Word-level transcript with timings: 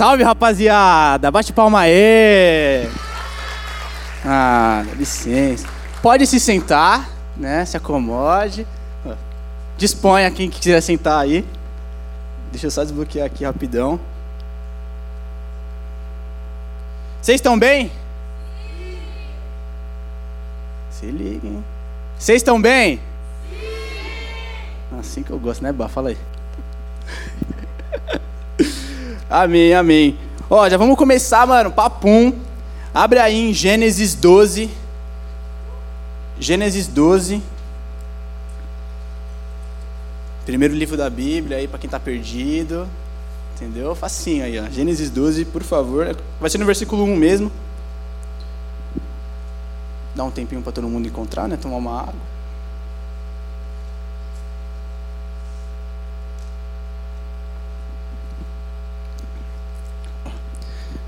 Salve, 0.00 0.22
rapaziada! 0.22 1.30
Bate 1.30 1.52
palma 1.52 1.80
aí! 1.80 2.88
Ah, 4.24 4.82
dá 4.86 4.94
licença. 4.94 5.68
Pode 6.00 6.26
se 6.26 6.40
sentar, 6.40 7.06
né? 7.36 7.66
Se 7.66 7.76
acomode. 7.76 8.66
Disponha 9.76 10.30
quem 10.30 10.48
quiser 10.48 10.80
sentar 10.80 11.20
aí. 11.20 11.44
Deixa 12.50 12.68
eu 12.68 12.70
só 12.70 12.82
desbloquear 12.82 13.26
aqui 13.26 13.44
rapidão. 13.44 14.00
Vocês 17.20 17.34
estão 17.34 17.58
bem? 17.58 17.92
Se 20.88 21.04
liguem. 21.10 21.62
Vocês 22.18 22.38
estão 22.38 22.58
bem? 22.58 22.98
Sim. 23.50 24.98
Assim 24.98 25.22
que 25.22 25.30
eu 25.30 25.38
gosto, 25.38 25.62
né, 25.62 25.70
Bah? 25.70 25.90
Fala 25.90 26.08
aí. 26.08 26.39
Amém, 29.30 29.74
amém. 29.74 30.18
Ó, 30.48 30.68
já 30.68 30.76
vamos 30.76 30.96
começar, 30.96 31.46
mano. 31.46 31.70
Papum. 31.70 32.32
Abre 32.92 33.20
aí 33.20 33.50
em 33.50 33.54
Gênesis 33.54 34.14
12. 34.14 34.68
Gênesis 36.38 36.88
12. 36.88 37.40
Primeiro 40.44 40.74
livro 40.74 40.96
da 40.96 41.08
Bíblia 41.08 41.58
aí 41.58 41.68
para 41.68 41.78
quem 41.78 41.86
está 41.86 42.00
perdido. 42.00 42.88
Entendeu? 43.54 43.94
Facinho 43.94 44.44
aí, 44.44 44.58
ó. 44.58 44.68
Gênesis 44.70 45.10
12, 45.10 45.44
por 45.44 45.62
favor. 45.62 46.16
Vai 46.40 46.50
ser 46.50 46.58
no 46.58 46.66
versículo 46.66 47.04
1 47.04 47.16
mesmo. 47.16 47.52
Dá 50.14 50.24
um 50.24 50.30
tempinho 50.30 50.62
para 50.62 50.72
todo 50.72 50.88
mundo 50.88 51.06
encontrar, 51.06 51.46
né? 51.46 51.56
Tomar 51.56 51.76
uma 51.76 52.00
água. 52.00 52.29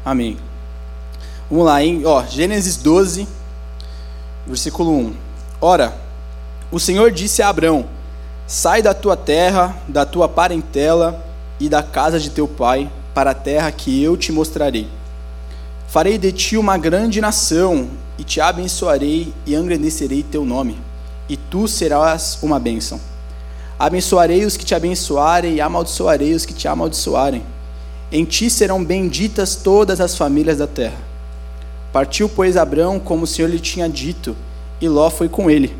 Amém. 0.04 0.36
Vamos 1.48 1.66
lá, 1.66 1.82
hein? 1.82 2.02
Ó, 2.04 2.24
Gênesis 2.24 2.76
12, 2.76 3.28
versículo 4.46 4.90
1. 4.90 5.14
Ora, 5.60 5.94
o 6.70 6.80
Senhor 6.80 7.12
disse 7.12 7.42
a 7.42 7.48
Abrão: 7.48 7.86
Sai 8.46 8.82
da 8.82 8.92
tua 8.94 9.16
terra, 9.16 9.76
da 9.86 10.04
tua 10.04 10.28
parentela 10.28 11.24
e 11.60 11.68
da 11.68 11.82
casa 11.82 12.18
de 12.18 12.30
teu 12.30 12.48
pai, 12.48 12.90
para 13.14 13.30
a 13.30 13.34
terra 13.34 13.70
que 13.70 14.02
eu 14.02 14.16
te 14.16 14.32
mostrarei. 14.32 14.88
Farei 15.86 16.18
de 16.18 16.32
ti 16.32 16.56
uma 16.56 16.76
grande 16.78 17.20
nação, 17.20 17.88
e 18.18 18.24
te 18.24 18.40
abençoarei 18.40 19.32
e 19.46 19.54
engrandecerei 19.54 20.22
teu 20.22 20.44
nome, 20.44 20.78
e 21.28 21.36
tu 21.36 21.68
serás 21.68 22.38
uma 22.42 22.58
bênção. 22.58 23.00
Abençoarei 23.78 24.44
os 24.44 24.56
que 24.56 24.64
te 24.64 24.74
abençoarem, 24.74 25.54
e 25.54 25.60
amaldiçoarei 25.60 26.34
os 26.34 26.44
que 26.44 26.54
te 26.54 26.66
amaldiçoarem. 26.66 27.44
Em 28.12 28.26
ti 28.26 28.50
serão 28.50 28.84
benditas 28.84 29.56
todas 29.56 29.98
as 29.98 30.14
famílias 30.14 30.58
da 30.58 30.66
terra. 30.66 30.98
Partiu, 31.90 32.28
pois, 32.28 32.58
Abrão, 32.58 33.00
como 33.00 33.24
o 33.24 33.26
Senhor 33.26 33.48
lhe 33.48 33.58
tinha 33.58 33.88
dito, 33.88 34.36
e 34.82 34.88
Ló 34.88 35.08
foi 35.08 35.30
com 35.30 35.50
ele. 35.50 35.74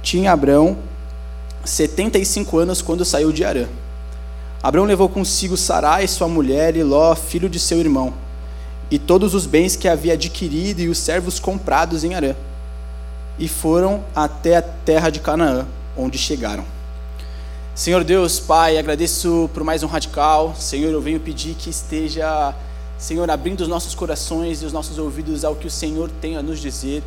Tinha 0.00 0.30
Abrão 0.30 0.78
setenta 1.64 2.18
e 2.18 2.24
cinco 2.24 2.56
anos 2.56 2.80
quando 2.80 3.04
saiu 3.04 3.32
de 3.32 3.44
Arã. 3.44 3.66
Abrão 4.62 4.84
levou 4.84 5.08
consigo 5.08 5.56
Sarai, 5.56 6.06
sua 6.06 6.28
mulher, 6.28 6.76
e 6.76 6.84
Ló, 6.84 7.14
filho 7.16 7.48
de 7.48 7.58
seu 7.58 7.78
irmão, 7.78 8.14
e 8.88 8.98
todos 8.98 9.34
os 9.34 9.44
bens 9.44 9.74
que 9.74 9.88
havia 9.88 10.12
adquirido 10.12 10.80
e 10.80 10.88
os 10.88 10.98
servos 10.98 11.40
comprados 11.40 12.04
em 12.04 12.14
Arã. 12.14 12.36
E 13.38 13.48
foram 13.48 14.04
até 14.14 14.56
a 14.56 14.62
terra 14.62 15.10
de 15.10 15.18
Canaã, 15.18 15.66
onde 15.96 16.16
chegaram. 16.16 16.64
Senhor 17.80 18.04
Deus, 18.04 18.38
Pai, 18.38 18.76
agradeço 18.76 19.48
por 19.54 19.64
mais 19.64 19.82
um 19.82 19.86
radical. 19.86 20.54
Senhor, 20.54 20.92
eu 20.92 21.00
venho 21.00 21.18
pedir 21.18 21.54
que 21.54 21.70
esteja, 21.70 22.54
Senhor, 22.98 23.30
abrindo 23.30 23.62
os 23.62 23.68
nossos 23.68 23.94
corações 23.94 24.60
e 24.60 24.66
os 24.66 24.72
nossos 24.74 24.98
ouvidos 24.98 25.46
ao 25.46 25.56
que 25.56 25.66
o 25.66 25.70
Senhor 25.70 26.10
tem 26.20 26.36
a 26.36 26.42
nos 26.42 26.60
dizer. 26.60 27.02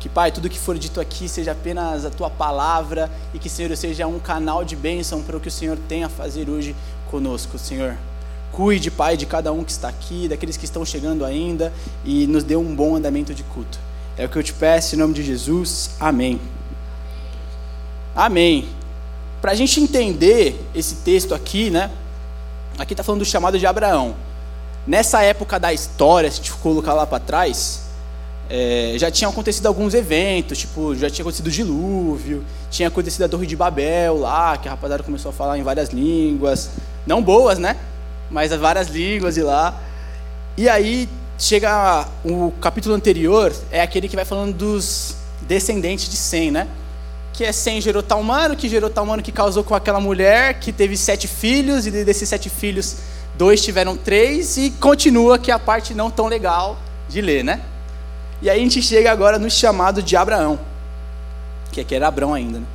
Que, 0.00 0.08
Pai, 0.08 0.32
tudo 0.32 0.48
que 0.48 0.58
for 0.58 0.78
dito 0.78 0.98
aqui 0.98 1.28
seja 1.28 1.52
apenas 1.52 2.06
a 2.06 2.10
tua 2.10 2.30
palavra 2.30 3.10
e 3.34 3.38
que, 3.38 3.50
Senhor, 3.50 3.76
seja 3.76 4.06
um 4.06 4.18
canal 4.18 4.64
de 4.64 4.74
bênção 4.74 5.20
para 5.20 5.36
o 5.36 5.40
que 5.40 5.48
o 5.48 5.50
Senhor 5.50 5.76
tem 5.86 6.04
a 6.04 6.08
fazer 6.08 6.48
hoje 6.48 6.74
conosco, 7.10 7.58
Senhor. 7.58 7.94
Cuide, 8.50 8.90
Pai, 8.90 9.18
de 9.18 9.26
cada 9.26 9.52
um 9.52 9.62
que 9.62 9.72
está 9.72 9.88
aqui, 9.88 10.26
daqueles 10.26 10.56
que 10.56 10.64
estão 10.64 10.86
chegando 10.86 11.22
ainda 11.22 11.70
e 12.02 12.26
nos 12.26 12.44
dê 12.44 12.56
um 12.56 12.74
bom 12.74 12.96
andamento 12.96 13.34
de 13.34 13.42
culto. 13.42 13.78
É 14.16 14.24
o 14.24 14.28
que 14.30 14.38
eu 14.38 14.42
te 14.42 14.54
peço 14.54 14.94
em 14.94 14.98
nome 14.98 15.12
de 15.12 15.22
Jesus. 15.22 15.90
Amém. 16.00 16.40
Amém 18.16 18.83
para 19.44 19.52
a 19.52 19.54
gente 19.54 19.78
entender 19.78 20.58
esse 20.74 20.94
texto 21.04 21.34
aqui, 21.34 21.68
né? 21.68 21.90
Aqui 22.78 22.94
está 22.94 23.02
falando 23.02 23.18
do 23.18 23.26
chamado 23.26 23.58
de 23.58 23.66
Abraão. 23.66 24.16
Nessa 24.86 25.22
época 25.22 25.60
da 25.60 25.70
história, 25.70 26.30
se 26.30 26.40
a 26.40 26.42
gente 26.42 26.52
colocar 26.54 26.94
lá 26.94 27.06
para 27.06 27.18
trás, 27.18 27.82
é, 28.48 28.94
já 28.96 29.10
tinham 29.10 29.30
acontecido 29.30 29.66
alguns 29.66 29.92
eventos, 29.92 30.56
tipo, 30.56 30.96
já 30.96 31.10
tinha 31.10 31.22
acontecido 31.22 31.48
o 31.48 31.50
dilúvio, 31.50 32.42
tinha 32.70 32.88
acontecido 32.88 33.24
a 33.24 33.28
Torre 33.28 33.46
de 33.46 33.54
Babel 33.54 34.18
lá, 34.18 34.56
que 34.56 34.66
a 34.66 34.70
rapaziada 34.70 35.02
começou 35.02 35.28
a 35.28 35.32
falar 35.34 35.58
em 35.58 35.62
várias 35.62 35.90
línguas, 35.90 36.70
não 37.06 37.22
boas, 37.22 37.58
né? 37.58 37.76
Mas 38.30 38.50
várias 38.50 38.88
línguas 38.88 39.36
e 39.36 39.42
lá. 39.42 39.78
E 40.56 40.70
aí 40.70 41.06
chega 41.38 42.08
o 42.24 42.50
capítulo 42.62 42.94
anterior, 42.94 43.54
é 43.70 43.82
aquele 43.82 44.08
que 44.08 44.16
vai 44.16 44.24
falando 44.24 44.56
dos 44.56 45.16
descendentes 45.42 46.08
de 46.08 46.16
Sem, 46.16 46.50
né? 46.50 46.66
Que 47.34 47.44
é 47.44 47.50
Sem 47.50 47.80
gerou 47.80 48.02
Talmano, 48.02 48.56
que 48.56 48.68
gerou 48.68 48.88
Talmano 48.88 49.20
que 49.20 49.32
causou 49.32 49.64
com 49.64 49.74
aquela 49.74 50.00
mulher 50.00 50.60
que 50.60 50.72
teve 50.72 50.96
sete 50.96 51.26
filhos, 51.26 51.84
e 51.84 51.90
desses 51.90 52.28
sete 52.28 52.48
filhos, 52.48 52.98
dois 53.34 53.60
tiveram 53.60 53.96
três, 53.96 54.56
e 54.56 54.70
continua 54.70 55.36
que 55.36 55.50
é 55.50 55.54
a 55.54 55.58
parte 55.58 55.92
não 55.94 56.10
tão 56.10 56.28
legal 56.28 56.78
de 57.08 57.20
ler, 57.20 57.42
né? 57.42 57.60
E 58.40 58.48
aí 58.48 58.60
a 58.60 58.62
gente 58.62 58.80
chega 58.80 59.10
agora 59.10 59.36
no 59.36 59.50
chamado 59.50 60.00
de 60.00 60.16
Abraão, 60.16 60.60
que 61.72 61.80
aqui 61.80 61.94
era 61.94 62.06
Abraão 62.06 62.32
ainda, 62.32 62.60
né? 62.60 62.66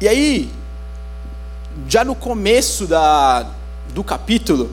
E 0.00 0.08
aí, 0.08 0.50
já 1.86 2.02
no 2.02 2.14
começo 2.14 2.86
da, 2.86 3.46
do 3.92 4.02
capítulo, 4.02 4.70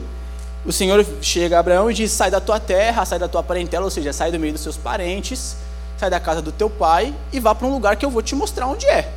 o 0.64 0.72
Senhor 0.72 1.04
chega 1.20 1.56
a 1.56 1.60
Abraão 1.60 1.90
e 1.90 1.94
diz: 1.94 2.10
sai 2.10 2.30
da 2.30 2.40
tua 2.40 2.58
terra, 2.58 3.04
sai 3.04 3.18
da 3.18 3.28
tua 3.28 3.42
parentela, 3.42 3.84
ou 3.84 3.90
seja, 3.90 4.14
sai 4.14 4.32
do 4.32 4.40
meio 4.40 4.54
dos 4.54 4.62
seus 4.62 4.78
parentes, 4.78 5.56
sai 5.96 6.10
da 6.10 6.20
casa 6.20 6.42
do 6.42 6.52
teu 6.52 6.68
pai 6.68 7.14
e 7.32 7.40
vá 7.40 7.54
para 7.54 7.66
um 7.66 7.72
lugar 7.72 7.96
que 7.96 8.04
eu 8.04 8.10
vou 8.10 8.22
te 8.22 8.34
mostrar 8.34 8.66
onde 8.66 8.86
é. 8.86 9.12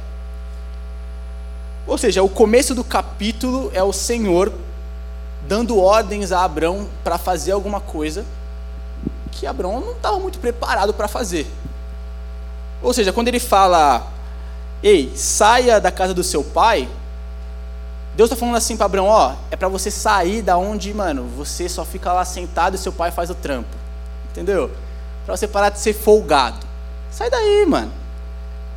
Ou 1.88 1.98
seja, 1.98 2.22
o 2.22 2.30
começo 2.30 2.76
do 2.76 2.84
capítulo 2.84 3.72
é 3.74 3.82
o 3.82 3.94
Senhor 3.94 4.52
dando 5.48 5.80
ordens 5.80 6.32
a 6.32 6.44
Abraão 6.44 6.88
para 7.04 7.18
fazer 7.18 7.54
alguma 7.54 7.80
coisa 7.80 8.26
que 9.32 9.48
Abraão 9.48 9.80
não 9.80 9.92
estava 9.94 10.20
muito 10.20 10.40
preparado 10.40 10.94
para 10.94 11.08
fazer. 11.08 11.48
Ou 12.82 12.94
seja, 12.94 13.14
quando 13.14 13.30
ele 13.30 13.40
fala, 13.40 14.06
ei, 14.84 15.12
saia 15.16 15.80
da 15.80 15.92
casa 15.92 16.14
do 16.14 16.24
seu 16.24 16.44
pai, 16.44 16.90
Deus 18.16 18.30
está 18.30 18.36
falando 18.36 18.56
assim 18.56 18.76
para 18.76 18.88
Abraão, 18.88 19.06
ó, 19.06 19.36
é 19.50 19.56
para 19.56 19.68
você 19.68 19.90
sair 19.90 20.42
da 20.42 20.58
onde, 20.58 20.94
mano, 20.94 21.24
você 21.38 21.70
só 21.70 21.86
fica 21.86 22.12
lá 22.12 22.26
sentado 22.26 22.76
e 22.76 22.78
seu 22.78 22.92
pai 22.92 23.12
faz 23.12 23.30
o 23.30 23.36
trampo. 23.36 23.70
Entendeu? 24.32 24.72
Para 25.26 25.38
você 25.38 25.48
parar 25.48 25.70
de 25.70 25.80
ser 25.80 25.94
folgado. 25.94 26.67
Sai 27.18 27.32
daí, 27.32 27.66
mano. 27.66 27.92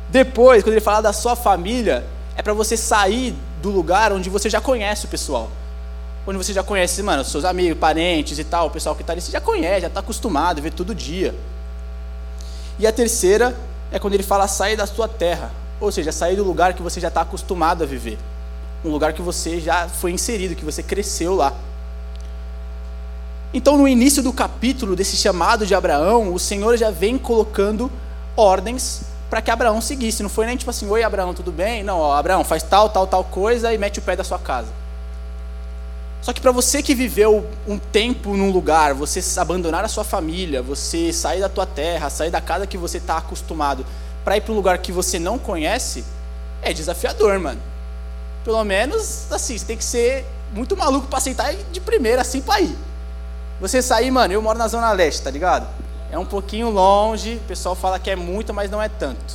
Depois, 0.09 0.63
quando 0.63 0.73
ele 0.73 0.81
fala 0.81 0.99
da 0.99 1.13
sua 1.13 1.35
família, 1.35 2.03
é 2.35 2.41
para 2.41 2.53
você 2.53 2.75
sair 2.75 3.35
do 3.61 3.69
lugar 3.69 4.11
onde 4.11 4.31
você 4.31 4.49
já 4.49 4.59
conhece 4.59 5.05
o 5.05 5.07
pessoal. 5.07 5.47
Onde 6.25 6.39
você 6.39 6.51
já 6.51 6.63
conhece, 6.63 7.03
mano, 7.03 7.23
seus 7.23 7.45
amigos, 7.45 7.77
parentes 7.77 8.39
e 8.39 8.43
tal, 8.43 8.65
o 8.65 8.71
pessoal 8.71 8.95
que 8.95 9.03
está 9.03 9.13
ali, 9.13 9.21
você 9.21 9.31
já 9.31 9.39
conhece, 9.39 9.81
já 9.81 9.87
está 9.87 9.99
acostumado, 9.99 10.59
vê 10.59 10.71
todo 10.71 10.95
dia. 10.95 11.35
E 12.79 12.87
a 12.87 12.91
terceira 12.91 13.55
é 13.91 13.99
quando 13.99 14.15
ele 14.15 14.23
fala 14.23 14.47
sair 14.47 14.75
da 14.75 14.87
sua 14.87 15.07
terra, 15.07 15.51
ou 15.79 15.91
seja, 15.91 16.11
sair 16.11 16.35
do 16.35 16.43
lugar 16.43 16.73
que 16.73 16.81
você 16.81 16.99
já 16.99 17.09
está 17.09 17.21
acostumado 17.21 17.83
a 17.83 17.85
viver. 17.85 18.17
Um 18.83 18.89
lugar 18.89 19.13
que 19.13 19.21
você 19.21 19.61
já 19.61 19.87
foi 19.87 20.13
inserido, 20.13 20.55
que 20.55 20.65
você 20.65 20.81
cresceu 20.81 21.35
lá. 21.35 21.53
Então, 23.53 23.77
no 23.77 23.87
início 23.87 24.23
do 24.23 24.33
capítulo 24.33 24.95
desse 24.95 25.15
chamado 25.15 25.63
de 25.63 25.75
Abraão, 25.75 26.33
o 26.33 26.39
Senhor 26.39 26.75
já 26.75 26.89
vem 26.89 27.19
colocando 27.19 27.91
ordens 28.35 29.03
para 29.29 29.41
que 29.41 29.49
Abraão 29.49 29.79
seguisse. 29.79 30.21
Não 30.21 30.29
foi 30.29 30.45
nem 30.45 30.57
tipo 30.57 30.69
assim, 30.69 30.89
oi 30.89 31.03
Abraão, 31.03 31.33
tudo 31.33 31.51
bem? 31.51 31.83
Não, 31.83 31.99
ó, 31.99 32.13
Abraão, 32.13 32.43
faz 32.43 32.63
tal, 32.63 32.89
tal, 32.89 33.07
tal 33.07 33.23
coisa 33.23 33.73
e 33.73 33.77
mete 33.77 33.99
o 33.99 34.01
pé 34.01 34.15
da 34.15 34.23
sua 34.23 34.39
casa. 34.39 34.67
Só 36.21 36.31
que 36.33 36.41
para 36.41 36.51
você 36.51 36.83
que 36.83 36.93
viveu 36.93 37.47
um 37.67 37.79
tempo 37.79 38.35
num 38.37 38.51
lugar, 38.51 38.93
você 38.93 39.21
abandonar 39.39 39.83
a 39.83 39.87
sua 39.87 40.03
família, 40.03 40.61
você 40.61 41.11
sair 41.11 41.39
da 41.39 41.49
tua 41.49 41.65
terra, 41.65 42.09
sair 42.11 42.29
da 42.29 42.39
casa 42.39 42.67
que 42.67 42.77
você 42.77 42.97
está 42.97 43.17
acostumado, 43.17 43.83
para 44.23 44.37
ir 44.37 44.41
para 44.41 44.51
um 44.51 44.55
lugar 44.55 44.77
que 44.77 44.91
você 44.91 45.17
não 45.17 45.39
conhece, 45.39 46.05
é 46.61 46.73
desafiador, 46.73 47.39
mano. 47.39 47.59
Pelo 48.43 48.63
menos, 48.63 49.31
assim, 49.31 49.57
você 49.57 49.65
tem 49.65 49.77
que 49.77 49.83
ser 49.83 50.25
muito 50.53 50.77
maluco 50.77 51.07
para 51.07 51.17
aceitar 51.17 51.55
de 51.55 51.79
primeira, 51.79 52.21
assim, 52.21 52.39
para 52.39 52.61
ir. 52.61 52.75
Você 53.59 53.81
sair, 53.81 54.11
mano, 54.11 54.33
eu 54.33 54.41
moro 54.41 54.59
na 54.59 54.67
Zona 54.67 54.91
Leste, 54.91 55.23
tá 55.23 55.31
ligado? 55.31 55.67
É 56.11 56.19
um 56.19 56.25
pouquinho 56.25 56.69
longe, 56.69 57.35
o 57.37 57.47
pessoal 57.47 57.73
fala 57.73 57.97
que 57.97 58.09
é 58.09 58.15
muito, 58.15 58.53
mas 58.53 58.69
não 58.69 58.81
é 58.81 58.89
tanto, 58.89 59.33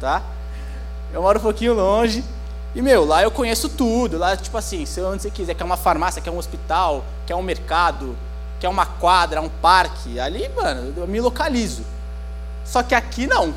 tá? 0.00 0.22
Eu 1.12 1.20
moro 1.22 1.38
um 1.38 1.42
pouquinho 1.42 1.74
longe, 1.74 2.24
E, 2.74 2.82
meu, 2.82 3.04
lá 3.04 3.22
eu 3.22 3.30
conheço 3.30 3.68
tudo. 3.68 4.18
Lá, 4.18 4.36
tipo 4.36 4.56
assim, 4.56 4.84
se 4.84 5.00
onde 5.00 5.22
você 5.22 5.30
quiser, 5.30 5.54
quer 5.54 5.64
uma 5.64 5.76
farmácia, 5.76 6.20
quer 6.20 6.30
um 6.30 6.38
hospital, 6.38 7.04
quer 7.26 7.34
um 7.34 7.42
mercado, 7.42 8.16
quer 8.60 8.68
uma 8.68 8.86
quadra, 8.86 9.40
um 9.40 9.48
parque. 9.48 10.20
Ali, 10.20 10.48
mano, 10.50 10.94
eu 10.96 11.06
me 11.06 11.20
localizo. 11.20 11.82
Só 12.64 12.82
que 12.82 12.94
aqui 12.94 13.26
não. 13.26 13.54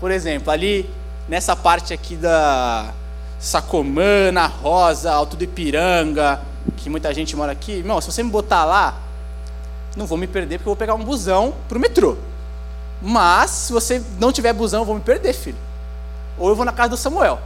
Por 0.00 0.10
exemplo, 0.10 0.50
ali 0.50 0.90
nessa 1.28 1.54
parte 1.54 1.94
aqui 1.94 2.16
da 2.16 2.92
Sacomana, 3.38 4.46
Rosa, 4.46 5.12
Alto 5.12 5.36
do 5.36 5.44
Ipiranga, 5.44 6.40
que 6.76 6.90
muita 6.90 7.14
gente 7.14 7.36
mora 7.36 7.52
aqui, 7.52 7.72
irmão, 7.72 8.00
se 8.00 8.10
você 8.10 8.22
me 8.22 8.30
botar 8.30 8.64
lá, 8.64 8.98
não 9.96 10.06
vou 10.06 10.18
me 10.18 10.26
perder 10.26 10.58
porque 10.58 10.68
eu 10.68 10.72
vou 10.72 10.76
pegar 10.76 10.94
um 10.94 11.04
busão 11.04 11.54
pro 11.68 11.78
metrô. 11.78 12.16
Mas, 13.00 13.50
se 13.50 13.72
você 13.72 14.02
não 14.18 14.32
tiver 14.32 14.52
busão, 14.52 14.80
eu 14.80 14.84
vou 14.86 14.94
me 14.94 15.00
perder, 15.00 15.32
filho. 15.32 15.58
Ou 16.38 16.48
eu 16.48 16.56
vou 16.56 16.64
na 16.64 16.72
casa 16.72 16.90
do 16.90 16.96
Samuel. 16.96 17.38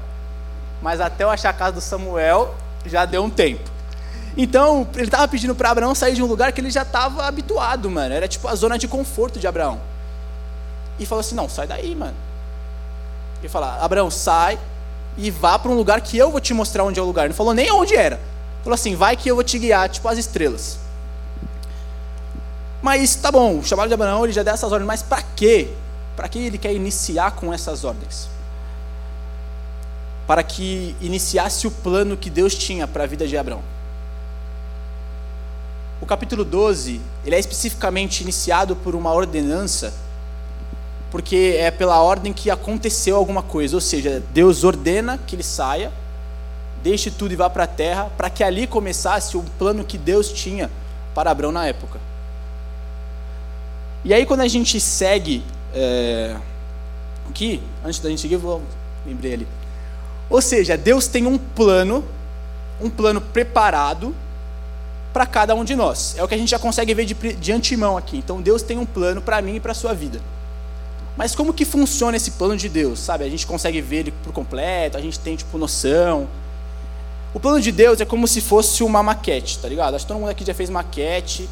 Mas 0.80 1.00
até 1.00 1.24
eu 1.24 1.30
achar 1.30 1.50
a 1.50 1.52
casa 1.52 1.72
do 1.72 1.80
Samuel, 1.80 2.54
já 2.86 3.04
deu 3.04 3.22
um 3.24 3.30
tempo. 3.30 3.68
Então, 4.36 4.86
ele 4.94 5.04
estava 5.04 5.26
pedindo 5.26 5.54
para 5.54 5.70
Abraão 5.70 5.94
sair 5.94 6.14
de 6.14 6.22
um 6.22 6.26
lugar 6.26 6.52
que 6.52 6.60
ele 6.60 6.70
já 6.70 6.82
estava 6.82 7.26
habituado, 7.26 7.90
mano. 7.90 8.14
Era 8.14 8.28
tipo 8.28 8.46
a 8.46 8.54
zona 8.54 8.78
de 8.78 8.86
conforto 8.86 9.38
de 9.38 9.46
Abraão. 9.46 9.80
E 10.98 11.04
falou 11.04 11.20
assim: 11.20 11.34
não, 11.34 11.48
sai 11.48 11.66
daí, 11.66 11.94
mano. 11.94 12.14
Ele 13.40 13.48
falou: 13.48 13.68
Abraão, 13.68 14.10
sai 14.10 14.58
e 15.16 15.30
vá 15.30 15.58
para 15.58 15.70
um 15.72 15.74
lugar 15.74 16.00
que 16.00 16.16
eu 16.16 16.30
vou 16.30 16.40
te 16.40 16.54
mostrar 16.54 16.84
onde 16.84 17.00
é 17.00 17.02
o 17.02 17.06
lugar. 17.06 17.28
Não 17.28 17.34
falou 17.34 17.52
nem 17.52 17.70
onde 17.72 17.96
era. 17.96 18.20
Falou 18.62 18.74
assim: 18.74 18.94
vai 18.94 19.16
que 19.16 19.28
eu 19.28 19.34
vou 19.34 19.42
te 19.42 19.58
guiar, 19.58 19.88
tipo 19.88 20.06
as 20.06 20.18
estrelas. 20.18 20.78
Mas 22.80 23.16
tá 23.16 23.32
bom, 23.32 23.58
o 23.58 23.64
chamado 23.64 23.88
de 23.88 23.94
Abraão 23.94 24.24
ele 24.24 24.32
já 24.32 24.42
deu 24.42 24.54
essas 24.54 24.70
ordens, 24.70 24.86
mas 24.86 25.02
para 25.02 25.22
quê? 25.22 25.68
Para 26.16 26.28
que 26.28 26.38
ele 26.38 26.58
quer 26.58 26.72
iniciar 26.72 27.32
com 27.32 27.52
essas 27.52 27.84
ordens? 27.84 28.28
Para 30.26 30.42
que 30.42 30.94
iniciasse 31.00 31.66
o 31.66 31.70
plano 31.70 32.16
que 32.16 32.30
Deus 32.30 32.54
tinha 32.54 32.86
para 32.86 33.04
a 33.04 33.06
vida 33.06 33.26
de 33.26 33.36
Abraão. 33.36 33.62
O 36.00 36.06
capítulo 36.06 36.44
12, 36.44 37.00
ele 37.24 37.34
é 37.34 37.38
especificamente 37.38 38.22
iniciado 38.22 38.76
por 38.76 38.94
uma 38.94 39.12
ordenança, 39.12 39.92
porque 41.10 41.56
é 41.58 41.70
pela 41.72 42.00
ordem 42.00 42.32
que 42.32 42.50
aconteceu 42.50 43.16
alguma 43.16 43.42
coisa, 43.42 43.76
ou 43.76 43.80
seja, 43.80 44.22
Deus 44.32 44.62
ordena 44.62 45.18
que 45.18 45.34
ele 45.34 45.42
saia, 45.42 45.90
deixe 46.82 47.10
tudo 47.10 47.32
e 47.32 47.36
vá 47.36 47.50
para 47.50 47.64
a 47.64 47.66
terra, 47.66 48.10
para 48.16 48.30
que 48.30 48.44
ali 48.44 48.66
começasse 48.66 49.36
o 49.36 49.42
plano 49.58 49.82
que 49.82 49.98
Deus 49.98 50.30
tinha 50.32 50.70
para 51.14 51.32
Abraão 51.32 51.50
na 51.50 51.66
época. 51.66 52.07
E 54.04 54.14
aí 54.14 54.24
quando 54.24 54.40
a 54.40 54.48
gente 54.48 54.80
segue 54.80 55.42
é, 55.74 56.36
aqui, 57.28 57.60
antes 57.84 58.00
da 58.00 58.08
gente 58.08 58.20
seguir, 58.20 58.36
vou 58.36 58.62
lembrei 59.06 59.34
ali. 59.34 59.48
Ou 60.30 60.42
seja, 60.42 60.76
Deus 60.76 61.06
tem 61.06 61.26
um 61.26 61.38
plano, 61.38 62.04
um 62.80 62.90
plano 62.90 63.20
preparado 63.20 64.14
para 65.12 65.26
cada 65.26 65.54
um 65.54 65.64
de 65.64 65.74
nós. 65.74 66.14
É 66.18 66.22
o 66.22 66.28
que 66.28 66.34
a 66.34 66.38
gente 66.38 66.50
já 66.50 66.58
consegue 66.58 66.92
ver 66.94 67.06
de, 67.06 67.14
de 67.14 67.52
antemão 67.52 67.96
aqui. 67.96 68.18
Então 68.18 68.40
Deus 68.40 68.62
tem 68.62 68.78
um 68.78 68.86
plano 68.86 69.20
para 69.20 69.40
mim 69.40 69.56
e 69.56 69.60
para 69.60 69.72
a 69.72 69.74
sua 69.74 69.94
vida. 69.94 70.20
Mas 71.16 71.34
como 71.34 71.52
que 71.52 71.64
funciona 71.64 72.16
esse 72.16 72.32
plano 72.32 72.56
de 72.56 72.68
Deus? 72.68 73.00
Sabe, 73.00 73.24
a 73.24 73.28
gente 73.28 73.46
consegue 73.46 73.80
ver 73.80 73.96
ele 73.96 74.12
por 74.22 74.32
completo, 74.32 74.96
a 74.96 75.00
gente 75.00 75.18
tem 75.18 75.34
tipo 75.34 75.58
noção. 75.58 76.28
O 77.34 77.40
plano 77.40 77.60
de 77.60 77.72
Deus 77.72 78.00
é 78.00 78.04
como 78.04 78.28
se 78.28 78.40
fosse 78.40 78.84
uma 78.84 79.02
maquete, 79.02 79.58
tá 79.58 79.68
ligado? 79.68 79.94
Acho 79.94 80.04
que 80.04 80.08
todo 80.08 80.20
mundo 80.20 80.30
aqui 80.30 80.44
já 80.44 80.54
fez 80.54 80.70
maquete. 80.70 81.48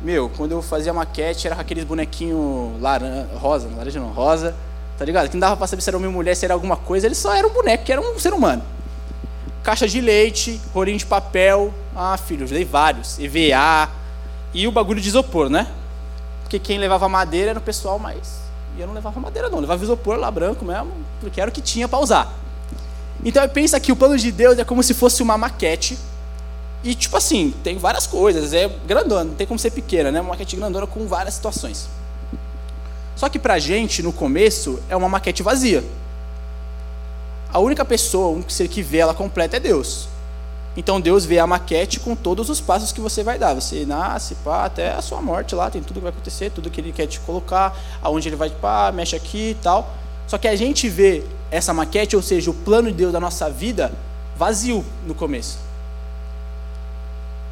Meu, 0.00 0.28
quando 0.36 0.52
eu 0.52 0.62
fazia 0.62 0.92
maquete 0.92 1.46
era 1.46 1.56
aqueles 1.56 1.84
bonequinhos 1.84 2.80
laranja, 2.80 3.28
rosa, 3.34 3.68
laranja 3.74 3.98
não, 3.98 4.12
rosa, 4.12 4.54
tá 4.98 5.04
ligado? 5.04 5.28
Que 5.28 5.34
não 5.34 5.40
dava 5.40 5.56
pra 5.56 5.66
saber 5.66 5.82
se 5.82 5.88
era 5.88 5.96
ou 5.96 6.12
mulher, 6.12 6.34
se 6.34 6.44
era 6.44 6.52
alguma 6.54 6.76
coisa, 6.76 7.06
ele 7.06 7.14
só 7.14 7.34
era 7.34 7.46
um 7.46 7.50
boneco, 7.50 7.84
que 7.84 7.92
era 7.92 8.00
um 8.00 8.18
ser 8.18 8.32
humano. 8.32 8.62
Caixa 9.62 9.88
de 9.88 10.00
leite, 10.00 10.60
rolinho 10.72 10.98
de 10.98 11.06
papel, 11.06 11.72
ah, 11.94 12.16
filho, 12.16 12.44
eu 12.44 12.48
dei 12.48 12.64
vários, 12.64 13.18
EVA, 13.18 13.90
e 14.52 14.68
o 14.68 14.72
bagulho 14.72 15.00
de 15.00 15.08
isopor, 15.08 15.48
né? 15.48 15.66
Porque 16.42 16.58
quem 16.58 16.78
levava 16.78 17.08
madeira 17.08 17.50
era 17.50 17.58
o 17.58 17.62
pessoal 17.62 17.98
mais. 17.98 18.40
E 18.76 18.80
eu 18.80 18.86
não 18.86 18.94
levava 18.94 19.18
madeira, 19.18 19.48
não, 19.48 19.58
levava 19.58 19.82
isopor 19.82 20.16
lá 20.16 20.30
branco 20.30 20.64
mesmo, 20.64 20.92
porque 21.20 21.40
era 21.40 21.50
o 21.50 21.52
que 21.52 21.62
tinha 21.62 21.88
para 21.88 21.98
usar. 21.98 22.32
Então 23.24 23.46
pensa 23.48 23.80
que 23.80 23.90
o 23.90 23.96
plano 23.96 24.16
de 24.16 24.30
Deus 24.30 24.58
é 24.58 24.64
como 24.64 24.82
se 24.82 24.94
fosse 24.94 25.22
uma 25.22 25.38
maquete 25.38 25.98
e, 26.84 26.94
tipo 26.94 27.16
assim, 27.16 27.52
tem 27.64 27.78
várias 27.78 28.06
coisas, 28.06 28.52
é 28.52 28.68
grandona, 28.86 29.24
não 29.24 29.34
tem 29.34 29.46
como 29.46 29.58
ser 29.58 29.70
pequena, 29.70 30.12
né? 30.12 30.20
Uma 30.20 30.30
maquete 30.30 30.56
grandona 30.56 30.86
com 30.86 31.06
várias 31.06 31.34
situações. 31.34 31.88
Só 33.16 33.28
que 33.28 33.38
pra 33.38 33.58
gente, 33.58 34.02
no 34.02 34.12
começo, 34.12 34.78
é 34.88 34.94
uma 34.94 35.08
maquete 35.08 35.42
vazia. 35.42 35.82
A 37.52 37.58
única 37.58 37.84
pessoa, 37.84 38.28
o 38.28 38.34
único 38.34 38.52
ser 38.52 38.68
que 38.68 38.82
vê 38.82 38.98
ela 38.98 39.14
completa 39.14 39.56
é 39.56 39.60
Deus. 39.60 40.08
Então 40.76 41.00
Deus 41.00 41.24
vê 41.24 41.38
a 41.38 41.46
maquete 41.46 41.98
com 41.98 42.14
todos 42.14 42.50
os 42.50 42.60
passos 42.60 42.92
que 42.92 43.00
você 43.00 43.22
vai 43.22 43.38
dar. 43.38 43.54
Você 43.54 43.86
nasce, 43.86 44.34
pá, 44.36 44.66
até 44.66 44.92
a 44.92 45.00
sua 45.00 45.22
morte 45.22 45.54
lá, 45.54 45.70
tem 45.70 45.82
tudo 45.82 45.94
que 45.94 46.02
vai 46.02 46.10
acontecer, 46.12 46.50
tudo 46.50 46.70
que 46.70 46.80
ele 46.80 46.92
quer 46.92 47.06
te 47.06 47.18
colocar, 47.20 47.74
aonde 48.02 48.28
ele 48.28 48.36
vai, 48.36 48.50
pá, 48.50 48.92
mexe 48.92 49.16
aqui 49.16 49.50
e 49.50 49.54
tal. 49.54 49.94
Só 50.26 50.36
que 50.36 50.46
a 50.46 50.54
gente 50.54 50.88
vê 50.88 51.24
essa 51.50 51.72
maquete, 51.72 52.14
ou 52.14 52.22
seja, 52.22 52.50
o 52.50 52.54
plano 52.54 52.90
de 52.90 52.98
Deus 52.98 53.12
da 53.12 53.20
nossa 53.20 53.48
vida, 53.48 53.90
vazio 54.36 54.84
no 55.06 55.14
começo. 55.14 55.65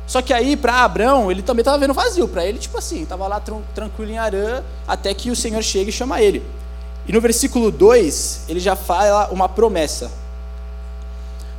Só 0.06 0.20
que 0.20 0.32
aí, 0.32 0.56
para 0.56 0.84
Abraão, 0.84 1.30
ele 1.30 1.42
também 1.42 1.62
estava 1.62 1.78
vendo 1.78 1.94
vazio. 1.94 2.28
Para 2.28 2.44
ele, 2.44 2.58
tipo 2.58 2.76
assim, 2.76 3.02
estava 3.02 3.26
lá 3.26 3.40
tranquilo 3.74 4.10
em 4.10 4.18
Arã, 4.18 4.62
até 4.86 5.14
que 5.14 5.30
o 5.30 5.36
Senhor 5.36 5.62
chega 5.62 5.88
e 5.88 5.92
chama 5.92 6.20
ele. 6.20 6.42
E 7.06 7.12
no 7.12 7.20
versículo 7.20 7.70
2, 7.70 8.44
ele 8.48 8.60
já 8.60 8.76
fala 8.76 9.28
uma 9.30 9.48
promessa. 9.48 10.10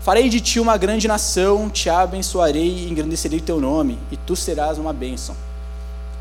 Farei 0.01 0.30
de 0.30 0.39
ti 0.39 0.59
uma 0.59 0.77
grande 0.77 1.07
nação, 1.07 1.69
te 1.69 1.89
abençoarei 1.89 2.68
e 2.68 2.89
engrandecerei 2.89 3.39
teu 3.39 3.59
nome, 3.59 3.97
e 4.12 4.18
tu 4.18 4.36
serás 4.36 4.77
uma 4.77 4.94
bênção. 4.94 5.36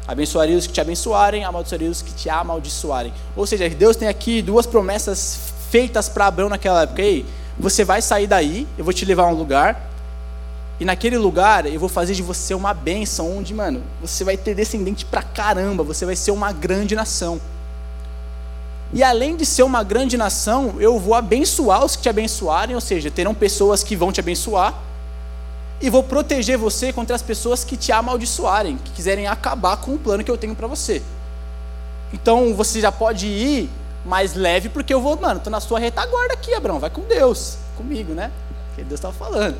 Abençoarei 0.07 0.55
os 0.55 0.67
que 0.67 0.73
te 0.73 0.81
abençoarem, 0.81 1.45
amaldiçoarei 1.45 1.89
os 1.89 2.03
que 2.03 2.13
te 2.13 2.29
amaldiçoarem. 2.31 3.13
Ou 3.37 3.47
seja, 3.47 3.69
Deus 3.69 3.97
tem 3.97 4.09
aqui 4.09 4.41
duas 4.41 4.67
promessas 4.67 5.39
feitas 5.71 6.09
para 6.09 6.27
Abraão 6.27 6.49
naquela 6.49 6.83
época. 6.83 7.03
Ei, 7.03 7.27
você 7.59 7.85
vai 7.85 8.03
sair 8.03 8.27
daí, 8.27 8.67
eu 8.77 8.85
vou 8.85 8.93
te 8.93 9.05
levar 9.05 9.25
a 9.25 9.29
um 9.29 9.35
lugar, 9.35 9.91
e 10.79 10.85
naquele 10.85 11.17
lugar 11.17 11.67
eu 11.67 11.79
vou 11.79 11.89
fazer 11.89 12.15
de 12.15 12.23
você 12.23 12.55
uma 12.55 12.75
bênção, 12.75 13.37
onde, 13.37 13.55
mano, 13.55 13.83
você 14.01 14.25
vai 14.25 14.37
ter 14.37 14.55
descendente 14.55 15.05
pra 15.05 15.23
caramba, 15.23 15.85
você 15.85 16.05
vai 16.05 16.17
ser 16.17 16.31
uma 16.31 16.53
grande 16.53 16.95
nação. 16.95 17.41
E 18.93 19.03
além 19.03 19.37
de 19.37 19.47
ser 19.47 19.63
uma 19.63 19.83
grande 19.83 20.17
nação, 20.17 20.77
eu 20.79 20.99
vou 20.99 21.15
abençoar 21.15 21.85
os 21.85 21.97
que 21.97 22.03
te 22.03 22.09
abençoarem, 22.09 22.75
ou 22.75 22.81
seja, 22.81 23.11
terão 23.11 23.35
pessoas 23.35 23.83
que 23.83 23.97
vão 23.97 24.13
te 24.13 24.21
abençoar, 24.21 24.75
e 25.81 25.91
vou 25.91 26.03
proteger 26.03 26.57
você 26.57 26.93
contra 26.93 27.15
as 27.15 27.23
pessoas 27.23 27.65
que 27.65 27.77
te 27.77 27.93
amaldiçoarem, 27.93 28.77
que 28.79 28.93
quiserem 28.93 29.27
acabar 29.27 29.77
com 29.77 29.95
o 29.95 29.99
plano 29.99 30.25
que 30.25 30.31
eu 30.31 30.39
tenho 30.39 30.55
para 30.55 30.67
você. 30.67 31.03
Então 32.13 32.55
você 32.55 32.81
já 32.81 32.93
pode 32.93 33.27
ir 33.27 33.71
mais 34.05 34.35
leve, 34.35 34.69
porque 34.69 34.95
eu 34.95 35.01
vou, 35.01 35.21
mano, 35.21 35.41
tô 35.41 35.51
na 35.51 35.61
sua 35.61 35.79
retaguarda 35.79 36.35
aqui, 36.35 36.55
Abraão, 36.55 36.79
vai 36.79 36.91
com 36.91 37.03
Deus, 37.03 37.59
comigo, 37.77 38.13
né? 38.13 38.31
Porque 38.69 38.83
Deus 38.83 38.99
estava 38.99 39.15
falando. 39.15 39.57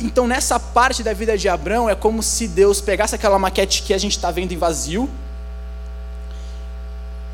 Então, 0.00 0.28
nessa 0.28 0.60
parte 0.60 1.02
da 1.02 1.12
vida 1.12 1.36
de 1.36 1.48
Abraão, 1.48 1.90
é 1.90 1.94
como 1.94 2.22
se 2.22 2.46
Deus 2.46 2.80
pegasse 2.80 3.14
aquela 3.14 3.38
maquete 3.38 3.82
que 3.82 3.92
a 3.92 3.98
gente 3.98 4.12
está 4.12 4.30
vendo 4.30 4.52
em 4.52 4.56
vazio 4.56 5.10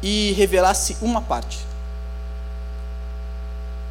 e 0.02 0.32
revelasse 0.32 0.96
uma 1.02 1.20
parte. 1.20 1.58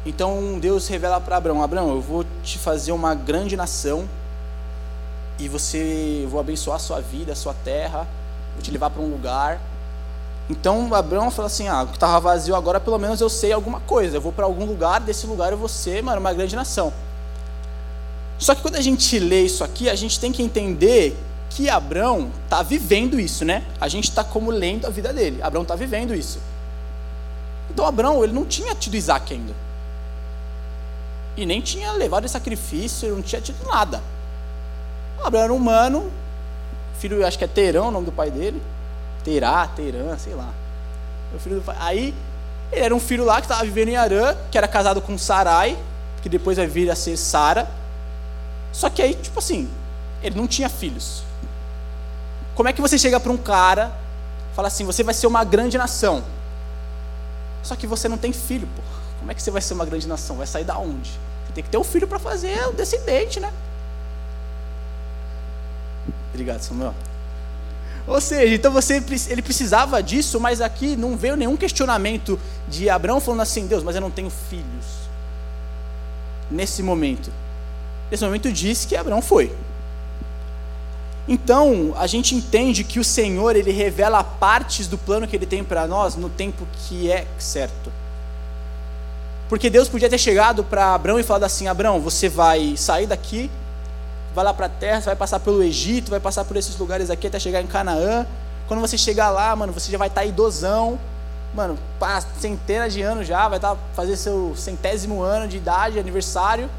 Então, 0.04 0.58
Deus 0.58 0.88
revela 0.88 1.20
para 1.20 1.36
Abraão: 1.36 1.62
Abraão, 1.62 1.90
eu 1.90 2.00
vou 2.00 2.24
te 2.42 2.58
fazer 2.58 2.90
uma 2.90 3.14
grande 3.14 3.56
nação 3.56 4.08
e 5.38 5.48
você, 5.48 6.22
eu 6.24 6.28
vou 6.28 6.40
abençoar 6.40 6.76
a 6.76 6.80
sua 6.80 7.00
vida, 7.00 7.32
a 7.32 7.36
sua 7.36 7.54
terra, 7.64 8.06
vou 8.54 8.62
te 8.62 8.70
levar 8.72 8.90
para 8.90 9.02
um 9.02 9.10
lugar. 9.10 9.60
Então, 10.50 10.92
Abraão 10.92 11.30
fala 11.30 11.46
assim: 11.46 11.68
Ah, 11.68 11.84
o 11.84 11.86
que 11.86 11.94
estava 11.94 12.18
vazio 12.20 12.56
agora, 12.56 12.80
pelo 12.80 12.98
menos 12.98 13.20
eu 13.20 13.28
sei 13.28 13.52
alguma 13.52 13.78
coisa. 13.80 14.16
Eu 14.16 14.20
vou 14.20 14.32
para 14.32 14.44
algum 14.44 14.64
lugar, 14.64 15.00
desse 15.00 15.26
lugar 15.26 15.52
eu 15.52 15.58
vou 15.58 15.68
ser, 15.68 16.02
mano, 16.02 16.20
uma 16.20 16.32
grande 16.32 16.56
nação. 16.56 16.92
Só 18.38 18.54
que 18.54 18.62
quando 18.62 18.76
a 18.76 18.80
gente 18.80 19.18
lê 19.18 19.42
isso 19.42 19.62
aqui, 19.62 19.88
a 19.88 19.94
gente 19.94 20.18
tem 20.18 20.32
que 20.32 20.42
entender 20.42 21.16
que 21.50 21.68
Abraão 21.70 22.30
está 22.44 22.62
vivendo 22.62 23.18
isso, 23.18 23.44
né? 23.44 23.64
A 23.80 23.88
gente 23.88 24.04
está 24.04 24.24
como 24.24 24.50
lendo 24.50 24.86
a 24.86 24.90
vida 24.90 25.12
dele. 25.12 25.40
Abraão 25.42 25.62
está 25.62 25.76
vivendo 25.76 26.14
isso. 26.14 26.40
Então 27.70 27.86
Abraão, 27.86 28.24
ele 28.24 28.32
não 28.32 28.44
tinha 28.44 28.74
tido 28.74 28.96
Isaac 28.96 29.32
ainda. 29.32 29.54
E 31.36 31.46
nem 31.46 31.60
tinha 31.60 31.92
levado 31.92 32.24
esse 32.24 32.32
sacrifício, 32.32 33.06
ele 33.06 33.16
não 33.16 33.22
tinha 33.22 33.40
tido 33.40 33.64
nada. 33.66 34.02
Abraão 35.22 35.44
era 35.44 35.52
humano, 35.52 36.10
filho, 36.98 37.26
acho 37.26 37.38
que 37.38 37.44
é 37.44 37.48
Terão 37.48 37.88
o 37.88 37.90
nome 37.90 38.06
do 38.06 38.12
pai 38.12 38.30
dele. 38.30 38.62
Terá, 39.24 39.66
Terã, 39.68 40.16
sei 40.18 40.34
lá. 40.34 40.50
O 41.34 41.38
filho 41.38 41.56
do 41.56 41.62
pai. 41.62 41.76
Aí, 41.80 42.14
ele 42.70 42.84
era 42.84 42.94
um 42.94 43.00
filho 43.00 43.24
lá 43.24 43.36
que 43.36 43.42
estava 43.42 43.64
vivendo 43.64 43.88
em 43.88 43.96
Arã, 43.96 44.36
que 44.50 44.58
era 44.58 44.68
casado 44.68 45.00
com 45.00 45.16
Sarai, 45.16 45.78
que 46.22 46.28
depois 46.28 46.56
vai 46.56 46.66
vir 46.66 46.90
a 46.90 46.94
ser 46.94 47.16
Sara. 47.16 47.68
Só 48.74 48.90
que 48.90 49.00
aí, 49.00 49.14
tipo 49.14 49.38
assim, 49.38 49.70
ele 50.20 50.36
não 50.36 50.48
tinha 50.48 50.68
filhos. 50.68 51.22
Como 52.56 52.68
é 52.68 52.72
que 52.72 52.80
você 52.80 52.98
chega 52.98 53.20
para 53.20 53.30
um 53.30 53.36
cara, 53.36 53.92
fala 54.52 54.66
assim, 54.66 54.84
você 54.84 55.04
vai 55.04 55.14
ser 55.14 55.28
uma 55.28 55.44
grande 55.44 55.78
nação. 55.78 56.24
Só 57.62 57.76
que 57.76 57.86
você 57.86 58.08
não 58.08 58.18
tem 58.18 58.32
filho, 58.32 58.68
pô. 58.74 58.82
como 59.20 59.30
é 59.30 59.34
que 59.34 59.40
você 59.40 59.52
vai 59.52 59.62
ser 59.62 59.74
uma 59.74 59.86
grande 59.86 60.08
nação? 60.08 60.36
Vai 60.36 60.46
sair 60.48 60.64
da 60.64 60.76
onde? 60.76 61.10
Você 61.46 61.52
tem 61.54 61.62
que 61.62 61.70
ter 61.70 61.78
um 61.78 61.84
filho 61.84 62.08
para 62.08 62.18
fazer 62.18 62.66
o 62.66 62.72
descendente, 62.72 63.38
né? 63.38 63.52
Obrigado, 66.32 66.60
Samuel. 66.60 66.94
Ou 68.08 68.20
seja, 68.20 68.56
então 68.56 68.72
você, 68.72 69.02
ele 69.28 69.40
precisava 69.40 70.02
disso, 70.02 70.40
mas 70.40 70.60
aqui 70.60 70.96
não 70.96 71.16
veio 71.16 71.36
nenhum 71.36 71.56
questionamento 71.56 72.38
de 72.68 72.90
Abraão 72.90 73.20
falando 73.20 73.40
assim, 73.40 73.68
Deus, 73.68 73.84
mas 73.84 73.94
eu 73.94 74.00
não 74.00 74.10
tenho 74.10 74.30
filhos. 74.30 75.04
Nesse 76.50 76.82
momento. 76.82 77.43
Nesse 78.14 78.24
momento 78.24 78.52
diz 78.52 78.84
que 78.84 78.94
Abraão 78.94 79.20
foi. 79.20 79.52
Então, 81.26 81.92
a 81.96 82.06
gente 82.06 82.32
entende 82.32 82.84
que 82.84 83.00
o 83.00 83.04
Senhor, 83.04 83.56
ele 83.56 83.72
revela 83.72 84.22
partes 84.22 84.86
do 84.86 84.96
plano 84.96 85.26
que 85.26 85.34
ele 85.34 85.46
tem 85.46 85.64
para 85.64 85.84
nós 85.88 86.14
no 86.14 86.28
tempo 86.28 86.64
que 86.76 87.10
é 87.10 87.26
certo. 87.40 87.90
Porque 89.48 89.68
Deus 89.68 89.88
podia 89.88 90.08
ter 90.08 90.18
chegado 90.18 90.62
para 90.62 90.94
Abraão 90.94 91.18
e 91.18 91.24
falado 91.24 91.42
assim: 91.42 91.66
Abraão, 91.66 91.98
você 91.98 92.28
vai 92.28 92.76
sair 92.76 93.08
daqui, 93.08 93.50
vai 94.32 94.44
lá 94.44 94.54
para 94.54 94.66
a 94.66 94.68
terra, 94.68 95.00
vai 95.00 95.16
passar 95.16 95.40
pelo 95.40 95.60
Egito, 95.60 96.08
vai 96.08 96.20
passar 96.20 96.44
por 96.44 96.56
esses 96.56 96.78
lugares 96.78 97.10
aqui 97.10 97.26
até 97.26 97.40
chegar 97.40 97.62
em 97.62 97.66
Canaã. 97.66 98.24
Quando 98.68 98.78
você 98.78 98.96
chegar 98.96 99.30
lá, 99.30 99.56
mano, 99.56 99.72
você 99.72 99.90
já 99.90 99.98
vai 99.98 100.06
estar 100.06 100.20
tá 100.20 100.24
idosão, 100.24 101.00
mano, 101.52 101.76
centenas 102.38 102.92
de 102.92 103.02
anos 103.02 103.26
já, 103.26 103.48
vai 103.48 103.58
estar 103.58 103.74
tá, 103.74 103.80
fazer 103.92 104.16
seu 104.16 104.54
centésimo 104.54 105.20
ano 105.20 105.48
de 105.48 105.56
idade, 105.56 105.98
aniversário. 105.98 106.70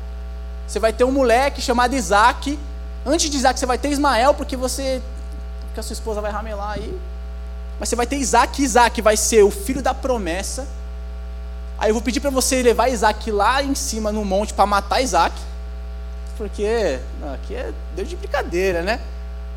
Você 0.67 0.79
vai 0.79 0.91
ter 0.91 1.03
um 1.03 1.11
moleque 1.11 1.61
chamado 1.61 1.95
Isaac 1.95 2.57
Antes 3.05 3.29
de 3.29 3.37
Isaac, 3.37 3.59
você 3.59 3.67
vai 3.67 3.77
ter 3.77 3.89
Ismael, 3.89 4.33
porque 4.33 4.57
você. 4.57 4.99
Porque 5.67 5.79
a 5.79 5.83
sua 5.83 5.93
esposa 5.93 6.21
vai 6.21 6.31
ramelar 6.31 6.71
aí. 6.71 6.99
Mas 7.79 7.89
você 7.89 7.95
vai 7.95 8.07
ter 8.07 8.15
Isaac, 8.15 8.61
Isaac 8.61 8.99
vai 9.01 9.15
ser 9.15 9.43
o 9.43 9.51
filho 9.51 9.81
da 9.81 9.93
promessa. 9.93 10.67
Aí 11.77 11.89
eu 11.89 11.93
vou 11.93 12.01
pedir 12.01 12.19
para 12.19 12.31
você 12.31 12.63
levar 12.63 12.87
Isaac 12.87 13.29
lá 13.29 13.61
em 13.61 13.75
cima 13.75 14.11
no 14.11 14.25
monte 14.25 14.53
para 14.55 14.65
matar 14.65 15.01
Isaac. 15.01 15.35
Porque 16.35 16.99
não, 17.21 17.33
aqui 17.33 17.53
é 17.53 17.71
Deus 17.95 18.09
de 18.09 18.15
brincadeira, 18.15 18.81
né? 18.81 18.99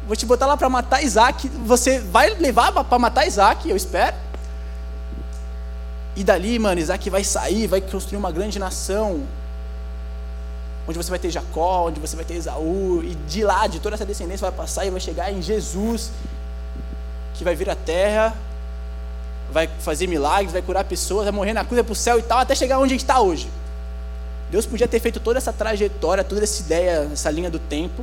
Vou 0.06 0.14
te 0.14 0.26
botar 0.26 0.44
lá 0.46 0.56
para 0.56 0.68
matar 0.68 1.02
Isaac. 1.02 1.48
Você 1.64 2.00
vai 2.00 2.34
levar 2.34 2.70
para 2.72 2.98
matar 2.98 3.26
Isaac, 3.26 3.68
eu 3.68 3.76
espero. 3.76 4.16
E 6.14 6.22
dali, 6.22 6.58
mano, 6.58 6.80
Isaac 6.80 7.08
vai 7.08 7.24
sair, 7.24 7.66
vai 7.66 7.80
construir 7.80 8.18
uma 8.18 8.32
grande 8.32 8.58
nação 8.58 9.22
onde 10.88 10.96
você 10.96 11.10
vai 11.10 11.18
ter 11.18 11.30
Jacó, 11.30 11.86
onde 11.88 12.00
você 12.00 12.16
vai 12.16 12.24
ter 12.24 12.34
Esaú, 12.34 13.02
e 13.04 13.14
de 13.14 13.44
lá, 13.44 13.66
de 13.66 13.78
toda 13.78 13.94
essa 13.94 14.06
descendência, 14.06 14.48
vai 14.48 14.56
passar 14.56 14.86
e 14.86 14.90
vai 14.90 15.00
chegar 15.00 15.30
em 15.30 15.42
Jesus, 15.42 16.10
que 17.34 17.44
vai 17.44 17.54
vir 17.54 17.68
à 17.68 17.76
terra, 17.76 18.34
vai 19.52 19.68
fazer 19.80 20.06
milagres, 20.06 20.50
vai 20.50 20.62
curar 20.62 20.84
pessoas, 20.84 21.24
vai 21.24 21.32
morrer 21.32 21.52
na 21.52 21.62
cruz, 21.62 21.76
vai 21.76 21.84
para 21.84 21.92
o 21.92 21.96
céu 21.96 22.18
e 22.18 22.22
tal, 22.22 22.38
até 22.38 22.54
chegar 22.54 22.78
onde 22.78 22.94
a 22.94 22.96
gente 22.96 23.02
está 23.02 23.20
hoje. 23.20 23.50
Deus 24.50 24.64
podia 24.64 24.88
ter 24.88 24.98
feito 24.98 25.20
toda 25.20 25.36
essa 25.36 25.52
trajetória, 25.52 26.24
toda 26.24 26.42
essa 26.42 26.62
ideia, 26.62 27.10
essa 27.12 27.30
linha 27.30 27.50
do 27.50 27.58
tempo, 27.58 28.02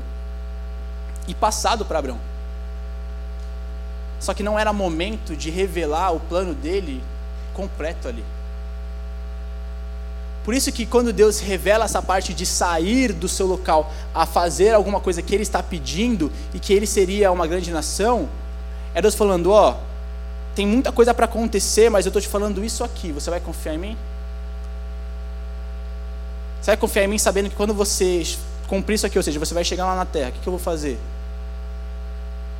e 1.27 1.33
passado 1.33 1.85
para 1.85 1.97
Abraão. 1.97 2.19
Só 4.19 4.31
que 4.31 4.43
não 4.43 4.59
era 4.59 4.71
momento 4.71 5.35
de 5.35 5.49
revelar 5.49 6.11
o 6.11 6.19
plano 6.19 6.53
dele 6.53 7.03
completo 7.55 8.07
ali. 8.07 8.23
Por 10.45 10.53
isso 10.53 10.71
que 10.71 10.85
quando 10.85 11.11
Deus 11.11 11.39
revela 11.39 11.85
essa 11.85 12.03
parte 12.03 12.31
de 12.31 12.45
sair 12.45 13.11
do 13.11 13.27
seu 13.27 13.47
local 13.47 13.91
a 14.13 14.27
fazer 14.27 14.75
alguma 14.75 14.99
coisa 14.99 15.19
que 15.19 15.33
ele 15.33 15.41
está 15.41 15.63
pedindo 15.63 16.31
e 16.53 16.59
que 16.59 16.71
ele 16.71 16.85
seria 16.85 17.31
uma 17.31 17.47
grande 17.47 17.71
nação, 17.71 18.29
é 18.93 19.01
Deus 19.01 19.15
falando, 19.15 19.51
ó, 19.51 19.71
oh, 19.71 19.75
tem 20.53 20.67
muita 20.67 20.91
coisa 20.91 21.15
para 21.15 21.25
acontecer, 21.25 21.89
mas 21.89 22.05
eu 22.05 22.09
estou 22.09 22.21
te 22.21 22.27
falando 22.27 22.63
isso 22.63 22.83
aqui, 22.83 23.11
você 23.11 23.31
vai 23.31 23.39
confiar 23.39 23.73
em 23.73 23.79
mim? 23.79 23.97
Você 26.61 26.71
vai 26.71 26.77
confiar 26.77 27.05
em 27.05 27.07
mim 27.07 27.17
sabendo 27.17 27.49
que 27.49 27.55
quando 27.55 27.73
você 27.73 28.21
cumprir 28.67 28.95
isso 28.95 29.07
aqui, 29.07 29.17
ou 29.17 29.23
seja, 29.23 29.39
você 29.39 29.53
vai 29.53 29.63
chegar 29.63 29.85
lá 29.85 29.95
na 29.95 30.05
terra, 30.05 30.29
o 30.29 30.31
que, 30.33 30.39
que 30.41 30.47
eu 30.47 30.51
vou 30.51 30.59
fazer? 30.59 30.99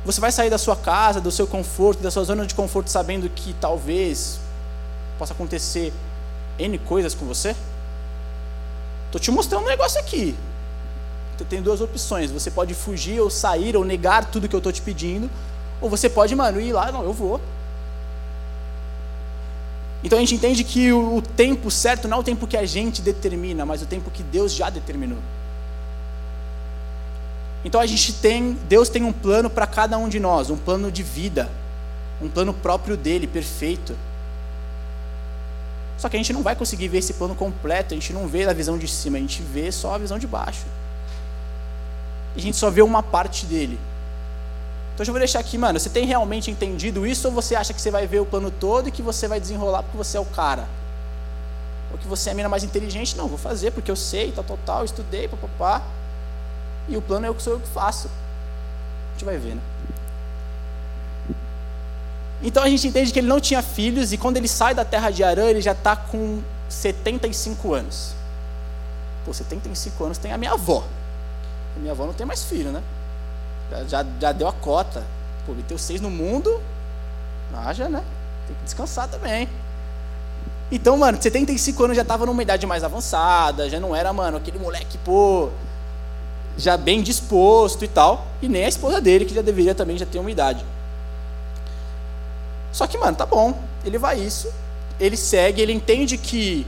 Você 0.04 0.20
vai 0.20 0.32
sair 0.32 0.50
da 0.50 0.58
sua 0.58 0.74
casa, 0.74 1.20
do 1.20 1.30
seu 1.30 1.46
conforto, 1.46 2.02
da 2.02 2.10
sua 2.10 2.24
zona 2.24 2.46
de 2.46 2.54
conforto, 2.54 2.90
sabendo 2.90 3.28
que 3.28 3.54
talvez 3.60 4.40
possa 5.20 5.32
acontecer 5.32 5.92
N 6.58 6.78
coisas 6.78 7.14
com 7.14 7.24
você? 7.26 7.54
Estou 9.06 9.20
te 9.20 9.30
mostrando 9.30 9.64
um 9.64 9.68
negócio 9.68 10.00
aqui. 10.00 10.36
Você 11.36 11.44
tem 11.44 11.62
duas 11.62 11.80
opções. 11.80 12.30
Você 12.30 12.50
pode 12.50 12.74
fugir 12.74 13.20
ou 13.20 13.30
sair 13.30 13.76
ou 13.76 13.84
negar 13.84 14.24
tudo 14.24 14.48
que 14.48 14.54
eu 14.54 14.58
estou 14.58 14.72
te 14.72 14.82
pedindo. 14.82 15.30
Ou 15.80 15.90
você 15.90 16.08
pode, 16.08 16.34
mano, 16.34 16.60
ir 16.60 16.72
lá, 16.72 16.90
não, 16.90 17.02
eu 17.02 17.12
vou. 17.12 17.40
Então 20.02 20.18
a 20.18 20.20
gente 20.20 20.34
entende 20.34 20.62
que 20.62 20.92
o, 20.92 21.20
tempo 21.20 21.70
certo 21.70 22.06
não 22.06 22.18
é 22.18 22.20
o 22.20 22.22
tempo 22.22 22.46
que 22.46 22.56
a 22.56 22.64
gente 22.64 23.02
determina, 23.02 23.66
mas 23.66 23.82
o 23.82 23.86
tempo 23.86 24.10
que 24.10 24.22
Deus 24.22 24.52
já 24.52 24.70
determinou. 24.70 25.18
Então 27.64 27.80
a 27.80 27.86
gente 27.86 28.12
tem, 28.12 28.52
Deus 28.68 28.88
tem 28.88 29.02
um 29.02 29.12
plano 29.12 29.50
para 29.50 29.66
cada 29.66 29.98
um 29.98 30.08
de 30.08 30.20
nós, 30.20 30.48
um 30.50 30.56
plano 30.56 30.92
de 30.92 31.02
vida, 31.02 31.50
um 32.22 32.28
plano 32.28 32.54
próprio 32.54 32.96
dele, 32.96 33.26
perfeito. 33.26 33.96
Só 35.98 36.08
que 36.08 36.16
a 36.16 36.18
gente 36.18 36.32
não 36.32 36.42
vai 36.42 36.54
conseguir 36.54 36.88
ver 36.88 36.98
esse 36.98 37.14
plano 37.14 37.34
completo, 37.34 37.94
a 37.94 37.96
gente 37.96 38.12
não 38.12 38.26
vê 38.26 38.44
a 38.44 38.52
visão 38.52 38.76
de 38.76 38.86
cima, 38.86 39.16
a 39.16 39.20
gente 39.20 39.42
vê 39.42 39.72
só 39.72 39.94
a 39.94 39.98
visão 39.98 40.18
de 40.18 40.26
baixo. 40.26 40.66
E 42.34 42.38
a 42.38 42.42
gente 42.42 42.56
só 42.56 42.70
vê 42.70 42.82
uma 42.82 43.02
parte 43.02 43.46
dele. 43.46 43.78
Então 44.94 45.04
eu 45.04 45.12
vou 45.12 45.18
deixar 45.18 45.40
aqui, 45.40 45.58
mano, 45.58 45.78
você 45.78 45.90
tem 45.90 46.06
realmente 46.06 46.50
entendido 46.50 47.06
isso 47.06 47.28
ou 47.28 47.34
você 47.34 47.54
acha 47.54 47.74
que 47.74 47.80
você 47.80 47.90
vai 47.90 48.06
ver 48.06 48.20
o 48.20 48.26
plano 48.26 48.50
todo 48.50 48.88
e 48.88 48.92
que 48.92 49.02
você 49.02 49.28
vai 49.28 49.40
desenrolar 49.40 49.82
porque 49.82 49.96
você 49.96 50.16
é 50.16 50.20
o 50.20 50.24
cara? 50.24 50.66
Ou 51.92 51.98
que 51.98 52.06
você 52.06 52.30
é 52.30 52.32
a 52.32 52.34
mina 52.34 52.48
mais 52.48 52.64
inteligente? 52.64 53.16
Não, 53.16 53.28
vou 53.28 53.38
fazer 53.38 53.70
porque 53.72 53.90
eu 53.90 53.96
sei, 53.96 54.32
tal, 54.32 54.44
tal, 54.44 54.58
tal, 54.64 54.84
estudei, 54.84 55.28
papapá. 55.28 55.82
E 56.88 56.96
o 56.96 57.02
plano 57.02 57.26
é 57.26 57.30
o 57.30 57.34
que 57.34 57.42
sou 57.42 57.54
eu 57.54 57.60
que 57.60 57.68
faço. 57.68 58.08
A 58.08 59.12
gente 59.12 59.24
vai 59.24 59.38
ver, 59.38 59.54
né? 59.54 59.62
Então 62.42 62.62
a 62.62 62.68
gente 62.68 62.86
entende 62.86 63.12
que 63.12 63.18
ele 63.18 63.26
não 63.26 63.40
tinha 63.40 63.62
filhos 63.62 64.12
e 64.12 64.18
quando 64.18 64.36
ele 64.36 64.48
sai 64.48 64.74
da 64.74 64.84
terra 64.84 65.10
de 65.10 65.24
Arã, 65.24 65.44
ele 65.46 65.60
já 65.60 65.72
está 65.72 65.96
com 65.96 66.40
75 66.68 67.74
anos. 67.74 68.14
Pô, 69.24 69.32
75 69.32 70.04
anos 70.04 70.18
tem 70.18 70.32
a 70.32 70.38
minha 70.38 70.52
avó. 70.52 70.84
A 71.76 71.80
minha 71.80 71.92
avó 71.92 72.06
não 72.06 72.12
tem 72.12 72.26
mais 72.26 72.44
filho, 72.44 72.70
né? 72.70 72.82
Já, 73.70 73.84
já, 73.84 74.06
já 74.20 74.32
deu 74.32 74.48
a 74.48 74.52
cota. 74.52 75.02
Pô, 75.44 75.52
meteu 75.52 75.78
seis 75.78 76.00
no 76.00 76.10
mundo. 76.10 76.60
Haja, 77.54 77.88
né? 77.88 78.02
Tem 78.46 78.56
que 78.56 78.64
descansar 78.64 79.08
também. 79.08 79.48
Então, 80.70 80.96
mano, 80.96 81.20
75 81.20 81.84
anos 81.84 81.96
já 81.96 82.02
estava 82.02 82.26
numa 82.26 82.42
idade 82.42 82.66
mais 82.66 82.82
avançada, 82.82 83.70
já 83.70 83.78
não 83.78 83.94
era, 83.94 84.12
mano, 84.12 84.36
aquele 84.36 84.58
moleque, 84.58 84.98
pô, 84.98 85.50
já 86.58 86.76
bem 86.76 87.02
disposto 87.02 87.84
e 87.84 87.88
tal. 87.88 88.26
E 88.42 88.48
nem 88.48 88.64
a 88.64 88.68
esposa 88.68 89.00
dele, 89.00 89.24
que 89.24 89.34
já 89.34 89.42
deveria 89.42 89.74
também 89.74 89.96
já 89.96 90.04
ter 90.04 90.18
uma 90.18 90.30
idade. 90.30 90.64
Só 92.76 92.86
que, 92.86 92.98
mano, 92.98 93.16
tá 93.16 93.24
bom. 93.24 93.58
Ele 93.86 93.96
vai 93.96 94.20
isso, 94.20 94.52
ele 95.00 95.16
segue, 95.16 95.62
ele 95.62 95.72
entende 95.72 96.18
que, 96.18 96.66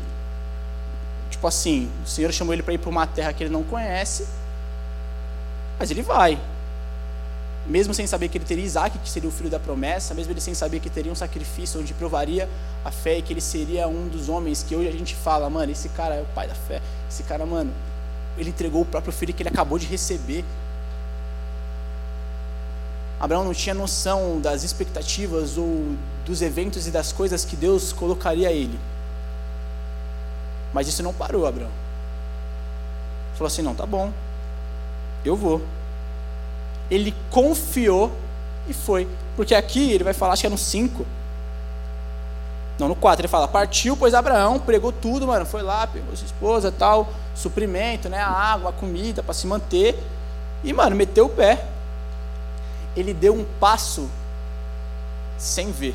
tipo 1.29 1.47
assim, 1.47 1.91
o 2.03 2.09
Senhor 2.09 2.33
chamou 2.33 2.55
ele 2.55 2.63
para 2.63 2.73
ir 2.73 2.79
para 2.79 2.89
uma 2.89 3.07
terra 3.07 3.31
que 3.31 3.45
ele 3.45 3.53
não 3.53 3.63
conhece, 3.63 4.27
mas 5.79 5.91
ele 5.91 6.01
vai. 6.01 6.41
Mesmo 7.67 7.93
sem 7.93 8.07
saber 8.07 8.29
que 8.29 8.39
ele 8.39 8.47
teria 8.47 8.65
Isaac, 8.65 8.97
que 8.97 9.11
seria 9.11 9.29
o 9.29 9.33
filho 9.33 9.51
da 9.51 9.61
promessa, 9.61 10.15
mesmo 10.15 10.33
ele 10.33 10.41
sem 10.41 10.55
saber 10.55 10.81
que 10.81 10.89
teria 10.89 11.13
um 11.13 11.15
sacrifício 11.15 11.79
onde 11.79 11.93
provaria 11.93 12.49
a 12.83 12.91
fé 12.91 13.19
e 13.19 13.23
que 13.23 13.35
ele 13.35 13.43
seria 13.43 13.87
um 13.87 14.09
dos 14.09 14.31
homens 14.31 14.63
que 14.63 14.75
hoje 14.75 14.89
a 14.89 14.93
gente 14.93 15.15
fala, 15.15 15.51
mano, 15.51 15.71
esse 15.71 15.91
cara 15.91 16.15
é 16.15 16.23
o 16.23 16.27
pai 16.35 16.49
da 16.49 16.55
fé, 16.55 16.81
esse 17.07 17.23
cara, 17.25 17.45
mano, 17.45 17.71
ele 18.39 18.49
entregou 18.49 18.81
o 18.81 18.87
próprio 18.87 19.13
filho 19.13 19.35
que 19.35 19.43
ele 19.43 19.51
acabou 19.51 19.79
de 19.79 19.85
receber 19.85 20.43
Abraão 23.21 23.45
não 23.45 23.53
tinha 23.53 23.75
noção 23.75 24.41
das 24.41 24.63
expectativas 24.63 25.59
ou 25.59 25.97
dos 26.25 26.41
eventos 26.41 26.87
e 26.87 26.91
das 26.91 27.13
coisas 27.13 27.45
que 27.45 27.57
Deus 27.57 27.93
colocaria 27.93 28.49
a 28.49 28.53
ele. 28.53 28.79
Mas 30.73 30.87
isso 30.87 31.03
não 31.03 31.13
parou, 31.13 31.47
Abraão. 31.47 31.71
Falou 33.35 33.49
assim: 33.49 33.63
não, 33.63 33.75
tá 33.75 33.85
bom, 33.85 34.13
eu 35.25 35.35
vou. 35.35 35.61
Ele 36.91 37.15
confiou 37.31 38.13
e 38.69 38.75
foi. 38.75 39.09
Porque 39.35 39.55
aqui 39.55 39.93
ele 39.93 40.05
vai 40.05 40.13
falar, 40.13 40.35
acho 40.35 40.43
que 40.43 40.47
é 40.47 40.51
no 40.51 40.59
5. 40.59 41.05
Não, 42.79 42.89
no 42.89 42.95
4 42.95 43.23
ele 43.23 43.29
fala: 43.29 43.49
partiu, 43.49 43.97
pois 43.97 44.15
Abraão 44.15 44.61
pregou 44.61 44.93
tudo, 44.93 45.27
mano. 45.27 45.45
Foi 45.45 45.63
lá, 45.63 45.89
pegou 45.89 46.15
sua 46.15 46.27
esposa, 46.27 46.71
tal, 46.71 47.09
suprimento, 47.35 48.09
né? 48.09 48.19
A 48.19 48.31
água, 48.31 48.71
a 48.71 48.73
comida 48.73 49.25
para 49.25 49.35
se 49.35 49.47
manter. 49.47 49.99
E, 50.63 50.73
mano, 50.73 50.95
meteu 50.95 51.27
o 51.27 51.29
pé 51.29 51.65
ele 52.99 53.15
deu 53.15 53.35
um 53.35 53.45
passo 53.61 54.09
sem 55.39 55.71
ver. 55.71 55.95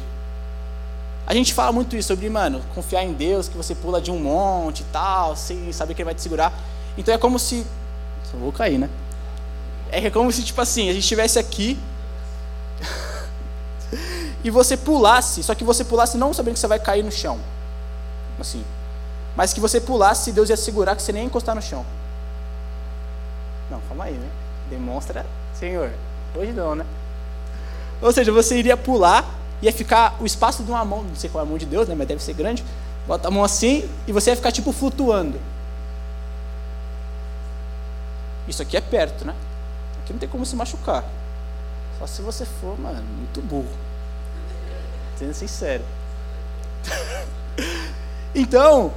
A 1.25 1.33
gente 1.33 1.53
fala 1.53 1.71
muito 1.71 1.95
isso 1.95 2.09
sobre, 2.09 2.29
mano, 2.29 2.61
confiar 2.75 3.03
em 3.03 3.13
Deus, 3.13 3.47
que 3.47 3.55
você 3.55 3.73
pula 3.73 4.01
de 4.01 4.11
um 4.11 4.19
monte 4.19 4.81
e 4.81 4.85
tal, 4.85 5.35
sem 5.35 5.71
saber 5.71 5.93
que 5.93 6.01
ele 6.01 6.05
vai 6.05 6.15
te 6.15 6.21
segurar. 6.21 6.53
Então 6.97 7.13
é 7.13 7.17
como 7.17 7.39
se. 7.39 7.65
Só 8.29 8.37
vou 8.37 8.51
cair, 8.51 8.77
né? 8.77 8.89
É 9.91 10.09
como 10.09 10.31
se, 10.31 10.43
tipo 10.43 10.59
assim, 10.59 10.89
a 10.89 10.93
gente 10.93 11.03
estivesse 11.03 11.37
aqui 11.37 11.77
e 14.43 14.49
você 14.49 14.75
pulasse, 14.75 15.43
só 15.43 15.53
que 15.53 15.63
você 15.63 15.83
pulasse 15.83 16.17
não 16.17 16.33
sabendo 16.33 16.55
que 16.55 16.59
você 16.59 16.67
vai 16.67 16.79
cair 16.79 17.03
no 17.03 17.11
chão. 17.11 17.39
Assim. 18.39 18.65
mas 19.35 19.53
que 19.53 19.59
você 19.59 19.79
pulasse, 19.79 20.31
Deus 20.31 20.49
ia 20.49 20.57
segurar 20.57 20.95
que 20.95 21.01
você 21.01 21.11
nem 21.11 21.25
encostar 21.25 21.53
no 21.55 21.61
chão. 21.61 21.85
Não, 23.69 23.79
calma 23.87 24.05
aí, 24.05 24.13
né? 24.13 24.29
Demonstra, 24.69 25.25
Senhor. 25.53 25.91
Hoje 26.35 26.51
não, 26.51 26.75
né? 26.75 26.85
Ou 28.01 28.11
seja, 28.11 28.31
você 28.31 28.57
iria 28.57 28.75
pular, 28.75 29.25
ia 29.61 29.71
ficar 29.71 30.17
o 30.19 30.25
espaço 30.25 30.63
de 30.63 30.71
uma 30.71 30.83
mão, 30.83 31.03
não 31.03 31.15
sei 31.15 31.29
qual 31.29 31.43
é 31.43 31.47
a 31.47 31.49
mão 31.49 31.57
de 31.57 31.65
Deus, 31.65 31.87
né? 31.87 31.95
Mas 31.95 32.07
deve 32.07 32.21
ser 32.21 32.33
grande. 32.33 32.63
Bota 33.07 33.27
a 33.27 33.31
mão 33.31 33.43
assim 33.43 33.89
e 34.07 34.11
você 34.11 34.31
ia 34.31 34.35
ficar 34.35 34.51
tipo 34.51 34.71
flutuando. 34.71 35.39
Isso 38.47 38.61
aqui 38.61 38.75
é 38.75 38.81
perto, 38.81 39.25
né? 39.25 39.35
Aqui 40.03 40.11
não 40.11 40.19
tem 40.19 40.27
como 40.27 40.45
se 40.45 40.55
machucar. 40.55 41.03
Só 41.99 42.07
se 42.07 42.21
você 42.21 42.45
for, 42.45 42.77
mano, 42.79 43.01
muito 43.17 43.41
burro. 43.41 43.69
Sendo 45.17 45.33
sincero. 45.33 45.83
então, 48.35 48.93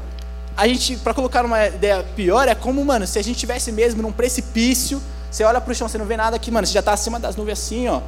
a 0.56 0.66
gente, 0.66 0.96
para 0.96 1.12
colocar 1.12 1.44
uma 1.44 1.66
ideia 1.66 2.02
pior, 2.16 2.48
é 2.48 2.54
como, 2.54 2.82
mano, 2.82 3.06
se 3.06 3.18
a 3.18 3.22
gente 3.22 3.38
tivesse 3.38 3.70
mesmo 3.70 4.02
num 4.02 4.10
precipício, 4.10 5.02
você 5.30 5.44
olha 5.44 5.60
pro 5.60 5.74
chão, 5.74 5.86
você 5.86 5.98
não 5.98 6.06
vê 6.06 6.16
nada 6.16 6.36
aqui, 6.36 6.50
mano, 6.50 6.66
você 6.66 6.72
já 6.72 6.80
está 6.80 6.94
acima 6.94 7.20
das 7.20 7.36
nuvens 7.36 7.58
assim, 7.58 7.88
ó, 7.88 8.00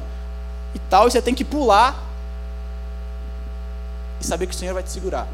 e 0.73 0.79
tal, 0.79 1.07
e 1.07 1.11
você 1.11 1.21
tem 1.21 1.35
que 1.35 1.45
pular 1.45 2.03
e 4.19 4.25
saber 4.25 4.47
que 4.47 4.53
o 4.55 4.57
Senhor 4.57 4.73
vai 4.73 4.81
te 4.81 4.89
segurar. 4.89 5.27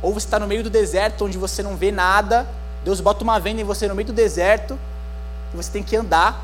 Ou 0.00 0.14
você 0.14 0.26
está 0.26 0.38
no 0.38 0.46
meio 0.46 0.62
do 0.62 0.70
deserto, 0.70 1.24
onde 1.24 1.36
você 1.36 1.60
não 1.60 1.76
vê 1.76 1.90
nada, 1.90 2.46
Deus 2.84 3.00
bota 3.00 3.24
uma 3.24 3.40
venda 3.40 3.60
em 3.60 3.64
você 3.64 3.88
no 3.88 3.96
meio 3.96 4.06
do 4.06 4.12
deserto, 4.12 4.78
e 5.52 5.56
você 5.56 5.72
tem 5.72 5.82
que 5.82 5.96
andar, 5.96 6.40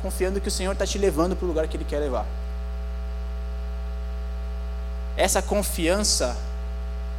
confiando 0.00 0.40
que 0.40 0.46
o 0.46 0.50
Senhor 0.50 0.72
está 0.72 0.86
te 0.86 0.96
levando 0.96 1.34
para 1.34 1.44
o 1.44 1.48
lugar 1.48 1.66
que 1.66 1.76
Ele 1.76 1.84
quer 1.84 1.98
levar. 1.98 2.24
Essa 5.16 5.42
confiança 5.42 6.36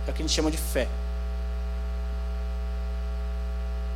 é 0.08 0.12
o 0.12 0.14
que 0.14 0.22
a 0.22 0.26
gente 0.26 0.34
chama 0.34 0.50
de 0.50 0.58
fé. 0.58 0.88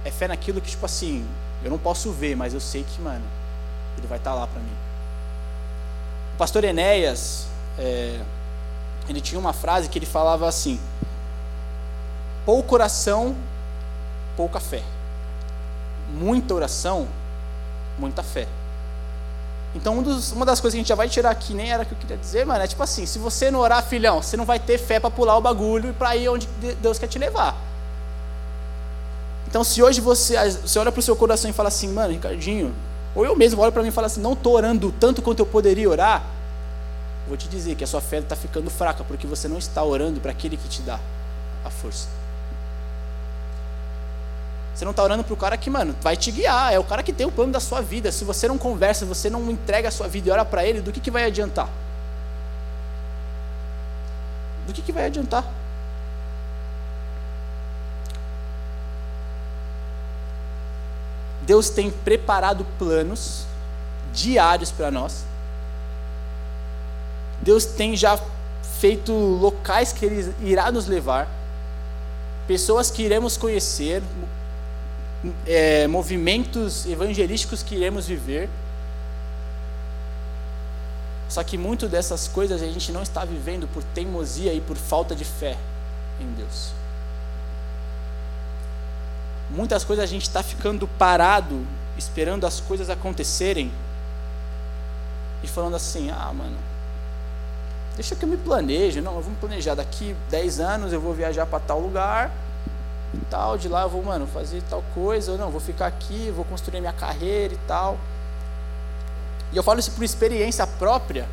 É 0.06 0.12
fé 0.12 0.28
naquilo 0.28 0.60
que, 0.62 0.70
tipo 0.70 0.86
assim, 0.86 1.26
eu 1.64 1.70
não 1.70 1.78
posso 1.78 2.12
ver, 2.12 2.36
mas 2.36 2.54
eu 2.54 2.60
sei 2.60 2.84
que, 2.84 3.02
mano, 3.02 3.24
ele 3.98 4.08
vai 4.08 4.18
estar 4.18 4.32
tá 4.32 4.36
lá 4.36 4.48
para 4.48 4.62
mim. 4.62 4.76
O 6.34 6.38
pastor 6.38 6.64
Enéas, 6.64 7.48
é, 7.78 8.20
ele 9.08 9.22
tinha 9.22 9.40
uma 9.40 9.54
frase 9.54 9.88
que 9.88 9.98
ele 9.98 10.06
falava 10.06 10.48
assim: 10.48 10.80
pouco 12.46 12.76
oração, 12.76 13.36
pouca 14.36 14.60
fé. 14.60 14.84
Muita 16.14 16.54
oração, 16.54 17.08
muita 17.98 18.24
fé. 18.24 18.48
Então, 19.76 19.98
um 19.98 20.04
dos, 20.04 20.32
uma 20.32 20.46
das 20.46 20.60
coisas 20.60 20.76
que 20.76 20.80
a 20.80 20.82
gente 20.82 20.90
já 20.90 20.96
vai 20.96 21.10
tirar 21.10 21.32
aqui, 21.32 21.54
nem 21.54 21.72
era 21.72 21.84
o 21.84 21.86
que 21.86 21.94
eu 21.94 21.98
queria 21.98 22.18
dizer, 22.18 22.46
mano, 22.46 22.64
é 22.64 22.68
tipo 22.68 22.84
assim: 22.84 23.06
se 23.06 23.18
você 23.18 23.50
não 23.50 23.60
orar, 23.60 23.84
filhão, 23.84 24.22
você 24.22 24.38
não 24.38 24.46
vai 24.46 24.60
ter 24.60 24.78
fé 24.78 25.00
para 25.00 25.10
pular 25.10 25.38
o 25.38 25.42
bagulho 25.42 25.90
e 25.90 25.94
para 25.94 26.16
ir 26.16 26.30
onde 26.30 26.48
Deus 26.82 27.00
quer 27.00 27.08
te 27.08 27.18
levar. 27.18 27.56
Então, 29.54 29.64
se 29.64 29.84
hoje 29.84 30.02
você, 30.02 30.34
você 30.50 30.80
olha 30.80 30.92
para 30.92 31.00
o 31.00 31.04
seu 31.04 31.16
coração 31.16 31.48
e 31.48 31.54
fala 31.54 31.68
assim, 31.68 31.88
mano, 31.88 32.12
Ricardinho, 32.12 32.74
ou 33.14 33.24
eu 33.24 33.36
mesmo 33.36 33.62
olho 33.62 33.72
para 33.72 33.84
mim 33.84 33.90
e 33.90 33.92
falo 33.92 34.08
assim, 34.08 34.20
não 34.20 34.34
estou 34.34 34.56
orando 34.56 34.92
tanto 35.00 35.22
quanto 35.22 35.42
eu 35.42 35.46
poderia 35.46 35.88
orar, 35.88 36.26
vou 37.28 37.38
te 37.38 37.48
dizer 37.48 37.76
que 37.76 37.84
a 37.84 37.88
sua 37.88 38.02
fé 38.02 38.18
está 38.18 38.36
ficando 38.36 38.72
fraca, 38.72 39.04
porque 39.04 39.28
você 39.28 39.48
não 39.48 39.60
está 39.60 39.84
orando 39.84 40.20
para 40.20 40.32
aquele 40.32 40.58
que 40.58 40.68
te 40.68 40.82
dá 40.82 41.00
a 41.64 41.70
força. 41.70 42.08
Você 44.74 44.84
não 44.86 44.90
está 44.90 45.04
orando 45.04 45.24
para 45.24 45.36
o 45.36 45.38
cara 45.38 45.56
que, 45.56 45.70
mano, 45.70 45.96
vai 46.02 46.18
te 46.18 46.32
guiar. 46.32 46.74
É 46.74 46.80
o 46.80 46.84
cara 46.84 47.04
que 47.04 47.14
tem 47.14 47.28
o 47.28 47.32
plano 47.32 47.52
da 47.52 47.60
sua 47.60 47.80
vida. 47.80 48.12
Se 48.12 48.26
você 48.26 48.48
não 48.48 48.58
conversa, 48.58 49.06
você 49.06 49.30
não 49.30 49.52
entrega 49.52 49.88
a 49.88 49.92
sua 49.92 50.08
vida 50.08 50.30
e 50.30 50.32
ora 50.32 50.44
para 50.44 50.66
ele, 50.66 50.82
do 50.82 50.92
que, 50.92 51.00
que 51.00 51.12
vai 51.12 51.26
adiantar? 51.26 51.70
Do 54.66 54.74
que, 54.74 54.82
que 54.82 54.92
vai 54.92 55.06
adiantar? 55.06 55.46
Deus 61.46 61.70
tem 61.70 61.92
preparado 61.92 62.66
planos 62.78 63.46
diários 64.14 64.72
para 64.72 64.90
nós. 64.90 65.26
Deus 67.42 67.66
tem 67.66 67.96
já 67.96 68.20
feito 68.80 69.12
locais 69.12 69.92
que 69.92 70.06
Ele 70.06 70.34
irá 70.42 70.72
nos 70.72 70.88
levar, 70.88 71.30
pessoas 72.48 72.90
que 72.90 73.04
iremos 73.04 73.36
conhecer, 73.36 74.02
é, 75.46 75.88
movimentos 75.88 76.86
evangelísticos 76.86 77.62
que 77.64 77.76
iremos 77.76 78.08
viver. 78.08 78.50
Só 81.28 81.44
que 81.44 81.58
muito 81.58 81.88
dessas 81.88 82.28
coisas 82.28 82.62
a 82.62 82.68
gente 82.68 82.92
não 82.92 83.02
está 83.02 83.26
vivendo 83.26 83.68
por 83.68 83.84
teimosia 83.84 84.54
e 84.54 84.62
por 84.62 84.78
falta 84.78 85.16
de 85.16 85.26
fé 85.26 85.58
em 86.20 86.32
Deus. 86.34 86.83
Muitas 89.54 89.84
coisas 89.84 90.04
a 90.04 90.08
gente 90.08 90.24
está 90.24 90.42
ficando 90.42 90.88
parado, 90.88 91.64
esperando 91.96 92.48
as 92.48 92.60
coisas 92.60 92.90
acontecerem 92.90 93.72
e 95.44 95.48
falando 95.48 95.76
assim: 95.76 96.10
ah, 96.10 96.34
mano, 96.34 96.58
deixa 97.96 98.16
que 98.16 98.26
eu 98.26 98.30
me 98.30 98.38
planeje. 98.38 99.00
Não, 99.00 99.16
eu 99.16 99.22
vou 99.22 99.30
me 99.30 99.38
planejar. 99.38 99.76
Daqui 99.76 100.16
10 100.32 100.60
anos 100.60 100.92
eu 100.92 101.00
vou 101.00 101.14
viajar 101.14 101.46
para 101.46 101.60
tal 101.60 101.80
lugar 101.80 102.32
e 103.14 103.20
tal. 103.30 103.56
De 103.56 103.68
lá 103.68 103.84
eu 103.84 103.90
vou, 103.90 104.02
mano, 104.02 104.26
fazer 104.26 104.64
tal 104.68 104.84
coisa. 104.96 105.34
Ou 105.34 105.38
não, 105.38 105.52
vou 105.52 105.62
ficar 105.62 105.86
aqui, 105.86 106.34
vou 106.36 106.44
construir 106.46 106.80
minha 106.80 106.92
carreira 106.92 107.54
e 107.54 107.60
tal. 107.68 108.00
E 109.52 109.58
eu 109.58 109.62
falo 109.62 109.80
isso 109.80 109.92
por 109.92 110.04
experiência 110.04 110.66
própria, 110.66 111.30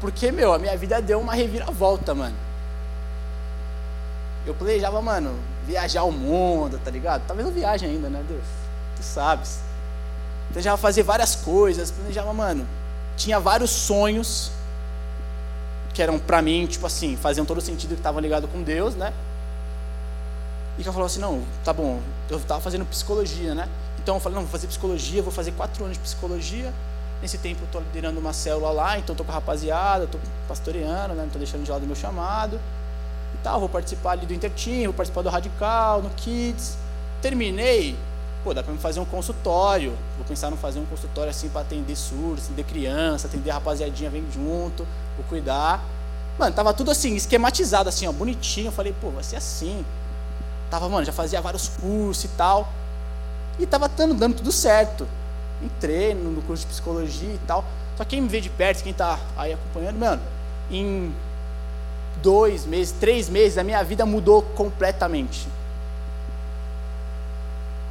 porque, 0.00 0.32
meu, 0.32 0.54
a 0.54 0.58
minha 0.58 0.74
vida 0.74 1.02
deu 1.02 1.20
uma 1.20 1.34
reviravolta, 1.34 2.14
mano. 2.14 2.34
Eu 4.46 4.54
planejava, 4.54 5.02
mano, 5.02 5.38
viajar 5.66 6.02
o 6.04 6.12
mundo, 6.12 6.80
tá 6.82 6.90
ligado? 6.90 7.22
Talvez 7.26 7.46
eu 7.46 7.54
viaje 7.54 7.84
ainda, 7.84 8.08
né, 8.08 8.24
Deus? 8.26 8.44
Tu 8.96 9.02
sabes. 9.02 9.60
Planejava 10.48 10.76
fazer 10.76 11.02
várias 11.02 11.34
coisas, 11.34 11.90
planejava, 11.90 12.32
mano, 12.32 12.66
tinha 13.16 13.40
vários 13.40 13.70
sonhos 13.70 14.50
que 15.94 16.02
eram 16.02 16.18
para 16.18 16.40
mim, 16.42 16.66
tipo 16.66 16.86
assim, 16.86 17.16
faziam 17.16 17.44
todo 17.44 17.60
sentido 17.60 17.90
que 17.90 18.00
estavam 18.00 18.20
ligados 18.20 18.50
com 18.50 18.62
Deus, 18.62 18.94
né? 18.94 19.12
E 20.78 20.82
que 20.82 20.88
eu 20.88 20.92
falava 20.92 21.10
assim, 21.10 21.20
não, 21.20 21.42
tá 21.64 21.72
bom, 21.72 22.00
eu 22.30 22.38
estava 22.38 22.60
fazendo 22.60 22.84
psicologia, 22.86 23.54
né? 23.54 23.68
Então 24.02 24.16
eu 24.16 24.20
falei, 24.20 24.36
não, 24.36 24.42
vou 24.42 24.50
fazer 24.50 24.66
psicologia, 24.66 25.22
vou 25.22 25.32
fazer 25.32 25.52
quatro 25.52 25.84
anos 25.84 25.96
de 25.96 26.02
psicologia. 26.02 26.72
Nesse 27.20 27.38
tempo 27.38 27.60
eu 27.62 27.66
estou 27.66 27.80
liderando 27.80 28.18
uma 28.18 28.32
célula 28.32 28.70
lá, 28.72 28.98
então 28.98 29.12
estou 29.12 29.24
com 29.24 29.30
a 29.30 29.34
rapaziada, 29.36 30.04
estou 30.04 30.20
pastoreando, 30.48 31.14
né? 31.14 31.20
Não 31.20 31.26
estou 31.26 31.38
deixando 31.38 31.62
de 31.62 31.70
lado 31.70 31.84
o 31.84 31.86
meu 31.86 31.94
chamado. 31.94 32.58
Tal, 33.42 33.58
vou 33.58 33.68
participar 33.68 34.12
ali 34.12 34.26
do 34.26 34.32
Intertim, 34.32 34.84
vou 34.84 34.92
participar 34.92 35.22
do 35.22 35.28
Radical, 35.28 36.02
no 36.02 36.10
Kids. 36.10 36.76
Terminei, 37.20 37.96
pô, 38.44 38.54
dá 38.54 38.62
para 38.62 38.72
me 38.72 38.78
fazer 38.78 39.00
um 39.00 39.04
consultório. 39.04 39.96
Vou 40.16 40.24
pensar 40.26 40.52
em 40.52 40.56
fazer 40.56 40.78
um 40.78 40.86
consultório 40.86 41.30
assim 41.30 41.48
para 41.48 41.62
atender 41.62 41.96
surdos, 41.96 42.44
atender 42.44 42.64
criança, 42.64 43.26
atender 43.26 43.50
a 43.50 43.54
rapaziadinha, 43.54 44.10
vem 44.10 44.24
junto, 44.32 44.86
vou 45.16 45.24
cuidar. 45.28 45.82
Mano, 46.38 46.54
tava 46.54 46.72
tudo 46.72 46.90
assim, 46.90 47.14
esquematizado, 47.14 47.88
assim, 47.88 48.06
ó, 48.06 48.12
bonitinho. 48.12 48.68
Eu 48.68 48.72
falei, 48.72 48.94
pô, 49.00 49.10
vai 49.10 49.24
ser 49.24 49.36
assim. 49.36 49.84
Tava, 50.70 50.88
mano, 50.88 51.04
já 51.04 51.12
fazia 51.12 51.40
vários 51.40 51.68
cursos 51.68 52.24
e 52.24 52.28
tal. 52.28 52.68
E 53.58 53.66
tava 53.66 53.88
dando, 53.88 54.14
dando 54.14 54.36
tudo 54.36 54.50
certo. 54.50 55.06
Entrei 55.60 56.14
no 56.14 56.40
curso 56.42 56.64
de 56.64 56.70
psicologia 56.70 57.34
e 57.34 57.40
tal. 57.46 57.64
Só 57.96 58.04
quem 58.04 58.20
me 58.22 58.28
vê 58.28 58.40
de 58.40 58.48
perto, 58.48 58.82
quem 58.82 58.92
tá 58.92 59.18
aí 59.36 59.52
acompanhando, 59.52 59.98
mano, 59.98 60.22
em 60.70 61.14
dois 62.22 62.64
meses, 62.64 62.94
três 62.98 63.28
meses, 63.28 63.58
a 63.58 63.64
minha 63.64 63.82
vida 63.82 64.06
mudou 64.06 64.42
completamente. 64.42 65.48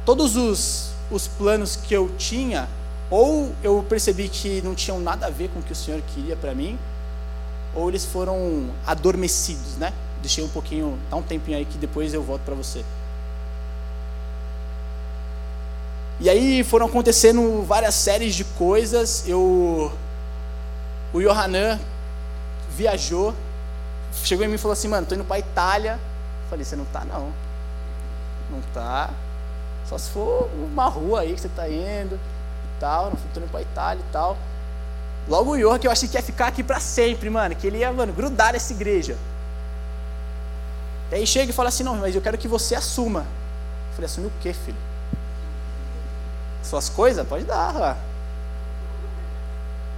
Todos 0.04 0.36
os, 0.36 0.90
os 1.10 1.28
planos 1.28 1.76
que 1.76 1.94
eu 1.94 2.10
tinha, 2.18 2.68
ou 3.10 3.52
eu 3.62 3.84
percebi 3.88 4.28
que 4.28 4.62
não 4.62 4.74
tinham 4.74 4.98
nada 4.98 5.26
a 5.26 5.30
ver 5.30 5.48
com 5.50 5.60
o 5.60 5.62
que 5.62 5.72
o 5.72 5.76
Senhor 5.76 6.00
queria 6.14 6.34
para 6.34 6.54
mim, 6.54 6.78
ou 7.74 7.88
eles 7.88 8.04
foram 8.04 8.70
adormecidos, 8.86 9.76
né? 9.76 9.92
deixei 10.22 10.42
um 10.42 10.48
pouquinho, 10.48 10.96
dá 11.10 11.16
um 11.16 11.22
tempinho 11.22 11.58
aí 11.58 11.64
que 11.64 11.76
depois 11.76 12.14
eu 12.14 12.22
volto 12.22 12.42
para 12.42 12.54
você. 12.54 12.84
E 16.20 16.30
aí 16.30 16.62
foram 16.62 16.86
acontecendo 16.86 17.62
várias 17.62 17.96
séries 17.96 18.34
de 18.34 18.44
coisas. 18.44 19.24
Eu, 19.26 19.92
o 21.12 21.20
Yohanan 21.20 21.80
viajou, 22.76 23.34
chegou 24.24 24.44
em 24.44 24.48
mim 24.48 24.54
e 24.54 24.58
falou 24.58 24.72
assim, 24.72 24.88
mano, 24.88 25.06
tô 25.06 25.14
indo 25.14 25.24
para 25.24 25.38
Itália. 25.38 25.98
falei, 26.48 26.64
você 26.64 26.76
não 26.76 26.84
tá 26.86 27.04
não, 27.04 27.32
não 28.50 28.60
tá. 28.74 29.10
Só 29.88 29.98
se 29.98 30.10
for 30.10 30.48
uma 30.54 30.86
rua 30.86 31.20
aí 31.20 31.34
que 31.34 31.40
você 31.40 31.48
tá 31.48 31.68
indo 31.68 32.14
e 32.16 32.80
tal. 32.80 33.06
Não 33.06 33.16
tô 33.32 33.40
indo 33.40 33.50
para 33.50 33.62
Itália 33.62 34.02
e 34.06 34.12
tal. 34.12 34.36
Logo 35.28 35.52
o 35.52 35.56
Yohan 35.56 35.78
que 35.78 35.86
eu 35.86 35.90
achei 35.90 36.08
que 36.08 36.16
ia 36.16 36.22
ficar 36.22 36.48
aqui 36.48 36.62
para 36.62 36.80
sempre, 36.80 37.30
mano, 37.30 37.54
que 37.54 37.66
ele 37.66 37.78
ia, 37.78 37.92
mano, 37.92 38.12
grudar 38.12 38.52
nessa 38.52 38.72
igreja. 38.72 39.16
E 41.10 41.14
aí 41.14 41.26
chega 41.26 41.50
e 41.50 41.54
fala 41.54 41.68
assim, 41.68 41.84
não, 41.84 41.96
mas 41.96 42.14
eu 42.14 42.22
quero 42.22 42.38
que 42.38 42.48
você 42.48 42.74
assuma. 42.74 43.20
Eu 43.20 43.94
falei, 43.94 44.06
assumir 44.06 44.28
o 44.28 44.32
quê, 44.40 44.52
filho? 44.52 44.78
Suas 46.62 46.88
coisas? 46.88 47.26
Pode 47.26 47.44
dar, 47.44 47.74
lá. 47.74 47.96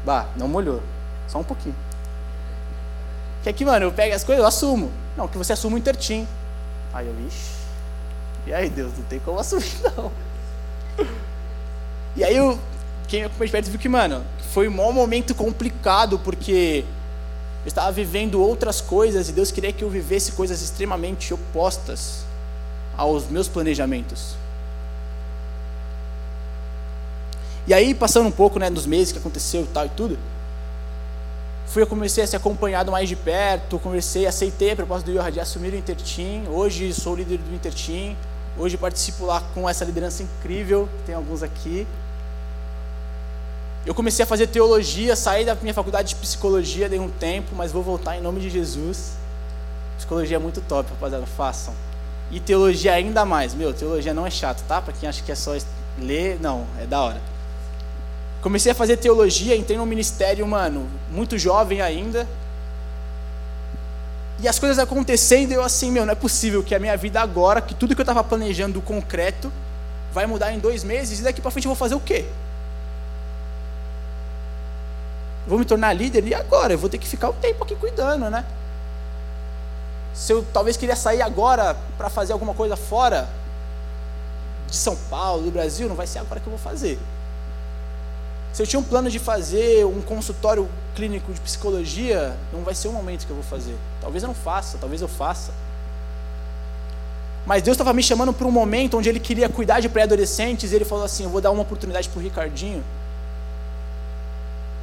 Bah, 0.05 0.27
não 0.37 0.49
molhou. 0.49 0.83
Só 1.29 1.39
um 1.39 1.45
pouquinho. 1.45 1.77
Que 3.45 3.51
aqui, 3.51 3.63
mano, 3.63 3.85
eu 3.85 3.93
pego 3.93 4.15
as 4.15 4.25
coisas, 4.25 4.43
eu 4.43 4.49
assumo. 4.49 4.91
Não, 5.19 5.29
que 5.29 5.37
você 5.37 5.53
assuma 5.53 5.77
o 5.77 5.79
intertim. 5.79 6.27
Aí 6.95 7.07
eu, 7.07 7.15
ixi, 7.27 7.51
e 8.47 8.55
aí 8.55 8.71
Deus, 8.71 8.91
não 8.97 9.05
tem 9.05 9.21
como 9.21 9.39
assumir 9.39 9.71
não. 9.97 10.11
E 12.17 12.25
aí 12.25 12.35
eu, 12.35 12.59
quem 13.07 13.21
me 13.21 13.27
acompanha 13.27 13.47
de 13.47 13.53
perto 13.53 13.71
viu 13.71 13.79
que, 13.79 13.89
mano, 13.89 14.25
foi 14.51 14.67
um 14.67 14.93
momento 14.93 15.35
complicado, 15.35 16.19
porque 16.19 16.87
eu 17.65 17.69
estava 17.69 17.93
vivendo 17.93 18.41
outras 18.41 18.81
coisas 18.81 19.29
e 19.29 19.33
Deus 19.33 19.51
queria 19.51 19.73
que 19.73 19.85
eu 19.85 19.91
vivesse 19.91 20.33
coisas 20.33 20.63
extremamente 20.63 21.35
opostas 21.35 22.25
aos 22.97 23.29
meus 23.29 23.47
planejamentos. 23.47 24.37
E 27.67 27.75
aí, 27.75 27.95
passando 27.95 28.27
um 28.27 28.33
pouco 28.33 28.59
né, 28.59 28.71
nos 28.71 28.87
meses 28.87 29.13
que 29.13 29.19
aconteceu 29.19 29.65
e 29.65 29.67
tal 29.67 29.85
e 29.85 29.91
tudo, 29.91 30.19
fui 31.75 31.83
eu 31.83 31.89
comecei 31.89 32.23
a 32.23 32.27
ser 32.29 32.37
acompanhado 32.37 32.93
mais 32.93 33.09
de 33.09 33.17
perto, 33.17 33.81
comecei, 33.81 34.29
aceitei 34.29 34.71
a 34.71 34.77
proposta 34.77 35.05
do 35.05 35.19
Yoha 35.19 35.33
de 35.33 35.41
assumir 35.41 35.73
o 35.73 35.77
Interteam, 35.77 36.45
hoje 36.49 36.95
sou 36.95 37.17
líder 37.17 37.39
do 37.39 37.53
Interteam, 37.53 38.17
hoje 38.57 38.77
participo 38.77 39.27
lá 39.27 39.43
com 39.53 39.69
essa 39.69 39.85
liderança 39.85 40.23
incrível, 40.23 40.89
tem 41.05 41.17
alguns 41.17 41.43
aqui. 41.43 41.85
Eu 43.85 43.93
comecei 43.93 44.23
a 44.23 44.27
fazer 44.27 44.47
teologia, 44.47 45.17
saí 45.17 45.45
da 45.45 45.57
minha 45.57 45.75
faculdade 45.75 46.11
de 46.11 46.15
psicologia, 46.15 46.89
dei 46.89 47.01
um 47.01 47.09
tempo, 47.09 47.57
mas 47.57 47.73
vou 47.73 47.83
voltar 47.83 48.17
em 48.17 48.21
nome 48.21 48.41
de 48.41 48.51
Jesus. 48.51 49.15
Psicologia 49.97 50.37
é 50.37 50.41
muito 50.41 50.61
top, 50.61 50.89
rapaziada, 50.91 51.27
façam. 51.27 51.75
E 52.31 52.39
teologia 52.39 52.93
ainda 52.93 53.25
mais. 53.25 53.53
Meu, 53.53 53.75
teologia 53.75 54.15
não 54.15 54.25
é 54.25 54.31
chato, 54.31 54.63
tá? 54.69 54.81
Para 54.81 54.93
quem 54.93 55.09
acha 55.09 55.25
que 55.25 55.33
é 55.33 55.35
só 55.35 55.57
ler, 55.99 56.39
não, 56.41 56.69
é 56.81 56.87
da 56.87 57.03
hora. 57.03 57.34
Comecei 58.45 58.73
a 58.73 58.75
fazer 58.75 58.99
teologia, 58.99 59.57
entrei 59.57 59.79
no 59.79 59.87
ministério, 59.87 60.47
mano, 60.47 60.87
muito 61.11 61.39
jovem 61.39 61.81
ainda. 61.81 62.29
E 64.39 64.47
as 64.47 64.59
coisas 64.59 64.79
acontecendo, 64.79 65.53
eu 65.53 65.63
assim, 65.63 65.91
meu, 65.91 66.05
não 66.05 66.13
é 66.13 66.15
possível 66.15 66.63
que 66.63 66.75
a 66.75 66.79
minha 66.79 66.95
vida 66.95 67.23
agora, 67.23 67.63
que 67.63 67.75
tudo 67.75 67.95
que 67.95 68.03
eu 68.03 68.05
estava 68.05 68.23
planejando 68.23 68.83
concreto, 68.83 69.51
vai 70.13 70.27
mudar 70.27 70.53
em 70.53 70.59
dois 70.59 70.85
meses, 70.85 71.21
e 71.21 71.23
daqui 71.23 71.41
para 71.41 71.51
frente 71.51 71.65
eu 71.65 71.71
vou 71.71 71.77
fazer 71.77 71.95
o 71.95 72.01
quê? 72.01 72.27
vou 75.47 75.59
me 75.59 75.65
tornar 75.65 75.95
líder 75.95 76.27
e 76.27 76.35
agora 76.35 76.75
eu 76.75 76.79
vou 76.79 76.91
ter 76.91 76.99
que 76.99 77.09
ficar 77.09 77.31
um 77.31 77.35
tempo 77.35 77.65
aqui 77.65 77.75
cuidando, 77.75 78.29
né? 78.29 78.45
Se 80.13 80.35
eu 80.35 80.45
talvez 80.53 80.77
queria 80.77 80.97
sair 80.97 81.23
agora 81.23 81.75
para 81.97 82.11
fazer 82.11 82.35
alguma 82.35 82.53
coisa 82.53 82.77
fora 82.77 83.27
de 84.69 84.77
São 84.77 84.97
Paulo, 85.09 85.45
do 85.45 85.51
Brasil, 85.51 85.89
não 85.89 85.97
vai 85.97 86.07
ser 86.07 86.19
agora 86.19 86.41
que 86.41 86.47
eu 86.47 86.51
vou 86.51 86.59
fazer. 86.59 86.99
Se 88.55 88.63
eu 88.63 88.67
tinha 88.67 88.81
um 88.81 88.85
plano 88.85 89.11
de 89.11 89.19
fazer 89.19 89.85
um 89.85 90.01
consultório 90.01 90.69
clínico 90.95 91.31
de 91.33 91.41
psicologia, 91.41 92.35
não 92.53 92.63
vai 92.63 92.75
ser 92.75 92.89
o 92.89 92.93
momento 92.93 93.27
que 93.27 93.31
eu 93.31 93.37
vou 93.37 93.45
fazer. 93.45 93.77
Talvez 94.01 94.23
eu 94.23 94.29
não 94.29 94.35
faça, 94.35 94.79
talvez 94.79 95.03
eu 95.03 95.09
faça. 95.09 95.53
Mas 97.45 97.63
Deus 97.63 97.75
estava 97.75 97.93
me 97.93 98.03
chamando 98.03 98.33
para 98.33 98.47
um 98.47 98.51
momento 98.51 98.97
onde 98.97 99.09
Ele 99.11 99.21
queria 99.21 99.51
cuidar 99.51 99.81
de 99.81 99.89
pré-adolescentes 99.91 100.73
e 100.73 100.75
Ele 100.75 100.85
falou 100.87 101.05
assim: 101.05 101.25
Eu 101.25 101.31
vou 101.31 101.43
dar 101.43 101.51
uma 101.51 101.61
oportunidade 101.61 102.09
para 102.09 102.19
o 102.19 102.23
Ricardinho 102.23 102.83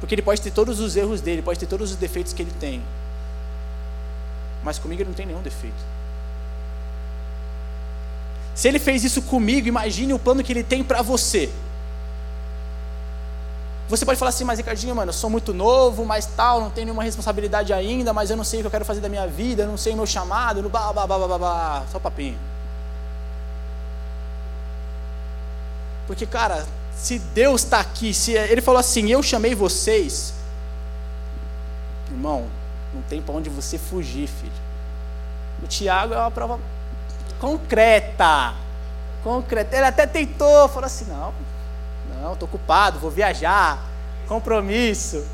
porque 0.02 0.16
ele 0.16 0.22
pode 0.22 0.42
ter 0.42 0.50
todos 0.50 0.80
os 0.80 0.96
erros 0.96 1.20
dele, 1.20 1.42
pode 1.42 1.60
ter 1.60 1.66
todos 1.66 1.92
os 1.92 1.96
defeitos 1.96 2.32
que 2.32 2.42
ele 2.42 2.50
tem. 2.58 2.82
Mas 4.64 4.76
comigo 4.76 5.00
ele 5.00 5.08
não 5.08 5.14
tem 5.14 5.24
nenhum 5.24 5.40
defeito. 5.40 5.76
Se 8.52 8.66
ele 8.66 8.80
fez 8.80 9.04
isso 9.04 9.22
comigo, 9.22 9.68
imagine 9.68 10.12
o 10.12 10.18
plano 10.18 10.42
que 10.42 10.52
ele 10.52 10.64
tem 10.64 10.82
para 10.82 11.02
você. 11.02 11.48
Você 13.88 14.06
pode 14.06 14.18
falar 14.18 14.30
assim, 14.30 14.44
mas 14.44 14.58
Ricardinho, 14.58 14.94
mano, 14.94 15.10
eu 15.10 15.12
sou 15.12 15.28
muito 15.28 15.52
novo, 15.52 16.04
mas 16.04 16.24
tal, 16.24 16.60
não 16.60 16.70
tenho 16.70 16.86
nenhuma 16.86 17.02
responsabilidade 17.02 17.72
ainda, 17.72 18.12
mas 18.12 18.30
eu 18.30 18.36
não 18.36 18.44
sei 18.44 18.60
o 18.60 18.62
que 18.62 18.66
eu 18.66 18.70
quero 18.70 18.84
fazer 18.84 19.00
da 19.00 19.08
minha 19.08 19.26
vida, 19.26 19.64
eu 19.64 19.68
não 19.68 19.76
sei 19.76 19.92
o 19.92 19.96
meu 19.96 20.06
chamado, 20.06 20.62
no 20.62 20.70
blá 20.70 20.92
blá 20.92 21.06
blá 21.06 21.18
blá 21.18 21.38
blá, 21.38 21.84
só 21.92 21.98
papinho. 21.98 22.38
Porque, 26.06 26.26
cara, 26.26 26.66
se 26.94 27.18
Deus 27.18 27.64
está 27.64 27.80
aqui, 27.80 28.14
se 28.14 28.32
Ele 28.32 28.60
falou 28.60 28.80
assim, 28.80 29.10
eu 29.10 29.22
chamei 29.22 29.54
vocês, 29.54 30.32
irmão, 32.10 32.46
não 32.94 33.02
tem 33.02 33.20
para 33.20 33.34
onde 33.34 33.50
você 33.50 33.78
fugir, 33.78 34.28
filho. 34.28 34.52
O 35.62 35.66
Tiago 35.66 36.14
é 36.14 36.18
uma 36.18 36.30
prova 36.30 36.58
concreta, 37.38 38.54
concreta. 39.22 39.76
Ele 39.76 39.86
até 39.86 40.06
tentou, 40.06 40.68
falou 40.68 40.86
assim, 40.86 41.06
não, 41.06 41.32
não, 42.22 42.34
estou 42.34 42.48
ocupado, 42.48 43.00
vou 43.00 43.10
viajar, 43.10 43.84
compromisso. 44.28 45.24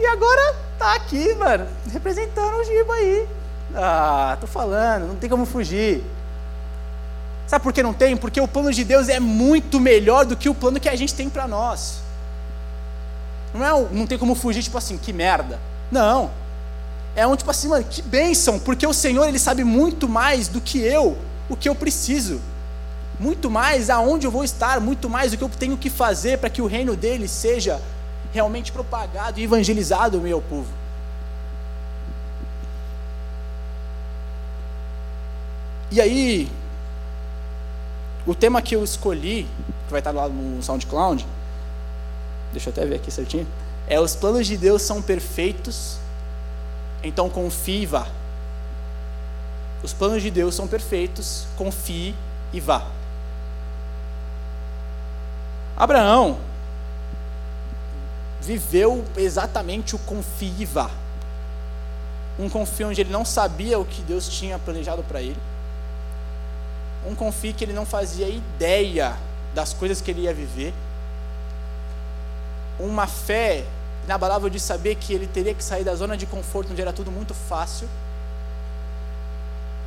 E 0.00 0.06
agora 0.06 0.56
tá 0.78 0.94
aqui, 0.94 1.34
mano, 1.34 1.66
representando 1.92 2.54
o 2.54 2.64
Giba 2.64 2.94
aí. 2.94 3.28
Ah, 3.74 4.38
tô 4.40 4.46
falando, 4.46 5.08
não 5.08 5.14
tem 5.14 5.28
como 5.28 5.44
fugir. 5.44 6.02
Sabe 7.46 7.62
por 7.62 7.72
que 7.72 7.82
não 7.82 7.92
tem? 7.92 8.16
Porque 8.16 8.40
o 8.40 8.48
plano 8.48 8.72
de 8.72 8.82
Deus 8.82 9.10
é 9.10 9.20
muito 9.20 9.78
melhor 9.78 10.24
do 10.24 10.36
que 10.36 10.48
o 10.48 10.54
plano 10.54 10.80
que 10.80 10.88
a 10.88 10.96
gente 10.96 11.14
tem 11.14 11.28
para 11.28 11.46
nós. 11.46 12.00
Não 13.52 13.64
é, 13.64 13.88
não 13.92 14.06
tem 14.06 14.16
como 14.16 14.34
fugir 14.34 14.62
tipo 14.62 14.78
assim, 14.78 14.96
que 14.96 15.12
merda. 15.12 15.60
Não. 15.90 16.30
É 17.14 17.26
um 17.26 17.36
tipo 17.36 17.50
assim, 17.50 17.68
mano, 17.68 17.84
que 17.84 18.00
bênção, 18.00 18.58
porque 18.58 18.86
o 18.86 18.94
Senhor 18.94 19.28
ele 19.28 19.38
sabe 19.38 19.64
muito 19.64 20.08
mais 20.08 20.48
do 20.48 20.62
que 20.62 20.78
eu, 20.78 21.18
o 21.46 21.56
que 21.56 21.68
eu 21.68 21.74
preciso. 21.74 22.40
Muito 23.18 23.50
mais 23.50 23.90
aonde 23.90 24.26
eu 24.26 24.30
vou 24.30 24.44
estar, 24.44 24.80
muito 24.80 25.08
mais 25.10 25.32
do 25.32 25.36
que 25.36 25.42
eu 25.42 25.48
tenho 25.48 25.76
que 25.76 25.90
fazer 25.90 26.38
para 26.38 26.48
que 26.48 26.62
o 26.62 26.66
reino 26.66 26.94
dele 26.94 27.26
seja 27.26 27.80
realmente 28.32 28.70
propagado 28.70 29.40
e 29.40 29.44
evangelizado, 29.44 30.20
meu 30.20 30.40
povo. 30.40 30.72
E 35.90 36.00
aí, 36.00 36.48
o 38.26 38.34
tema 38.34 38.60
que 38.60 38.76
eu 38.76 38.84
escolhi, 38.84 39.48
que 39.86 39.90
vai 39.90 40.00
estar 40.00 40.10
lá 40.10 40.28
no 40.28 40.62
SoundCloud, 40.62 41.26
deixa 42.52 42.68
eu 42.68 42.72
até 42.72 42.84
ver 42.84 42.96
aqui 42.96 43.10
certinho, 43.10 43.46
é 43.88 43.98
os 43.98 44.14
planos 44.14 44.46
de 44.46 44.56
Deus 44.56 44.82
são 44.82 45.00
perfeitos, 45.00 45.96
então 47.02 47.30
confie 47.30 47.82
e 47.82 47.86
vá. 47.86 48.06
Os 49.82 49.94
planos 49.94 50.22
de 50.22 50.30
Deus 50.30 50.54
são 50.54 50.68
perfeitos, 50.68 51.46
confie 51.56 52.14
e 52.52 52.60
vá. 52.60 52.86
Abraão 55.78 56.40
viveu 58.40 59.04
exatamente 59.16 59.94
o 59.94 59.98
confie 60.00 60.64
vá. 60.64 60.90
Um 62.36 62.50
confio 62.50 62.88
onde 62.88 63.00
ele 63.00 63.12
não 63.12 63.24
sabia 63.24 63.78
o 63.78 63.84
que 63.84 64.02
Deus 64.02 64.28
tinha 64.28 64.58
planejado 64.58 65.04
para 65.04 65.22
ele. 65.22 65.38
Um 67.06 67.14
confie 67.14 67.52
que 67.52 67.64
ele 67.64 67.72
não 67.72 67.86
fazia 67.86 68.28
ideia 68.28 69.16
das 69.54 69.72
coisas 69.72 70.00
que 70.00 70.10
ele 70.10 70.22
ia 70.22 70.34
viver, 70.34 70.74
uma 72.78 73.06
fé 73.06 73.64
inabalável 74.04 74.48
de 74.48 74.58
saber 74.58 74.96
que 74.96 75.12
ele 75.12 75.26
teria 75.26 75.54
que 75.54 75.62
sair 75.62 75.84
da 75.84 75.94
zona 75.94 76.16
de 76.16 76.26
conforto, 76.26 76.72
onde 76.72 76.82
era 76.82 76.92
tudo 76.92 77.10
muito 77.12 77.34
fácil, 77.34 77.88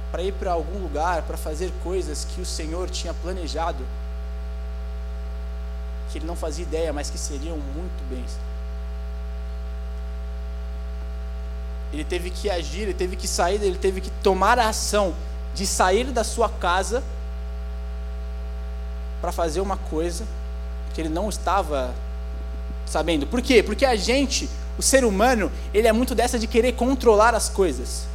para 0.10 0.22
ir 0.22 0.34
para 0.34 0.52
algum 0.52 0.80
lugar, 0.80 1.24
para 1.24 1.38
fazer 1.38 1.72
coisas 1.84 2.26
que 2.26 2.40
o 2.42 2.46
Senhor 2.46 2.90
tinha 2.90 3.14
planejado, 3.14 3.86
que 6.12 6.18
ele 6.18 6.26
não 6.26 6.36
fazia 6.36 6.64
ideia, 6.64 6.92
mas 6.92 7.10
que 7.10 7.18
seriam 7.18 7.58
muito 7.58 8.10
bens. 8.10 8.38
Ele 11.94 12.04
teve 12.04 12.30
que 12.30 12.50
agir, 12.50 12.82
ele 12.82 12.94
teve 12.94 13.16
que 13.16 13.28
sair, 13.28 13.62
ele 13.62 13.78
teve 13.78 14.02
que 14.02 14.10
tomar 14.24 14.60
a 14.60 14.70
ação 14.70 15.14
de 15.54 15.66
sair 15.66 16.06
da 16.06 16.24
sua 16.24 16.50
casa 16.50 17.04
para 19.22 19.32
fazer 19.32 19.62
uma 19.62 19.78
coisa 19.78 20.26
que 20.94 21.02
ele 21.02 21.10
não 21.10 21.30
estava 21.30 21.94
sabendo. 22.86 23.28
Por 23.28 23.42
quê? 23.42 23.62
Porque 23.62 23.86
a 23.86 23.96
gente, 23.96 24.50
o 24.78 24.82
ser 24.82 25.06
humano, 25.06 25.52
ele 25.74 25.88
é 25.88 25.92
muito 25.92 26.16
dessa 26.16 26.40
de 26.40 26.48
querer 26.48 26.74
controlar 26.74 27.36
as 27.36 27.50
coisas. 27.50 28.08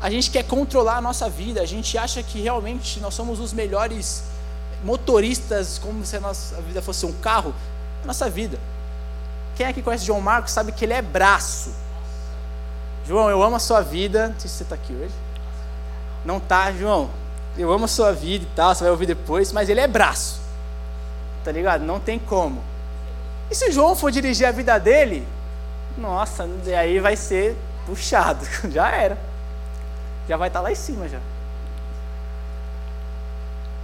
A 0.00 0.10
gente 0.10 0.30
quer 0.30 0.44
controlar 0.44 0.96
a 0.96 1.00
nossa 1.00 1.28
vida, 1.28 1.60
a 1.60 1.66
gente 1.66 1.96
acha 1.98 2.22
que 2.22 2.40
realmente 2.40 3.00
nós 3.00 3.14
somos 3.14 3.38
os 3.38 3.52
melhores 3.52 4.29
motoristas, 4.84 5.78
como 5.78 6.04
se 6.04 6.16
a 6.16 6.20
nossa 6.20 6.60
vida 6.62 6.80
fosse 6.80 7.06
um 7.06 7.12
carro, 7.12 7.54
a 8.02 8.06
nossa 8.06 8.28
vida. 8.28 8.58
Quem 9.56 9.66
é 9.66 9.72
que 9.72 9.82
conhece 9.82 10.04
João 10.04 10.20
Marcos 10.20 10.52
sabe 10.52 10.72
que 10.72 10.84
ele 10.84 10.94
é 10.94 11.02
braço. 11.02 11.70
João, 13.06 13.28
eu 13.28 13.42
amo 13.42 13.56
a 13.56 13.58
sua 13.58 13.82
vida. 13.82 14.28
Não 14.28 14.40
sei 14.40 14.48
se 14.48 14.56
você 14.56 14.62
está 14.62 14.74
aqui 14.74 14.92
hoje. 14.92 15.14
Não 16.24 16.40
tá, 16.40 16.72
João. 16.72 17.10
Eu 17.58 17.72
amo 17.72 17.84
a 17.84 17.88
sua 17.88 18.12
vida 18.12 18.44
e 18.44 18.56
tal, 18.56 18.74
você 18.74 18.84
vai 18.84 18.90
ouvir 18.90 19.06
depois, 19.06 19.52
mas 19.52 19.68
ele 19.68 19.80
é 19.80 19.88
braço. 19.88 20.40
Tá 21.44 21.50
ligado? 21.52 21.82
Não 21.82 21.98
tem 21.98 22.18
como. 22.18 22.62
E 23.50 23.54
se 23.54 23.68
o 23.68 23.72
João 23.72 23.96
for 23.96 24.10
dirigir 24.10 24.46
a 24.46 24.52
vida 24.52 24.78
dele, 24.78 25.26
nossa, 25.98 26.48
aí 26.78 27.00
vai 27.00 27.16
ser 27.16 27.56
puxado. 27.84 28.46
Já 28.70 28.90
era. 28.90 29.18
Já 30.28 30.36
vai 30.36 30.48
estar 30.48 30.60
tá 30.60 30.62
lá 30.62 30.70
em 30.70 30.76
cima 30.76 31.08
já. 31.08 31.18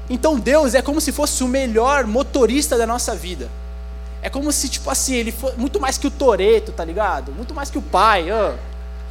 Então 0.09 0.39
Deus 0.39 0.75
é 0.75 0.83
como 0.83 1.01
se 1.01 1.13
fosse 1.13 1.43
o 1.43 1.49
melhor 1.49 2.07
motorista 2.07 2.79
da 2.79 2.87
nossa 2.87 3.15
vida. 3.15 3.49
É 4.23 4.31
como 4.31 4.51
se, 4.53 4.69
tipo 4.69 4.91
assim, 4.91 5.15
ele 5.15 5.33
fosse 5.33 5.57
muito 5.57 5.81
mais 5.81 5.99
que 5.99 6.07
o 6.07 6.11
Toreto, 6.11 6.73
tá 6.73 6.85
ligado? 6.85 7.33
Muito 7.33 7.55
mais 7.55 7.71
que 7.71 7.79
o 7.79 7.83
pai. 7.83 8.27
Oh. 8.31 8.55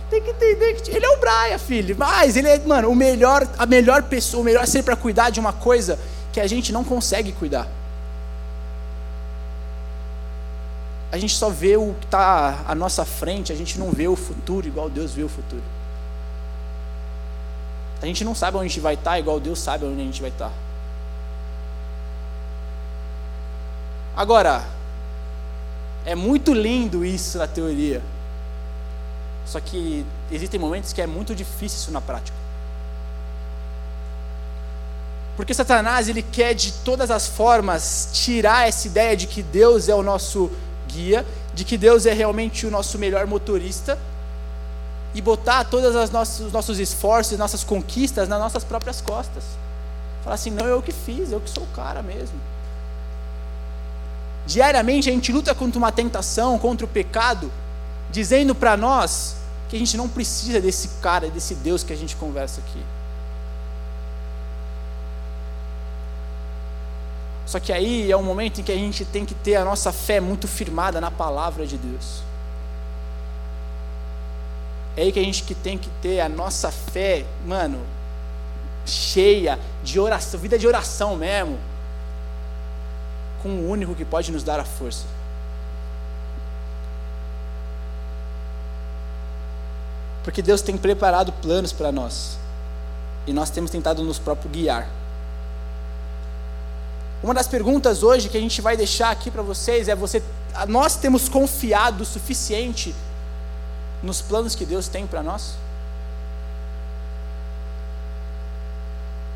tem 0.10 0.22
que 0.22 0.30
entender 0.30 0.74
que 0.76 0.92
ele 0.92 1.06
é 1.06 1.10
o 1.10 1.18
Brian, 1.18 1.58
filho. 1.58 1.96
Mas 1.98 2.36
ele 2.36 2.48
é, 2.48 2.60
mano, 2.60 2.90
o 2.90 2.96
melhor, 2.96 3.48
a 3.58 3.66
melhor 3.66 4.04
pessoa, 4.04 4.42
o 4.42 4.44
melhor 4.44 4.66
ser 4.68 4.84
para 4.84 4.96
cuidar 4.96 5.30
de 5.30 5.40
uma 5.40 5.54
coisa 5.54 6.00
que 6.34 6.40
a 6.40 6.48
gente 6.48 6.72
não 6.74 6.84
consegue 6.84 7.32
cuidar. 7.32 7.68
A 11.12 11.18
gente 11.18 11.34
só 11.34 11.50
vê 11.50 11.78
o 11.78 11.94
que 12.00 12.06
está 12.08 12.66
à 12.68 12.76
nossa 12.76 13.06
frente, 13.06 13.54
a 13.54 13.56
gente 13.56 13.80
não 13.80 13.92
vê 13.92 14.08
o 14.08 14.18
futuro 14.18 14.68
igual 14.68 14.90
Deus 14.90 15.14
vê 15.14 15.24
o 15.24 15.30
futuro. 15.30 15.64
A 18.02 18.06
gente 18.06 18.26
não 18.26 18.36
sabe 18.36 18.58
onde 18.58 18.66
a 18.66 18.68
gente 18.68 18.80
vai 18.82 18.96
estar 18.96 19.12
tá 19.12 19.20
igual 19.20 19.40
Deus 19.40 19.60
sabe 19.60 19.86
onde 19.86 20.02
a 20.02 20.04
gente 20.04 20.20
vai 20.20 20.30
estar. 20.30 20.52
Agora, 24.16 24.64
é 26.06 26.16
muito 26.16 26.54
lindo 26.54 27.04
isso 27.04 27.38
na 27.38 27.48
teoria. 27.48 28.02
Só 29.46 29.60
que 29.60 30.06
existem 30.32 30.60
momentos 30.60 30.94
que 30.94 31.02
é 31.02 31.08
muito 31.08 31.36
difícil 31.36 31.80
isso 31.80 31.92
na 31.92 32.02
prática. 32.02 32.38
Porque 35.36 35.54
Satanás, 35.54 36.08
ele 36.08 36.22
quer 36.22 36.54
de 36.54 36.72
todas 36.72 37.12
as 37.12 37.28
formas 37.28 38.10
tirar 38.14 38.68
essa 38.68 38.88
ideia 38.88 39.18
de 39.18 39.28
que 39.28 39.44
Deus 39.44 39.90
é 39.90 39.96
o 39.96 40.02
nosso 40.02 40.50
guia, 40.88 41.26
de 41.54 41.66
que 41.66 41.78
Deus 41.78 42.06
é 42.06 42.14
realmente 42.14 42.66
o 42.66 42.72
nosso 42.72 42.98
melhor 42.98 43.28
motorista 43.28 44.00
e 45.14 45.22
botar 45.22 45.66
todos 45.66 45.94
os 45.94 46.10
nossos 46.52 46.80
esforços, 46.80 47.38
nossas 47.38 47.64
conquistas 47.64 48.30
nas 48.30 48.40
nossas 48.40 48.64
próprias 48.64 49.02
costas. 49.02 49.44
Falar 50.24 50.36
assim, 50.36 50.52
não, 50.52 50.66
eu 50.66 50.82
que 50.82 50.94
fiz, 50.94 51.32
eu 51.32 51.42
que 51.42 51.50
sou 51.50 51.64
o 51.64 51.68
cara 51.68 52.02
mesmo. 52.02 52.40
Diariamente 54.46 55.10
a 55.10 55.14
gente 55.14 55.32
luta 55.32 55.56
contra 55.56 55.78
uma 55.80 55.92
tentação, 55.92 56.60
contra 56.60 56.86
o 56.86 56.90
pecado, 56.90 57.52
dizendo 58.12 58.54
para 58.54 58.78
nós 58.78 59.38
que 59.68 59.76
a 59.76 59.80
gente 59.80 59.98
não 59.98 60.08
precisa 60.08 60.62
desse 60.62 60.88
cara, 61.02 61.30
desse 61.30 61.56
Deus 61.56 61.84
que 61.84 61.92
a 61.92 61.96
gente 61.96 62.16
conversa 62.16 62.62
aqui. 62.62 62.80
Só 67.46 67.60
que 67.60 67.74
aí 67.74 68.12
é 68.12 68.18
um 68.18 68.24
momento 68.24 68.62
em 68.62 68.64
que 68.64 68.72
a 68.72 68.76
gente 68.76 69.04
tem 69.06 69.26
que 69.26 69.34
ter 69.34 69.56
a 69.56 69.66
nossa 69.66 69.92
fé 69.92 70.20
muito 70.20 70.48
firmada 70.48 71.02
na 71.02 71.10
palavra 71.10 71.66
de 71.66 71.78
Deus. 71.78 72.22
É 74.96 75.02
aí 75.02 75.12
que 75.12 75.20
a 75.20 75.24
gente 75.24 75.44
tem 75.56 75.78
que 75.78 75.90
ter 76.02 76.22
a 76.22 76.30
nossa 76.30 76.72
fé, 76.72 77.26
mano, 77.46 77.80
cheia 78.86 79.60
de 79.84 80.00
oração, 80.00 80.40
vida 80.40 80.58
de 80.58 80.68
oração 80.68 81.16
mesmo 81.16 81.58
com 83.46 83.60
o 83.60 83.70
único 83.70 83.94
que 83.94 84.04
pode 84.04 84.32
nos 84.32 84.42
dar 84.42 84.60
a 84.60 84.66
força. 84.66 85.06
Porque 90.24 90.42
Deus 90.42 90.64
tem 90.64 90.76
preparado 90.76 91.32
planos 91.32 91.72
para 91.72 91.92
nós. 91.92 92.40
E 93.28 93.32
nós 93.32 93.52
temos 93.52 93.70
tentado 93.70 94.02
nos 94.02 94.18
próprios 94.18 94.52
guiar. 94.52 94.90
Uma 97.22 97.36
das 97.36 97.48
perguntas 97.48 98.02
hoje 98.02 98.30
que 98.30 98.38
a 98.38 98.42
gente 98.42 98.64
vai 98.64 98.76
deixar 98.76 99.12
aqui 99.12 99.30
para 99.30 99.44
vocês 99.44 99.88
é 99.88 99.96
você, 99.96 100.24
nós 100.68 100.96
temos 100.96 101.30
confiado 101.30 102.02
o 102.02 102.06
suficiente 102.06 102.96
nos 104.02 104.24
planos 104.24 104.56
que 104.56 104.66
Deus 104.66 104.88
tem 104.88 105.06
para 105.06 105.22
nós? 105.22 105.54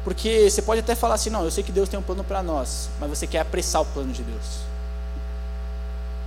Porque 0.03 0.49
você 0.49 0.61
pode 0.61 0.79
até 0.79 0.95
falar 0.95 1.15
assim, 1.15 1.29
não, 1.29 1.43
eu 1.43 1.51
sei 1.51 1.63
que 1.63 1.71
Deus 1.71 1.89
tem 1.89 1.99
um 1.99 2.03
plano 2.03 2.23
para 2.23 2.41
nós, 2.41 2.89
mas 2.99 3.09
você 3.09 3.27
quer 3.27 3.39
apressar 3.39 3.81
o 3.81 3.85
plano 3.85 4.13
de 4.13 4.23
Deus. 4.23 4.69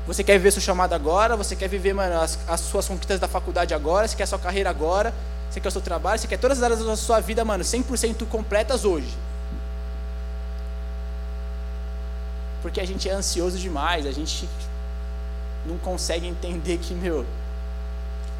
Você 0.06 0.24
quer 0.24 0.36
viver 0.36 0.50
seu 0.50 0.60
chamado 0.60 0.92
agora, 0.94 1.36
você 1.36 1.54
quer 1.54 1.68
viver 1.68 1.94
mano, 1.94 2.20
as, 2.20 2.38
as, 2.48 2.60
suas 2.60 2.88
conquistas 2.88 3.20
da 3.20 3.28
faculdade 3.28 3.72
agora, 3.72 4.06
você 4.06 4.16
quer 4.16 4.24
a 4.24 4.26
sua 4.26 4.38
carreira 4.38 4.68
agora, 4.68 5.14
você 5.48 5.60
quer 5.60 5.68
o 5.68 5.70
seu 5.70 5.80
trabalho, 5.80 6.18
você 6.18 6.26
quer 6.26 6.38
todas 6.38 6.58
as 6.58 6.64
áreas 6.64 6.84
da 6.84 6.96
sua 6.96 7.20
vida, 7.20 7.44
mano, 7.44 7.62
100% 7.62 8.26
completas 8.26 8.84
hoje. 8.84 9.16
Porque 12.60 12.80
a 12.80 12.86
gente 12.86 13.08
é 13.08 13.12
ansioso 13.12 13.58
demais, 13.58 14.06
a 14.06 14.12
gente 14.12 14.48
não 15.64 15.78
consegue 15.78 16.26
entender 16.26 16.78
que, 16.78 16.94
meu, 16.94 17.24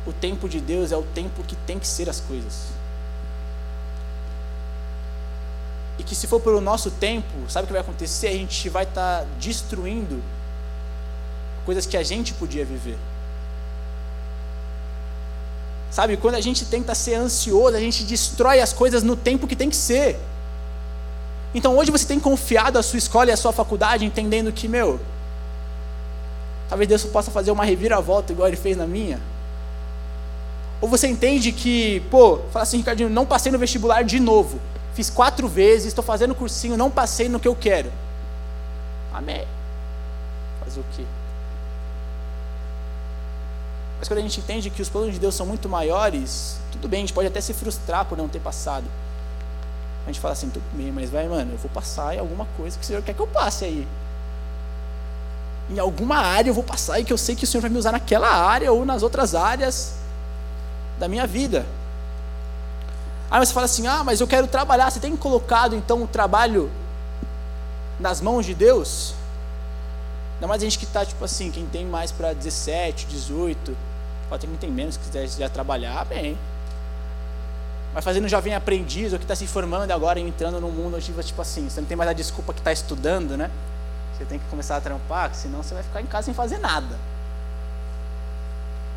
o 0.05 0.13
tempo 0.13 0.49
de 0.49 0.61
Deus 0.61 0.91
é 0.91 0.97
o 0.97 1.03
tempo 1.03 1.45
que 1.45 1.55
tem 1.55 1.79
que 1.79 1.87
ser 1.87 2.09
as 2.09 2.21
coisas. 2.21 2.72
E 5.99 6.03
que 6.03 6.15
se 6.15 6.27
for 6.27 6.41
pelo 6.41 6.61
nosso 6.61 6.91
tempo, 6.91 7.33
sabe 7.49 7.65
o 7.65 7.67
que 7.67 7.73
vai 7.73 7.83
acontecer? 7.83 8.29
A 8.29 8.33
gente 8.33 8.69
vai 8.69 8.85
estar 8.85 9.21
tá 9.21 9.27
destruindo 9.39 10.23
coisas 11.65 11.87
que 11.87 11.97
a 11.97 12.03
gente 12.03 12.33
podia 12.35 12.65
viver. 12.65 12.99
Sabe, 15.91 16.17
quando 16.17 16.37
a 16.37 16.41
gente 16.41 16.65
tenta 16.65 16.95
ser 16.95 17.15
ansioso, 17.15 17.77
a 17.77 17.81
gente 17.81 18.05
destrói 18.05 18.61
as 18.61 18.73
coisas 18.73 19.03
no 19.03 19.15
tempo 19.15 19.47
que 19.47 19.55
tem 19.55 19.69
que 19.69 19.77
ser. 19.77 20.19
Então 21.55 21.77
hoje 21.77 21.91
você 21.91 22.07
tem 22.07 22.19
confiado 22.19 22.79
a 22.79 22.83
sua 22.83 22.99
escola 22.99 23.29
e 23.29 23.33
a 23.33 23.37
sua 23.37 23.53
faculdade, 23.53 24.07
entendendo 24.07 24.51
que, 24.51 24.67
meu, 24.67 24.99
talvez 26.71 26.89
Deus 26.89 27.05
possa 27.05 27.31
fazer 27.31 27.51
uma 27.51 27.65
reviravolta 27.65 28.33
igual 28.33 28.49
ele 28.49 28.57
fez 28.57 28.75
na 28.75 28.87
minha. 28.87 29.21
Ou 30.81 30.89
você 30.89 31.07
entende 31.07 31.53
que, 31.53 32.01
pô, 32.11 32.39
fala 32.51 32.63
assim, 32.63 32.79
Ricardinho, 32.79 33.11
não 33.11 33.27
passei 33.27 33.53
no 33.53 33.59
vestibular 33.59 34.03
de 34.03 34.19
novo 34.19 34.59
fiz 34.95 35.11
quatro 35.11 35.49
vezes, 35.49 35.89
estou 35.89 36.05
fazendo 36.05 36.35
cursinho, 36.35 36.77
não 36.77 36.91
passei 36.91 37.29
no 37.29 37.41
que 37.41 37.49
eu 37.49 37.55
quero. 37.55 37.93
Amém. 39.13 39.47
Fazer 40.65 40.81
o 40.81 40.85
quê? 40.95 41.05
Mas 43.99 44.09
quando 44.09 44.19
a 44.19 44.23
gente 44.23 44.41
entende 44.41 44.69
que 44.69 44.83
os 44.83 44.89
planos 44.89 45.13
de 45.15 45.21
Deus 45.21 45.35
são 45.35 45.47
muito 45.47 45.69
maiores, 45.69 46.59
tudo 46.73 46.89
bem, 46.89 46.99
a 46.99 47.01
gente 47.03 47.13
pode 47.13 47.29
até 47.29 47.41
se 47.41 47.55
frustrar 47.55 48.05
por 48.05 48.19
não 48.19 48.29
ter 48.29 48.41
passado. 48.41 48.85
A 50.05 50.07
gente 50.07 50.19
fala 50.19 50.33
assim, 50.33 50.51
tudo 50.51 50.65
bem, 50.73 50.91
mas 50.91 51.11
vai, 51.11 51.29
mano, 51.29 51.53
eu 51.53 51.59
vou 51.59 51.71
passar 51.71 52.15
em 52.15 52.19
alguma 52.19 52.47
coisa 52.57 52.77
que 52.77 52.83
o 52.83 52.87
Senhor 52.87 53.03
quer 53.03 53.15
que 53.15 53.21
eu 53.21 53.27
passe 53.29 53.65
aí. 53.65 53.87
Em 55.71 55.79
alguma 55.79 56.17
área 56.17 56.51
eu 56.51 56.55
vou 56.55 56.65
passar 56.65 56.99
e 56.99 57.05
que 57.05 57.13
eu 57.13 57.19
sei 57.19 57.37
que 57.37 57.45
o 57.45 57.47
Senhor 57.47 57.63
vai 57.63 57.71
me 57.71 57.79
usar 57.79 57.93
naquela 57.93 58.29
área 58.29 58.73
ou 58.73 58.85
nas 58.85 59.03
outras 59.03 59.35
áreas 59.35 59.95
da 60.99 61.07
minha 61.07 61.27
vida. 61.27 61.65
Aí 63.33 63.41
você 63.41 63.55
fala 63.55 63.65
assim: 63.65 63.87
ah, 63.87 64.05
mas 64.05 64.21
eu 64.21 64.27
quero 64.27 64.47
trabalhar. 64.47 64.91
Você 64.91 65.01
tem 65.01 65.17
colocado 65.17 65.75
então 65.75 66.03
o 66.03 66.07
trabalho 66.07 66.71
nas 67.99 68.21
mãos 68.21 68.45
de 68.45 68.53
Deus? 68.53 69.15
Ainda 70.35 70.47
mais 70.49 70.61
a 70.61 70.67
gente 70.67 70.79
que 70.79 70.85
está, 70.85 71.03
tipo 71.07 71.25
assim, 71.25 71.51
quem 71.51 71.65
tem 71.65 71.87
mais 71.87 72.13
para 72.13 72.35
17, 72.35 73.07
18, 73.07 73.75
pode 74.29 74.43
ter 74.43 74.47
quem 74.49 74.57
tem 74.57 74.71
menos, 74.71 74.99
que 74.99 75.05
quiser 75.05 75.27
já 75.29 75.49
trabalhar, 75.49 76.05
bem. 76.05 76.37
Mas 77.95 78.05
fazendo 78.05 78.29
jovem 78.29 78.55
aprendiz, 78.55 79.15
ou 79.15 79.19
que 79.19 79.25
está 79.25 79.35
se 79.35 79.47
formando 79.47 79.91
agora 79.93 80.21
e 80.21 80.23
entrando 80.23 80.61
no 80.61 80.71
mundo 80.71 81.01
tipo 81.01 81.41
assim, 81.41 81.71
você 81.71 81.81
não 81.81 81.89
tem 81.89 81.97
mais 81.97 82.11
a 82.11 82.13
desculpa 82.13 82.53
que 82.53 82.61
está 82.61 82.73
estudando, 82.73 83.35
né? 83.35 83.51
Você 84.15 84.27
tem 84.27 84.39
que 84.39 84.45
começar 84.47 84.77
a 84.77 84.81
trampar, 84.81 85.35
senão 85.35 85.63
você 85.63 85.73
vai 85.73 85.83
ficar 85.83 86.03
em 86.03 86.07
casa 86.07 86.27
sem 86.27 86.35
fazer 86.35 86.59
nada. 86.59 86.99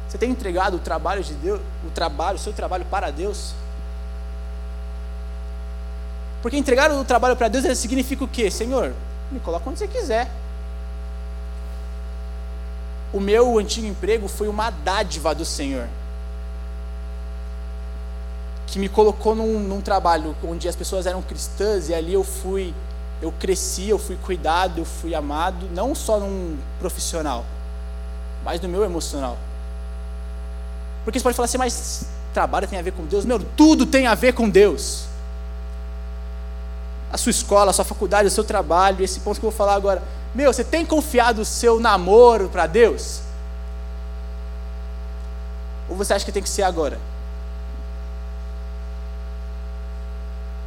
Você 0.10 0.17
tem 0.17 0.30
entregado 0.30 0.76
o 0.76 0.80
trabalho 0.80 1.24
de 1.24 1.34
Deus, 1.36 1.62
o 1.86 1.89
trabalho, 1.91 2.36
o 2.36 2.39
seu 2.39 2.52
trabalho 2.52 2.86
para 2.86 3.12
Deus? 3.12 3.54
Porque 6.45 6.58
entregar 6.58 6.91
o 6.91 7.03
trabalho 7.03 7.36
para 7.36 7.47
Deus 7.47 7.75
significa 7.75 8.23
o 8.23 8.27
quê? 8.27 8.51
Senhor, 8.51 8.93
me 9.31 9.39
coloca 9.39 9.67
onde 9.67 9.79
você 9.79 9.88
quiser. 9.88 10.29
O 13.12 13.19
meu 13.19 13.58
antigo 13.58 13.88
emprego 13.88 14.27
foi 14.27 14.47
uma 14.47 14.69
dádiva 14.69 15.34
do 15.34 15.43
Senhor. 15.43 15.88
Que 18.67 18.77
me 18.77 18.88
colocou 18.88 19.34
num, 19.34 19.58
num 19.58 19.81
trabalho 19.81 20.36
onde 20.43 20.69
as 20.69 20.75
pessoas 20.75 21.08
eram 21.08 21.19
cristãs 21.23 21.89
e 21.89 21.95
ali 21.95 22.13
eu 22.13 22.23
fui, 22.23 22.75
eu 23.23 23.34
cresci, 23.39 23.89
eu 23.89 23.97
fui 23.97 24.15
cuidado, 24.15 24.77
eu 24.77 24.86
fui 24.86 25.15
amado, 25.15 25.67
não 25.73 25.95
só 25.95 26.19
num 26.19 26.60
profissional, 26.77 27.43
mas 28.43 28.62
no 28.62 28.69
meu 28.69 28.84
emocional. 28.84 29.36
Porque 31.03 31.17
você 31.17 31.23
pode 31.23 31.36
falar 31.36 31.45
assim, 31.45 31.58
mas 31.58 32.05
trabalho 32.36 32.67
tem 32.67 32.77
a 32.77 32.84
ver 32.84 32.91
com 32.91 33.03
Deus? 33.03 33.25
Meu, 33.25 33.39
tudo 33.39 33.88
tem 33.88 34.05
a 34.05 34.13
ver 34.13 34.34
com 34.34 34.47
Deus 34.47 35.05
a 37.15 37.17
sua 37.17 37.30
escola, 37.30 37.71
a 37.71 37.73
sua 37.73 37.86
faculdade, 37.86 38.28
o 38.28 38.32
seu 38.32 38.43
trabalho, 38.43 39.04
esse 39.04 39.21
ponto 39.21 39.39
que 39.39 39.45
eu 39.45 39.49
vou 39.49 39.58
falar 39.58 39.73
agora. 39.73 40.04
Meu, 40.34 40.51
você 40.51 40.65
tem 40.65 40.86
confiado 40.86 41.41
o 41.41 41.45
seu 41.45 41.80
namoro 41.80 42.49
para 42.49 42.67
Deus? 42.67 43.21
Ou 45.89 45.95
você 45.95 46.13
acha 46.13 46.25
que 46.25 46.32
tem 46.32 46.43
que 46.43 46.49
ser 46.49 46.63
agora? 46.63 46.99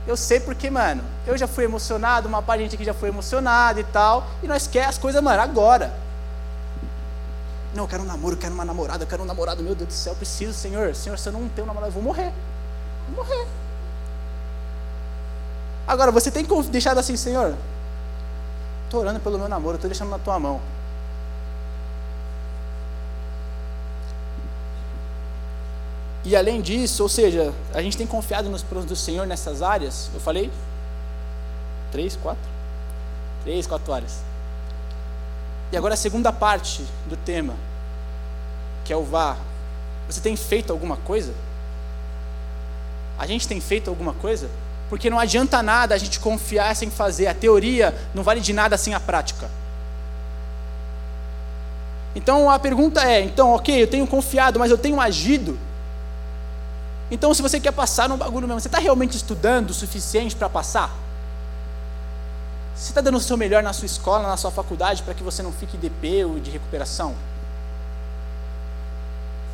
Eu 0.07 0.17
sei 0.17 0.41
porque, 0.41 0.71
mano, 0.71 1.05
eu 1.27 1.37
já 1.37 1.47
fui 1.47 1.65
emocionado, 1.65 2.29
uma 2.29 2.41
parte 2.41 2.61
de 2.61 2.65
gente 2.65 2.75
aqui 2.77 2.85
já 2.85 2.95
foi 2.95 3.11
emocionada 3.11 3.79
e 3.79 3.85
tal, 3.85 4.27
e 4.43 4.49
nós 4.49 4.67
quer 4.67 4.87
as 4.87 4.97
coisas, 4.97 5.23
mano, 5.23 5.43
agora. 5.43 5.93
Não, 7.75 7.85
eu 7.85 7.89
quero 7.89 8.05
um 8.05 8.07
namoro, 8.07 8.37
eu 8.37 8.39
quero 8.39 8.55
uma 8.55 8.65
namorada, 8.65 9.05
eu 9.05 9.07
quero 9.07 9.23
um 9.23 9.27
namorado, 9.27 9.63
meu 9.63 9.75
Deus 9.75 9.89
do 9.89 9.93
céu, 9.93 10.15
eu 10.15 10.17
preciso, 10.17 10.55
Senhor. 10.55 10.95
Senhor, 10.95 11.19
se 11.19 11.29
eu 11.29 11.33
não 11.35 11.47
tenho 11.51 11.67
um 11.67 11.69
namorado, 11.69 11.91
eu 11.91 11.95
vou 11.95 12.03
morrer. 12.03 12.33
Vou 13.15 13.23
morrer. 13.23 13.47
Agora, 15.89 16.13
você 16.13 16.31
tem 16.31 16.45
que 16.45 16.63
deixar 16.65 16.99
assim, 16.99 17.17
Senhor, 17.17 17.57
estou 18.85 19.01
orando 19.01 19.19
pelo 19.21 19.39
meu 19.39 19.49
namoro, 19.49 19.77
estou 19.77 19.89
deixando 19.89 20.11
na 20.11 20.19
tua 20.19 20.39
mão. 20.39 20.61
E 26.27 26.37
além 26.37 26.61
disso, 26.61 27.03
ou 27.03 27.09
seja, 27.09 27.55
a 27.73 27.81
gente 27.81 27.97
tem 27.97 28.07
confiado 28.07 28.51
nos 28.51 28.63
planos 28.63 28.87
do 28.87 28.95
Senhor 28.95 29.27
nessas 29.27 29.63
áreas. 29.63 30.11
Eu 30.13 30.21
falei? 30.21 30.53
Três, 31.91 32.15
quatro? 32.17 32.51
Três, 33.43 33.67
quatro 33.67 33.91
áreas. 33.91 34.19
E 35.73 35.77
agora 35.77 35.95
a 35.95 35.97
segunda 35.97 36.31
parte 36.31 36.85
do 37.07 37.17
tema, 37.17 37.55
que 38.85 38.93
é 38.93 38.97
o 38.97 39.05
vá. 39.05 39.39
Você 40.07 40.21
tem 40.21 40.37
feito 40.37 40.71
alguma 40.71 40.99
coisa? 40.99 41.33
A 43.19 43.27
gente 43.27 43.49
tem 43.49 43.59
feito 43.59 43.89
alguma 43.89 44.13
coisa? 44.13 44.51
Porque 44.89 45.11
não 45.11 45.19
adianta 45.19 45.63
nada 45.63 45.95
a 45.95 45.99
gente 45.99 46.19
confiar 46.19 46.75
sem 46.75 46.91
fazer. 46.91 47.27
A 47.27 47.35
teoria 47.35 47.95
não 48.15 48.23
vale 48.23 48.41
de 48.41 48.53
nada 48.53 48.77
sem 48.77 48.95
a 48.95 49.01
prática. 49.01 49.51
Então 52.15 52.51
a 52.51 52.59
pergunta 52.59 53.03
é: 53.03 53.21
então, 53.21 53.51
ok, 53.51 53.83
eu 53.83 53.87
tenho 53.87 54.07
confiado, 54.07 54.59
mas 54.59 54.71
eu 54.71 54.79
tenho 54.79 55.01
agido? 55.01 55.59
Então, 57.11 57.33
se 57.33 57.41
você 57.41 57.59
quer 57.59 57.73
passar 57.73 58.09
no 58.09 58.17
bagulho 58.17 58.47
mesmo, 58.47 58.61
você 58.61 58.69
está 58.69 58.79
realmente 58.79 59.17
estudando 59.17 59.71
o 59.71 59.75
suficiente 59.75 60.37
para 60.37 60.49
passar? 60.49 60.95
Você 62.75 62.91
está 62.91 63.01
dando 63.01 63.17
o 63.17 63.21
seu 63.21 63.37
melhor 63.37 63.63
na 63.63 63.73
sua 63.73 63.87
escola, 63.87 64.29
na 64.29 64.37
sua 64.37 64.51
faculdade, 64.51 65.03
para 65.03 65.15
que 65.15 65.23
você 65.23 65.43
não 65.43 65.51
fique 65.51 65.77
DP 65.77 66.25
ou 66.25 66.39
de 66.39 66.51
recuperação? 66.51 67.15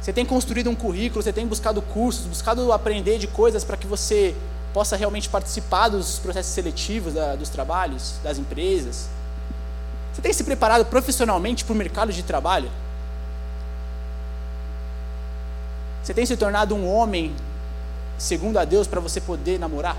Você 0.03 0.13
tem 0.13 0.27
construído 0.27 0.69
um 0.69 0.75
currículo, 0.75 1.23
você 1.23 1.33
tem 1.33 1.47
buscado 1.47 1.81
cursos, 1.81 2.27
buscado 2.27 2.73
aprender 2.73 3.19
de 3.19 3.27
coisas 3.27 3.65
para 3.65 3.77
que 3.77 3.87
você 3.87 4.35
possa 4.75 4.97
realmente 4.97 5.29
participar 5.29 5.89
dos 5.89 6.19
processos 6.19 6.53
seletivos 6.53 7.15
da, 7.15 7.37
dos 7.37 7.49
trabalhos, 7.49 8.17
das 8.25 8.39
empresas? 8.39 9.09
Você 10.13 10.21
tem 10.21 10.33
se 10.33 10.43
preparado 10.43 10.85
profissionalmente 10.85 11.65
para 11.65 11.73
o 11.73 11.77
mercado 11.77 12.13
de 12.13 12.25
trabalho? 12.25 12.69
Você 16.03 16.13
tem 16.13 16.27
se 16.27 16.37
tornado 16.37 16.75
um 16.75 16.93
homem 16.93 17.35
segundo 18.19 18.59
a 18.59 18.65
Deus 18.65 18.89
para 18.89 19.01
você 19.01 19.21
poder 19.21 19.61
namorar? 19.61 19.97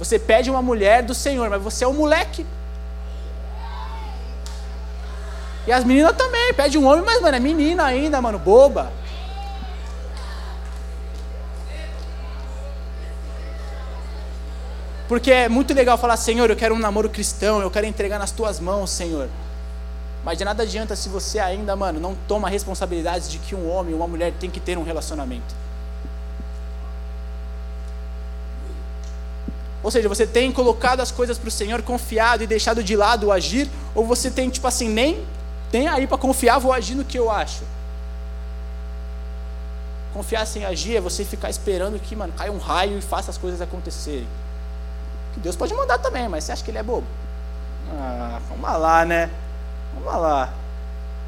Você 0.00 0.18
pede 0.18 0.50
uma 0.50 0.60
mulher 0.60 1.02
do 1.02 1.14
Senhor, 1.14 1.48
mas 1.48 1.62
você 1.62 1.84
é 1.84 1.88
um 1.88 1.94
moleque. 1.94 2.44
E 5.66 5.72
as 5.72 5.84
meninas 5.84 6.14
também, 6.16 6.52
pede 6.54 6.76
um 6.76 6.86
homem, 6.86 7.04
mas, 7.04 7.20
mano, 7.22 7.36
é 7.36 7.40
menina 7.40 7.84
ainda, 7.84 8.20
mano, 8.20 8.38
boba. 8.38 8.92
Porque 15.08 15.30
é 15.30 15.48
muito 15.48 15.72
legal 15.72 15.96
falar, 15.96 16.16
Senhor, 16.16 16.50
eu 16.50 16.56
quero 16.56 16.74
um 16.74 16.78
namoro 16.78 17.08
cristão, 17.08 17.60
eu 17.60 17.70
quero 17.70 17.86
entregar 17.86 18.18
nas 18.18 18.32
tuas 18.32 18.58
mãos, 18.58 18.90
Senhor. 18.90 19.28
Mas 20.24 20.36
de 20.36 20.44
nada 20.44 20.64
adianta 20.64 20.96
se 20.96 21.08
você 21.08 21.38
ainda, 21.38 21.76
mano, 21.76 22.00
não 22.00 22.16
toma 22.26 22.48
a 22.48 22.50
responsabilidade 22.50 23.28
de 23.28 23.38
que 23.38 23.54
um 23.54 23.70
homem 23.70 23.94
ou 23.94 24.00
uma 24.00 24.08
mulher 24.08 24.32
tem 24.40 24.50
que 24.50 24.58
ter 24.58 24.76
um 24.76 24.82
relacionamento. 24.82 25.54
Ou 29.84 29.90
seja, 29.92 30.08
você 30.08 30.26
tem 30.26 30.50
colocado 30.50 30.98
as 30.98 31.12
coisas 31.12 31.38
para 31.38 31.46
o 31.46 31.52
Senhor, 31.52 31.80
confiado 31.82 32.42
e 32.42 32.46
deixado 32.48 32.82
de 32.82 32.96
lado 32.96 33.28
o 33.28 33.32
agir, 33.32 33.70
ou 33.94 34.04
você 34.04 34.28
tem, 34.28 34.50
tipo 34.50 34.66
assim, 34.66 34.88
nem 34.88 35.24
tem 35.70 35.86
aí 35.86 36.08
para 36.08 36.18
confiar, 36.18 36.58
vou 36.58 36.72
agir 36.72 36.96
no 36.96 37.04
que 37.04 37.16
eu 37.16 37.30
acho. 37.30 37.62
Confiar 40.12 40.44
sem 40.44 40.64
agir 40.64 40.96
é 40.96 41.00
você 41.00 41.24
ficar 41.24 41.50
esperando 41.50 42.00
que, 42.00 42.16
mano, 42.16 42.32
caia 42.32 42.50
um 42.50 42.58
raio 42.58 42.98
e 42.98 43.00
faça 43.00 43.30
as 43.30 43.38
coisas 43.38 43.60
acontecerem. 43.60 44.26
Que 45.36 45.40
Deus 45.40 45.54
pode 45.54 45.74
mandar 45.74 45.98
também, 45.98 46.28
mas 46.30 46.44
você 46.44 46.52
acha 46.52 46.64
que 46.64 46.70
ele 46.70 46.78
é 46.78 46.82
bobo? 46.82 47.06
Ah, 47.92 48.40
vamos 48.48 48.80
lá, 48.80 49.04
né? 49.04 49.28
Vamos 49.94 50.22
lá. 50.22 50.50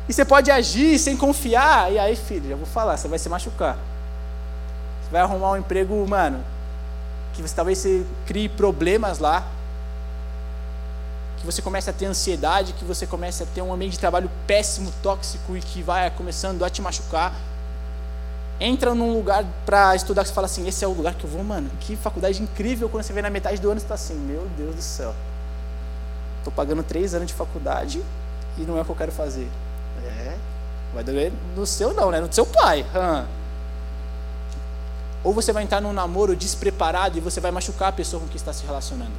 E 0.09 0.13
você 0.15 0.25
pode 0.25 0.51
agir 0.51 0.99
sem 0.99 1.15
confiar, 1.15 1.93
e 1.93 1.99
aí, 1.99 2.17
filho, 2.17 2.49
já 2.49 2.57
vou 2.57 2.65
falar, 2.65 2.97
você 2.97 3.07
vai 3.07 3.19
se 3.19 3.29
machucar. 3.29 3.77
Você 5.03 5.11
vai 5.13 5.21
arrumar 5.21 5.51
um 5.51 5.59
emprego, 5.59 6.07
mano, 6.09 6.43
que 7.35 7.43
você 7.43 7.55
talvez 7.55 7.77
você 7.77 8.07
crie 8.25 8.49
problemas 8.49 9.19
lá, 9.19 9.47
que 11.37 11.45
você 11.45 11.61
comece 11.61 11.91
a 11.91 11.93
ter 11.93 12.07
ansiedade, 12.07 12.73
que 12.73 12.85
você 12.87 13.07
comece 13.07 13.43
a 13.43 13.47
ter 13.47 13.61
um 13.61 13.71
ambiente 13.71 13.93
de 13.93 13.99
trabalho 13.99 14.31
péssimo, 14.47 14.91
tóxico 15.03 15.55
e 15.55 15.61
que 15.61 15.83
vai 15.83 16.11
começando 16.11 16.65
a 16.65 16.71
te 16.71 16.81
machucar. 16.81 17.35
Entra 18.61 18.93
num 18.93 19.13
lugar 19.15 19.45
para 19.65 19.95
estudar 19.95 20.23
que 20.23 20.29
você 20.29 20.35
fala 20.35 20.47
assim: 20.47 20.67
esse 20.67 20.85
é 20.85 20.89
o 20.89 20.93
lugar 20.93 21.15
que 21.15 21.25
eu 21.25 21.31
vou, 21.31 21.45
mano. 21.45 21.71
Que 21.81 21.95
faculdade 21.95 22.43
incrível. 22.43 22.89
Quando 22.89 23.05
você 23.05 23.13
vê 23.13 23.23
na 23.23 23.31
metade 23.31 23.61
do 23.61 23.71
ano, 23.71 23.79
você 23.79 23.85
está 23.85 23.95
assim: 23.95 24.15
meu 24.15 24.49
Deus 24.57 24.75
do 24.75 24.83
céu. 24.83 25.15
Estou 26.39 26.53
pagando 26.53 26.83
três 26.83 27.15
anos 27.15 27.29
de 27.29 27.35
faculdade 27.35 28.03
e 28.57 28.63
não 28.63 28.77
é 28.77 28.81
o 28.81 28.85
que 28.85 28.91
eu 28.91 28.97
quero 28.97 29.13
fazer. 29.13 29.49
É, 30.05 30.37
vai 30.93 31.05
doer 31.05 31.33
no 31.55 31.67
seu, 31.67 31.93
não, 31.93 32.11
né? 32.11 32.21
No 32.21 32.33
seu 32.33 32.47
pai. 32.47 32.85
Hum. 32.95 33.27
Ou 35.23 35.33
você 35.33 35.53
vai 35.53 35.63
entrar 35.63 35.81
num 35.81 35.93
namoro 35.93 36.35
despreparado 36.35 37.19
e 37.19 37.21
você 37.21 37.41
vai 37.41 37.51
machucar 37.51 37.89
a 37.89 37.93
pessoa 37.93 38.21
com 38.21 38.29
quem 38.29 38.37
está 38.37 38.53
se 38.53 38.65
relacionando. 38.65 39.13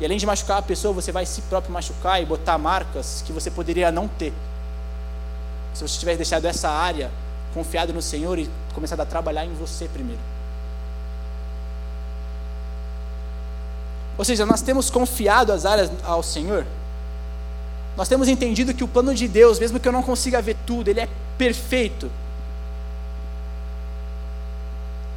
E 0.00 0.04
além 0.04 0.18
de 0.18 0.26
machucar 0.26 0.58
a 0.58 0.62
pessoa, 0.62 0.92
você 0.92 1.10
vai 1.12 1.24
se 1.26 1.42
próprio 1.42 1.72
machucar 1.72 2.20
e 2.20 2.26
botar 2.26 2.58
marcas 2.58 3.22
que 3.24 3.32
você 3.32 3.50
poderia 3.50 3.90
não 3.90 4.08
ter. 4.08 4.32
Se 5.74 5.86
você 5.86 5.98
tivesse 5.98 6.18
deixado 6.18 6.44
essa 6.44 6.68
área 6.68 7.10
confiado 7.56 7.90
no 7.90 8.02
Senhor 8.02 8.38
e 8.38 8.50
começado 8.74 9.00
a 9.00 9.06
trabalhar 9.06 9.46
em 9.46 9.54
você 9.54 9.88
primeiro. 9.88 10.20
Ou 14.18 14.24
seja, 14.26 14.44
nós 14.44 14.60
temos 14.60 14.90
confiado 14.90 15.50
as 15.52 15.64
áreas 15.64 15.90
ao 16.04 16.22
Senhor. 16.22 16.66
Nós 17.96 18.08
temos 18.10 18.28
entendido 18.28 18.74
que 18.74 18.84
o 18.84 18.88
plano 18.88 19.14
de 19.14 19.26
Deus, 19.26 19.58
mesmo 19.58 19.80
que 19.80 19.88
eu 19.88 19.92
não 19.92 20.02
consiga 20.02 20.42
ver 20.42 20.54
tudo, 20.66 20.88
ele 20.88 21.00
é 21.00 21.08
perfeito. 21.38 22.10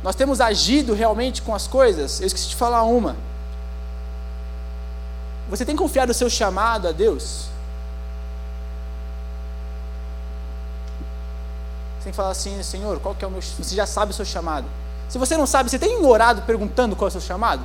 Nós 0.02 0.16
temos 0.16 0.40
agido 0.40 0.94
realmente 0.94 1.42
com 1.42 1.54
as 1.54 1.68
coisas. 1.68 2.22
Eu 2.22 2.28
esqueci 2.28 2.48
de 2.48 2.56
falar 2.56 2.84
uma. 2.84 3.18
Você 5.50 5.66
tem 5.66 5.76
confiado 5.76 6.12
o 6.12 6.14
seu 6.14 6.30
chamado 6.30 6.88
a 6.88 6.94
Deus? 6.94 7.50
Tem 12.10 12.12
que 12.12 12.18
falar 12.18 12.32
assim, 12.32 12.62
Senhor, 12.64 13.00
qual 13.00 13.14
que 13.14 13.24
é 13.24 13.28
o 13.28 13.32
meu. 13.32 13.42
Você 13.42 13.76
já 13.76 13.86
sabe 13.86 14.12
o 14.12 14.16
seu 14.16 14.26
chamado. 14.26 14.66
Se 15.08 15.18
você 15.18 15.38
não 15.38 15.46
sabe, 15.46 15.70
você 15.70 15.80
tem 15.80 16.04
orado 16.04 16.42
perguntando 16.42 16.96
qual 16.96 17.08
é 17.08 17.10
o 17.10 17.12
seu 17.12 17.22
chamado? 17.22 17.64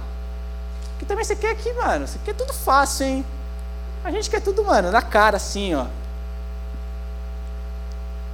Porque 0.90 1.06
também 1.06 1.24
você 1.24 1.34
quer 1.34 1.50
aqui, 1.50 1.72
mano. 1.72 2.06
Você 2.06 2.18
quer 2.24 2.34
tudo 2.34 2.52
fácil, 2.52 3.06
hein? 3.06 3.26
A 4.04 4.10
gente 4.10 4.28
quer 4.28 4.40
tudo, 4.40 4.62
mano, 4.62 4.90
na 4.90 5.00
cara, 5.00 5.38
assim, 5.38 5.74
ó. 5.74 5.86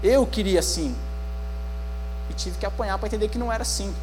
Eu 0.03 0.27
queria 0.27 0.59
assim. 0.59 0.95
E 2.29 2.35
tive 2.35 2.59
que 2.59 2.67
apanhar 2.67 2.99
para 2.99 3.07
entender 3.07 3.29
que 3.29 3.39
não 3.39 3.53
era 3.53 3.63
assim. 3.63 3.95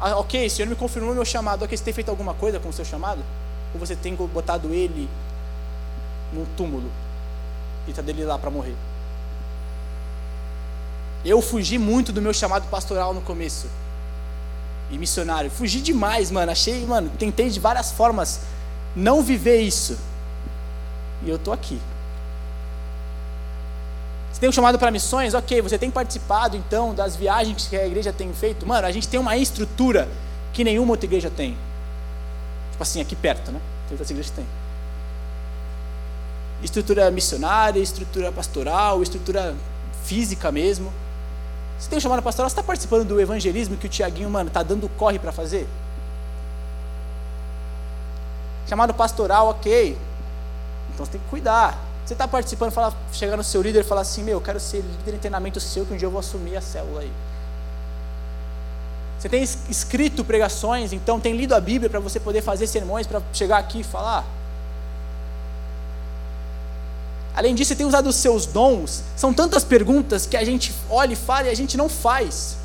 Ah, 0.00 0.16
ok, 0.18 0.46
o 0.46 0.50
Senhor 0.50 0.68
me 0.68 0.76
confirmou 0.76 1.14
meu 1.14 1.24
chamado. 1.24 1.64
Ok, 1.64 1.76
você 1.76 1.84
tem 1.84 1.94
feito 1.94 2.10
alguma 2.10 2.34
coisa 2.34 2.60
com 2.60 2.68
o 2.68 2.72
seu 2.72 2.84
chamado? 2.84 3.24
Ou 3.72 3.80
você 3.80 3.96
tem 3.96 4.14
botado 4.14 4.72
ele 4.72 5.08
num 6.32 6.44
túmulo 6.56 6.90
e 7.86 7.90
está 7.90 8.02
dele 8.02 8.24
lá 8.24 8.38
para 8.38 8.50
morrer? 8.50 8.76
Eu 11.24 11.42
fugi 11.42 11.78
muito 11.78 12.12
do 12.12 12.22
meu 12.22 12.32
chamado 12.32 12.68
pastoral 12.68 13.12
no 13.12 13.20
começo. 13.20 13.66
E 14.90 14.96
missionário. 14.96 15.50
Fugi 15.50 15.80
demais, 15.80 16.30
mano. 16.30 16.52
Achei, 16.52 16.86
mano, 16.86 17.10
tentei 17.18 17.50
de 17.50 17.60
várias 17.60 17.92
formas 17.92 18.40
não 18.94 19.22
viver 19.22 19.60
isso. 19.60 19.98
E 21.22 21.30
eu 21.30 21.38
tô 21.38 21.52
aqui. 21.52 21.80
Você 24.32 24.40
tem 24.40 24.48
um 24.48 24.52
chamado 24.52 24.78
para 24.78 24.90
missões? 24.90 25.34
Ok, 25.34 25.60
você 25.60 25.76
tem 25.76 25.90
participado 25.90 26.56
então 26.56 26.94
das 26.94 27.16
viagens 27.16 27.66
que 27.66 27.76
a 27.76 27.86
igreja 27.86 28.12
tem 28.12 28.32
feito? 28.32 28.64
Mano, 28.66 28.86
a 28.86 28.92
gente 28.92 29.08
tem 29.08 29.18
uma 29.18 29.36
estrutura 29.36 30.08
que 30.52 30.62
nenhuma 30.62 30.92
outra 30.92 31.06
igreja 31.06 31.28
tem. 31.28 31.56
Tipo 32.70 32.82
assim, 32.82 33.00
aqui 33.00 33.16
perto, 33.16 33.50
né? 33.50 33.60
Tem 33.88 33.94
outras 33.94 34.10
igrejas 34.10 34.30
tem. 34.30 34.46
Estrutura 36.62 37.10
missionária, 37.10 37.80
estrutura 37.80 38.30
pastoral, 38.30 39.02
estrutura 39.02 39.56
física 40.04 40.52
mesmo. 40.52 40.92
Você 41.78 41.88
tem 41.88 42.00
chamado 42.00 42.22
pastoral, 42.22 42.50
você 42.50 42.54
está 42.54 42.62
participando 42.62 43.06
do 43.06 43.20
evangelismo 43.20 43.76
que 43.76 43.86
o 43.86 43.88
Tiaguinho, 43.88 44.28
mano, 44.28 44.48
está 44.48 44.62
dando 44.62 44.88
corre 44.88 45.18
para 45.18 45.30
fazer? 45.30 45.68
Chamado 48.66 48.92
pastoral, 48.92 49.48
ok. 49.48 49.96
Então 50.92 51.06
você 51.06 51.12
tem 51.12 51.20
que 51.20 51.28
cuidar. 51.28 51.78
Você 52.04 52.14
está 52.14 52.26
participando, 52.26 52.72
fala, 52.72 52.92
chegar 53.12 53.36
no 53.36 53.44
seu 53.44 53.62
líder 53.62 53.80
e 53.80 53.84
falar 53.84 54.00
assim, 54.00 54.22
meu, 54.22 54.34
eu 54.34 54.40
quero 54.40 54.58
ser 54.58 54.78
líder 54.78 55.14
em 55.14 55.18
treinamento 55.18 55.60
seu, 55.60 55.86
que 55.86 55.94
um 55.94 55.96
dia 55.96 56.06
eu 56.06 56.10
vou 56.10 56.20
assumir 56.20 56.56
a 56.56 56.60
célula 56.60 57.02
aí. 57.02 57.12
Você 59.18 59.28
tem 59.28 59.42
escrito 59.42 60.24
pregações, 60.24 60.92
então 60.92 61.20
tem 61.20 61.36
lido 61.36 61.54
a 61.54 61.60
Bíblia 61.60 61.90
para 61.90 62.00
você 62.00 62.18
poder 62.18 62.40
fazer 62.40 62.66
sermões, 62.66 63.06
para 63.06 63.20
chegar 63.32 63.58
aqui 63.58 63.80
e 63.80 63.84
falar. 63.84 64.24
Além 67.38 67.54
disso, 67.54 67.76
tem 67.76 67.86
usado 67.86 68.08
os 68.08 68.16
seus 68.16 68.46
dons. 68.46 69.04
São 69.14 69.32
tantas 69.32 69.62
perguntas 69.62 70.26
que 70.26 70.36
a 70.36 70.44
gente 70.44 70.74
olha 70.90 71.12
e 71.12 71.16
fala 71.16 71.46
e 71.46 71.50
a 71.50 71.54
gente 71.54 71.76
não 71.76 71.88
faz. 71.88 72.56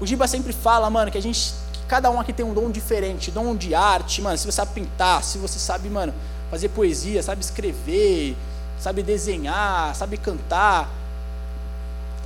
O 0.00 0.06
Giba 0.06 0.26
sempre 0.26 0.52
fala, 0.52 0.90
mano, 0.90 1.12
que 1.12 1.18
a 1.18 1.22
gente, 1.22 1.54
que 1.72 1.78
cada 1.86 2.10
um 2.10 2.18
aqui 2.18 2.32
tem 2.32 2.44
um 2.44 2.52
dom 2.52 2.68
diferente, 2.72 3.30
dom 3.30 3.54
de 3.54 3.72
arte, 3.72 4.20
mano. 4.20 4.36
Se 4.36 4.46
você 4.46 4.50
sabe 4.50 4.72
pintar, 4.72 5.22
se 5.22 5.38
você 5.38 5.60
sabe, 5.60 5.88
mano, 5.88 6.12
fazer 6.50 6.70
poesia, 6.70 7.22
sabe 7.22 7.40
escrever, 7.40 8.36
sabe 8.80 9.00
desenhar, 9.00 9.94
sabe 9.94 10.16
cantar. 10.16 10.90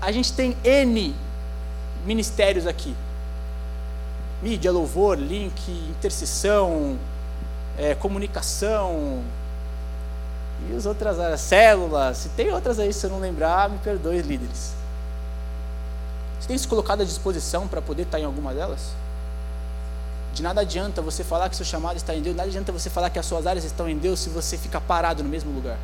A 0.01 0.11
gente 0.11 0.33
tem 0.33 0.57
N 0.65 1.15
ministérios 2.07 2.67
aqui. 2.67 2.97
Mídia, 4.43 4.73
louvor, 4.73 5.19
link, 5.19 5.71
intercessão, 5.91 6.99
é, 7.77 7.95
comunicação, 7.95 9.23
e 10.69 10.77
as 10.77 10.87
outras 10.87 11.19
áreas, 11.19 11.41
células, 11.41 12.19
se 12.19 12.29
tem 12.31 12.53
outras 12.53 12.79
aí, 12.79 12.93
se 12.93 13.05
eu 13.05 13.11
não 13.11 13.21
lembrar, 13.21 13.69
me 13.69 13.79
perdoe, 13.79 14.23
líderes. 14.23 14.73
Você 16.41 16.49
tem 16.49 16.59
se 16.59 16.69
colocado 16.69 17.03
à 17.03 17.05
disposição 17.05 17.67
para 17.67 17.83
poder 17.83 18.03
estar 18.03 18.21
em 18.21 18.25
alguma 18.25 18.55
delas? 18.55 18.93
De 20.33 20.43
nada 20.43 20.63
adianta 20.63 21.01
você 21.01 21.23
falar 21.23 21.49
que 21.49 21.57
seu 21.57 21.65
chamado 21.65 21.97
está 21.97 22.15
em 22.15 22.21
Deus, 22.21 22.37
nada 22.37 22.49
adianta 22.49 22.73
você 22.73 22.91
falar 22.91 23.11
que 23.11 23.19
as 23.19 23.27
suas 23.27 23.47
áreas 23.47 23.65
estão 23.65 23.89
em 23.89 23.97
Deus 23.97 24.21
se 24.21 24.29
você 24.29 24.59
fica 24.59 24.81
parado 24.81 25.23
no 25.23 25.29
mesmo 25.29 25.53
lugar. 25.53 25.79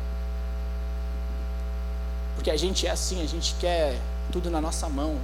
Porque 2.35 2.51
a 2.51 2.57
gente 2.57 2.87
é 2.87 2.91
assim, 2.91 3.23
a 3.23 3.27
gente 3.27 3.55
quer 3.59 3.97
tudo 4.31 4.49
na 4.49 4.59
nossa 4.59 4.89
mão. 4.89 5.15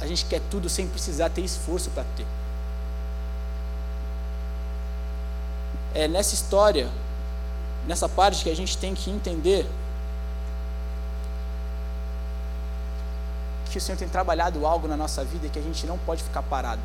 A 0.00 0.06
gente 0.06 0.24
quer 0.24 0.40
tudo 0.50 0.68
sem 0.68 0.86
precisar 0.86 1.28
ter 1.30 1.42
esforço 1.42 1.90
para 1.90 2.04
ter. 2.16 2.26
É 5.94 6.06
nessa 6.06 6.34
história 6.34 6.88
nessa 7.88 8.06
parte 8.06 8.44
que 8.44 8.50
a 8.50 8.54
gente 8.54 8.76
tem 8.76 8.94
que 8.94 9.10
entender 9.10 9.66
que 13.70 13.78
o 13.78 13.80
Senhor 13.80 13.96
tem 13.96 14.08
trabalhado 14.08 14.66
algo 14.66 14.86
na 14.86 14.96
nossa 14.96 15.24
vida 15.24 15.46
e 15.46 15.50
que 15.50 15.58
a 15.58 15.62
gente 15.62 15.86
não 15.86 15.96
pode 15.96 16.22
ficar 16.22 16.42
parado. 16.42 16.82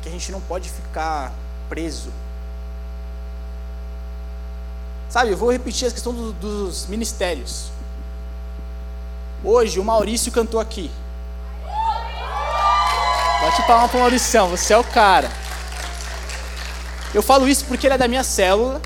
Que 0.00 0.08
a 0.08 0.12
gente 0.12 0.30
não 0.30 0.40
pode 0.40 0.70
ficar 0.70 1.32
preso. 1.68 2.12
Sabe, 5.08 5.32
eu 5.32 5.36
vou 5.36 5.50
repetir 5.50 5.88
a 5.88 5.90
questão 5.90 6.14
do, 6.14 6.32
dos 6.32 6.86
ministérios. 6.86 7.70
Hoje 9.44 9.80
o 9.80 9.84
Maurício 9.84 10.30
cantou 10.30 10.60
aqui. 10.60 10.90
Bate 13.42 13.60
palma 13.64 13.88
pro 13.88 13.98
Mauricião, 13.98 14.48
você 14.48 14.72
é 14.72 14.78
o 14.78 14.84
cara. 14.84 15.28
Eu 17.12 17.20
falo 17.20 17.48
isso 17.48 17.64
porque 17.64 17.88
ele 17.88 17.94
é 17.94 17.98
da 17.98 18.06
minha 18.06 18.22
célula. 18.22 18.80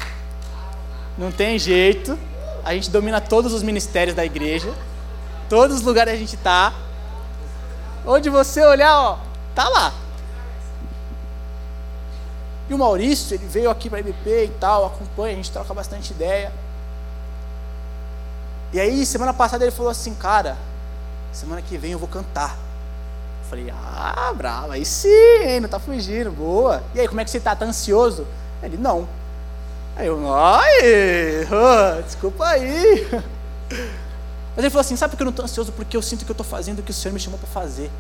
Não 1.19 1.31
tem 1.31 1.59
jeito. 1.59 2.19
A 2.65 2.73
gente 2.73 2.89
domina 2.89 3.21
todos 3.21 3.53
os 3.53 3.63
ministérios 3.63 4.17
da 4.17 4.25
igreja. 4.25 4.73
Todos 5.51 5.77
os 5.77 5.83
lugares 5.83 6.15
a 6.15 6.17
gente 6.17 6.39
tá. 6.39 6.73
Onde 8.07 8.31
você 8.31 8.65
olhar, 8.65 8.99
ó, 8.99 9.19
tá 9.55 9.69
lá. 9.69 9.93
E 12.71 12.73
o 12.73 12.79
Maurício, 12.79 13.35
ele 13.35 13.47
veio 13.47 13.69
aqui 13.69 13.91
para 13.91 14.01
IBP 14.01 14.45
e 14.45 14.53
tal, 14.59 14.87
acompanha, 14.87 15.35
a 15.35 15.37
gente 15.37 15.53
troca 15.53 15.75
bastante 15.75 16.13
ideia. 16.13 16.51
E 18.73 18.81
aí, 18.81 19.05
semana 19.05 19.35
passada 19.35 19.65
ele 19.65 19.71
falou 19.71 19.91
assim, 19.91 20.15
cara, 20.15 20.57
semana 21.31 21.61
que 21.61 21.77
vem 21.77 21.93
eu 21.93 21.99
vou 21.99 22.09
cantar. 22.09 22.65
Falei, 23.49 23.71
ah, 23.71 24.33
bravo, 24.37 24.73
aí 24.73 24.85
sim, 24.85 25.09
hein, 25.43 25.61
não 25.61 25.69
tá 25.69 25.79
fugindo, 25.79 26.33
boa. 26.33 26.83
E 26.95 27.01
aí, 27.01 27.07
como 27.07 27.21
é 27.21 27.25
que 27.25 27.31
você 27.31 27.39
tá? 27.39 27.55
Tá 27.55 27.65
ansioso? 27.65 28.27
Ele, 28.63 28.77
não. 28.77 29.09
Aí 29.95 30.09
eu, 30.09 30.35
ai, 30.35 31.47
oh, 31.51 32.03
desculpa 32.03 32.45
aí. 32.45 33.07
Mas 33.71 34.59
ele 34.59 34.71
falou 34.71 34.81
assim, 34.81 34.97
sabe 34.97 35.13
por 35.13 35.17
que 35.19 35.23
eu 35.23 35.27
não 35.27 35.33
tô 35.33 35.43
ansioso? 35.43 35.71
Porque 35.73 35.97
eu 35.97 36.03
sinto 36.03 36.25
que 36.25 36.31
eu 36.31 36.35
tô 36.35 36.43
fazendo 36.43 36.81
o 36.81 36.83
que 36.83 36.91
o 36.91 36.95
Senhor 36.95 37.13
me 37.13 37.21
chamou 37.21 37.39
para 37.39 37.49
fazer. 37.49 37.91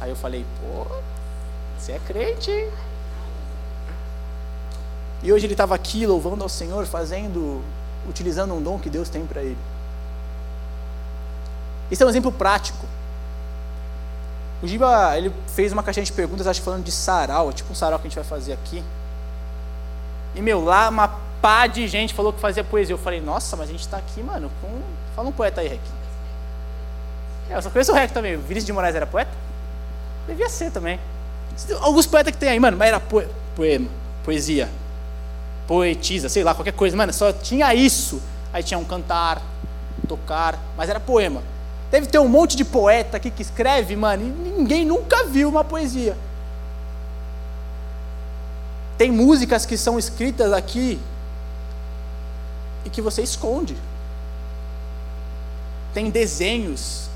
Aí 0.00 0.10
eu 0.10 0.16
falei, 0.16 0.44
pô, 0.60 0.86
você 1.78 1.92
é 1.92 1.98
crente, 1.98 2.50
hein? 2.50 2.68
E 5.22 5.32
hoje 5.32 5.46
ele 5.46 5.54
estava 5.54 5.74
aqui 5.74 6.06
louvando 6.06 6.42
ao 6.42 6.48
Senhor, 6.50 6.84
fazendo, 6.84 7.62
utilizando 8.06 8.52
um 8.52 8.62
dom 8.62 8.78
que 8.78 8.90
Deus 8.90 9.08
tem 9.08 9.24
para 9.24 9.42
ele. 9.42 9.56
Esse 11.94 12.02
é 12.02 12.06
um 12.06 12.08
exemplo 12.08 12.32
prático. 12.32 12.84
O 14.60 14.66
Giba, 14.66 15.16
ele 15.16 15.32
fez 15.54 15.72
uma 15.72 15.80
caixinha 15.80 16.04
de 16.04 16.10
perguntas, 16.10 16.44
acho 16.44 16.60
que 16.60 16.64
falando 16.64 16.82
de 16.82 16.90
sarau, 16.90 17.52
tipo 17.52 17.70
um 17.70 17.74
sarau 17.74 18.00
que 18.00 18.08
a 18.08 18.10
gente 18.10 18.16
vai 18.16 18.24
fazer 18.24 18.52
aqui. 18.52 18.82
E, 20.34 20.42
meu, 20.42 20.64
lá 20.64 20.88
uma 20.88 21.06
pá 21.40 21.68
de 21.68 21.86
gente 21.86 22.12
falou 22.12 22.32
que 22.32 22.40
fazia 22.40 22.64
poesia. 22.64 22.94
Eu 22.94 22.98
falei, 22.98 23.20
nossa, 23.20 23.56
mas 23.56 23.68
a 23.68 23.72
gente 23.72 23.82
está 23.82 23.96
aqui, 23.96 24.20
mano, 24.24 24.50
com... 24.60 24.80
Fala 25.14 25.28
um 25.28 25.32
poeta 25.32 25.60
aí, 25.60 25.68
Rec. 25.68 25.80
É, 27.48 27.54
eu 27.54 27.62
só 27.62 27.70
conheço 27.70 27.92
o 27.92 27.94
Rec 27.94 28.10
também. 28.10 28.34
O 28.34 28.40
Vinícius 28.40 28.66
de 28.66 28.72
Moraes 28.72 28.96
era 28.96 29.06
poeta? 29.06 29.30
Devia 30.26 30.48
ser 30.48 30.72
também. 30.72 30.98
Alguns 31.80 32.06
poetas 32.06 32.32
que 32.32 32.38
tem 32.38 32.48
aí, 32.48 32.58
mano, 32.58 32.76
mas 32.76 32.88
era 32.88 32.98
poema, 32.98 33.88
poesia, 34.24 34.68
poetisa, 35.68 36.28
sei 36.28 36.42
lá, 36.42 36.56
qualquer 36.56 36.72
coisa. 36.72 36.96
Mano, 36.96 37.12
só 37.12 37.32
tinha 37.32 37.72
isso. 37.72 38.20
Aí 38.52 38.64
tinha 38.64 38.78
um 38.78 38.84
cantar, 38.84 39.40
tocar, 40.08 40.58
mas 40.76 40.90
era 40.90 40.98
poema. 40.98 41.53
Deve 41.94 42.08
ter 42.08 42.18
um 42.18 42.26
monte 42.26 42.56
de 42.56 42.64
poeta 42.64 43.18
aqui 43.18 43.30
que 43.30 43.40
escreve, 43.40 43.94
mano, 43.94 44.24
e 44.24 44.50
ninguém 44.50 44.84
nunca 44.84 45.26
viu 45.26 45.48
uma 45.48 45.62
poesia. 45.62 46.16
Tem 48.98 49.12
músicas 49.12 49.64
que 49.64 49.76
são 49.76 49.96
escritas 49.96 50.52
aqui 50.52 50.98
e 52.84 52.90
que 52.90 53.00
você 53.00 53.22
esconde. 53.22 53.76
Tem 55.92 56.10
desenhos. 56.10 57.08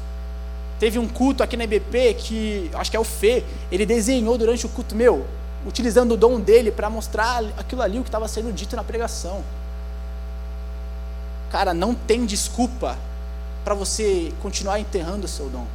Teve 0.78 0.96
um 0.96 1.08
culto 1.08 1.42
aqui 1.42 1.56
na 1.56 1.64
EBP 1.64 2.14
que, 2.14 2.70
acho 2.74 2.88
que 2.88 2.96
é 2.96 3.00
o 3.00 3.04
Fê, 3.04 3.42
ele 3.72 3.84
desenhou 3.84 4.38
durante 4.38 4.64
o 4.64 4.68
culto 4.68 4.94
meu, 4.94 5.26
utilizando 5.66 6.12
o 6.12 6.16
dom 6.16 6.38
dele 6.38 6.70
para 6.70 6.88
mostrar 6.88 7.42
aquilo 7.56 7.82
ali, 7.82 7.98
o 7.98 8.04
que 8.04 8.08
estava 8.10 8.28
sendo 8.28 8.52
dito 8.52 8.76
na 8.76 8.84
pregação. 8.84 9.42
Cara, 11.50 11.74
não 11.74 11.96
tem 11.96 12.24
desculpa 12.24 12.96
para 13.68 13.74
você 13.74 14.32
continuar 14.40 14.80
enterrando 14.80 15.26
o 15.26 15.28
seu 15.28 15.50
dom. 15.50 15.66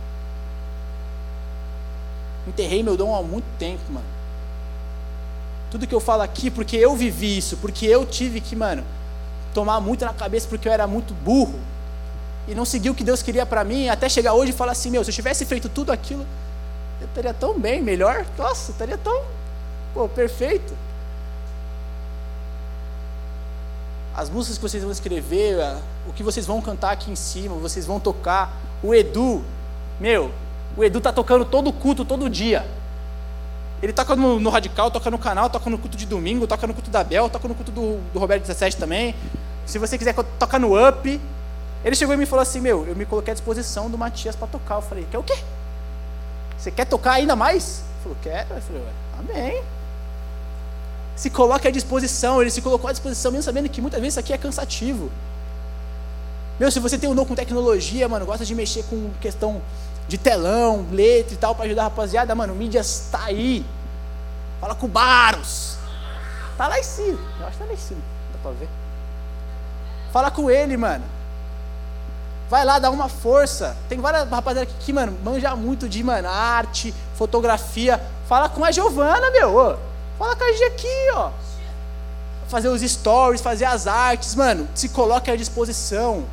Enterrei 2.48 2.82
meu 2.82 2.98
dom 2.98 3.16
há 3.16 3.22
muito 3.22 3.46
tempo, 3.60 3.84
mano. 3.92 4.08
Tudo 5.70 5.86
que 5.86 5.94
eu 5.94 6.00
falo 6.00 6.24
aqui, 6.24 6.50
porque 6.50 6.76
eu 6.76 6.96
vivi 6.96 7.38
isso, 7.38 7.56
porque 7.58 7.86
eu 7.86 8.04
tive 8.04 8.42
que, 8.42 8.56
mano, 8.56 8.84
tomar 9.54 9.80
muito 9.80 10.04
na 10.04 10.12
cabeça 10.12 10.48
porque 10.48 10.68
eu 10.68 10.74
era 10.74 10.88
muito 10.88 11.14
burro 11.14 11.60
e 12.48 12.56
não 12.56 12.66
segui 12.66 12.90
o 12.90 12.96
que 12.96 13.04
Deus 13.04 13.22
queria 13.22 13.46
para 13.46 13.64
mim, 13.64 13.88
até 13.88 14.10
chegar 14.10 14.34
hoje 14.34 14.54
e 14.54 14.56
falar 14.56 14.72
assim: 14.72 14.90
meu, 14.90 15.04
se 15.04 15.12
eu 15.12 15.14
tivesse 15.14 15.46
feito 15.46 15.70
tudo 15.70 15.92
aquilo, 15.92 16.26
eu 17.00 17.06
estaria 17.06 17.32
tão 17.32 17.60
bem, 17.60 17.80
melhor, 17.80 18.26
nossa, 18.36 18.72
estaria 18.72 18.98
tão, 18.98 19.22
pô, 19.94 20.10
perfeito. 20.10 20.74
As 24.16 24.30
músicas 24.30 24.58
que 24.58 24.62
vocês 24.62 24.84
vão 24.84 24.92
escrever, 24.92 25.58
o 26.08 26.14
que 26.14 26.22
vocês 26.22 26.46
vão 26.46 26.62
cantar 26.62 26.92
aqui 26.92 27.12
em 27.12 27.16
cima, 27.16 27.56
vocês 27.56 27.86
vão 27.86 28.00
tocar. 28.00 28.56
O 28.84 28.94
Edu, 28.94 29.44
meu, 30.00 30.32
o 30.78 30.84
Edu 30.84 31.02
tá 31.02 31.12
tocando 31.12 31.46
todo 31.46 31.74
culto, 31.74 32.06
todo 32.06 32.30
dia. 32.30 32.66
Ele 33.82 33.92
toca 33.92 34.16
no, 34.16 34.40
no, 34.40 34.50
Radical, 34.50 34.92
toca 34.92 35.10
no 35.10 35.18
canal, 35.18 35.50
toca 35.50 35.70
no 35.70 35.78
culto 35.78 35.98
de 35.98 36.06
domingo, 36.06 36.46
toca 36.48 36.68
no 36.68 36.74
culto 36.74 36.90
da 36.90 37.04
Bel, 37.04 37.30
toca 37.30 37.48
no 37.48 37.56
culto 37.56 37.72
do, 37.72 38.00
do 38.14 38.20
Roberto 38.20 38.44
17 38.44 38.78
também. 38.78 39.16
Se 39.66 39.80
você 39.80 39.98
quiser, 39.98 40.14
toca 40.14 40.60
no 40.60 40.88
Up. 40.88 41.22
Ele 41.84 41.96
chegou 41.96 42.14
e 42.14 42.18
me 42.18 42.26
falou 42.26 42.44
assim: 42.44 42.62
Meu, 42.62 42.86
eu 42.88 42.96
me 42.96 43.06
coloquei 43.06 43.32
à 43.32 43.34
disposição 43.34 43.90
do 43.90 43.98
Matias 43.98 44.36
para 44.36 44.48
tocar. 44.48 44.76
Eu 44.76 44.82
falei: 44.82 45.08
Quer 45.10 45.18
o 45.18 45.24
quê? 45.24 45.38
Você 46.58 46.72
quer 46.72 46.86
tocar 46.86 47.14
ainda 47.14 47.36
mais? 47.36 47.80
Ele 47.80 48.04
falou: 48.04 48.18
Quero. 48.22 48.54
Eu 48.54 48.62
falei: 48.62 48.84
Amém 49.20 49.64
se 51.16 51.30
coloque 51.30 51.68
à 51.68 51.72
disposição, 51.72 52.42
ele 52.42 52.50
se 52.50 52.62
colocou 52.62 52.90
à 52.90 52.92
disposição, 52.92 53.32
mesmo 53.32 53.44
sabendo 53.44 53.70
que 53.70 53.82
muitas 53.82 54.00
vezes 54.00 54.14
isso 54.14 54.20
aqui 54.20 54.34
é 54.34 54.38
cansativo. 54.38 55.12
Meu, 56.60 56.72
se 56.72 56.80
você 56.80 56.98
tem 56.98 57.10
um 57.10 57.16
dom 57.16 57.26
com 57.26 57.36
tecnologia, 57.36 58.08
mano, 58.08 58.26
gosta 58.26 58.46
de 58.46 58.54
mexer 58.56 58.84
com 58.84 59.12
questão 59.20 59.62
de 60.08 60.18
telão, 60.18 60.86
letra 60.92 61.34
e 61.34 61.38
tal, 61.38 61.56
para 61.56 61.66
ajudar 61.66 61.82
a 61.82 61.86
rapaziada, 61.86 62.34
mano, 62.36 62.56
mídias 62.56 63.06
está 63.06 63.26
aí. 63.26 63.66
Fala 64.60 64.76
com 64.76 64.86
o 64.86 64.90
Baros. 64.90 65.78
Tá 66.58 66.68
lá 66.68 66.80
em 66.80 66.84
cima. 66.84 67.20
Eu 67.40 67.48
acho 67.48 67.58
que 67.58 67.64
tá 67.64 67.66
lá 67.66 67.74
em 67.74 67.78
cima. 67.78 68.02
Dá 68.32 68.40
para 68.42 68.52
ver. 68.52 68.70
Fala 70.12 70.32
com 70.32 70.50
ele, 70.50 70.78
mano. 70.78 71.04
Vai 72.50 72.64
lá, 72.64 72.78
dá 72.78 72.92
uma 72.92 73.10
força. 73.10 73.76
Tem 73.90 74.00
várias 74.00 74.30
rapaziada 74.30 74.70
que, 74.80 74.94
mano, 74.94 75.18
manja 75.24 75.56
muito 75.56 75.90
de, 75.90 76.04
mano, 76.04 76.28
arte, 76.28 76.94
fotografia. 77.16 78.00
Fala 78.28 78.48
com 78.48 78.64
a 78.64 78.72
Giovana, 78.72 79.32
meu. 79.32 79.56
Ô. 79.56 79.93
Fala 80.18 80.36
com 80.36 80.44
a 80.44 80.52
gente 80.52 80.64
aqui, 80.64 81.10
ó. 81.14 81.32
Fazer 82.48 82.70
os 82.70 82.82
stories, 82.82 83.42
fazer 83.42 83.66
as 83.66 83.88
artes, 83.88 84.36
mano. 84.36 84.68
Se 84.76 84.90
coloque 84.90 85.32
à 85.32 85.36
disposição. 85.36 86.26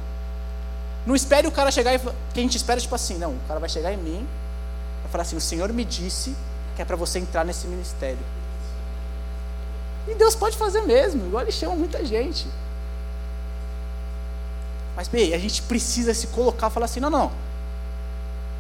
Não 1.07 1.15
espere 1.15 1.47
o 1.47 1.53
cara 1.53 1.71
chegar 1.71 1.95
e. 1.95 1.99
Que 1.99 2.41
a 2.41 2.43
gente 2.43 2.57
espera, 2.57 2.81
tipo 2.81 2.95
assim, 2.95 3.17
não. 3.17 3.33
O 3.33 3.41
cara 3.49 3.59
vai 3.59 3.69
chegar 3.69 3.93
em 3.93 3.97
mim, 3.97 4.27
vai 5.03 5.11
falar 5.11 5.23
assim: 5.23 5.37
o 5.37 5.41
Senhor 5.41 5.73
me 5.73 5.85
disse 5.85 6.37
que 6.77 6.83
é 6.83 6.85
para 6.85 6.97
você 6.97 7.19
entrar 7.19 7.45
nesse 7.45 7.67
ministério. 7.67 8.19
E 10.07 10.15
Deus 10.15 10.35
pode 10.35 10.57
fazer 10.57 10.83
mesmo, 10.83 11.27
igual 11.27 11.43
ele 11.43 11.53
chama 11.53 11.75
muita 11.75 12.05
gente. 12.05 12.47
Mas, 14.97 15.09
bem, 15.09 15.33
a 15.33 15.39
gente 15.39 15.63
precisa 15.63 16.13
se 16.13 16.27
colocar 16.29 16.69
e 16.69 16.71
falar 16.71 16.87
assim: 16.87 17.01
não, 17.01 17.11
não. 17.11 17.33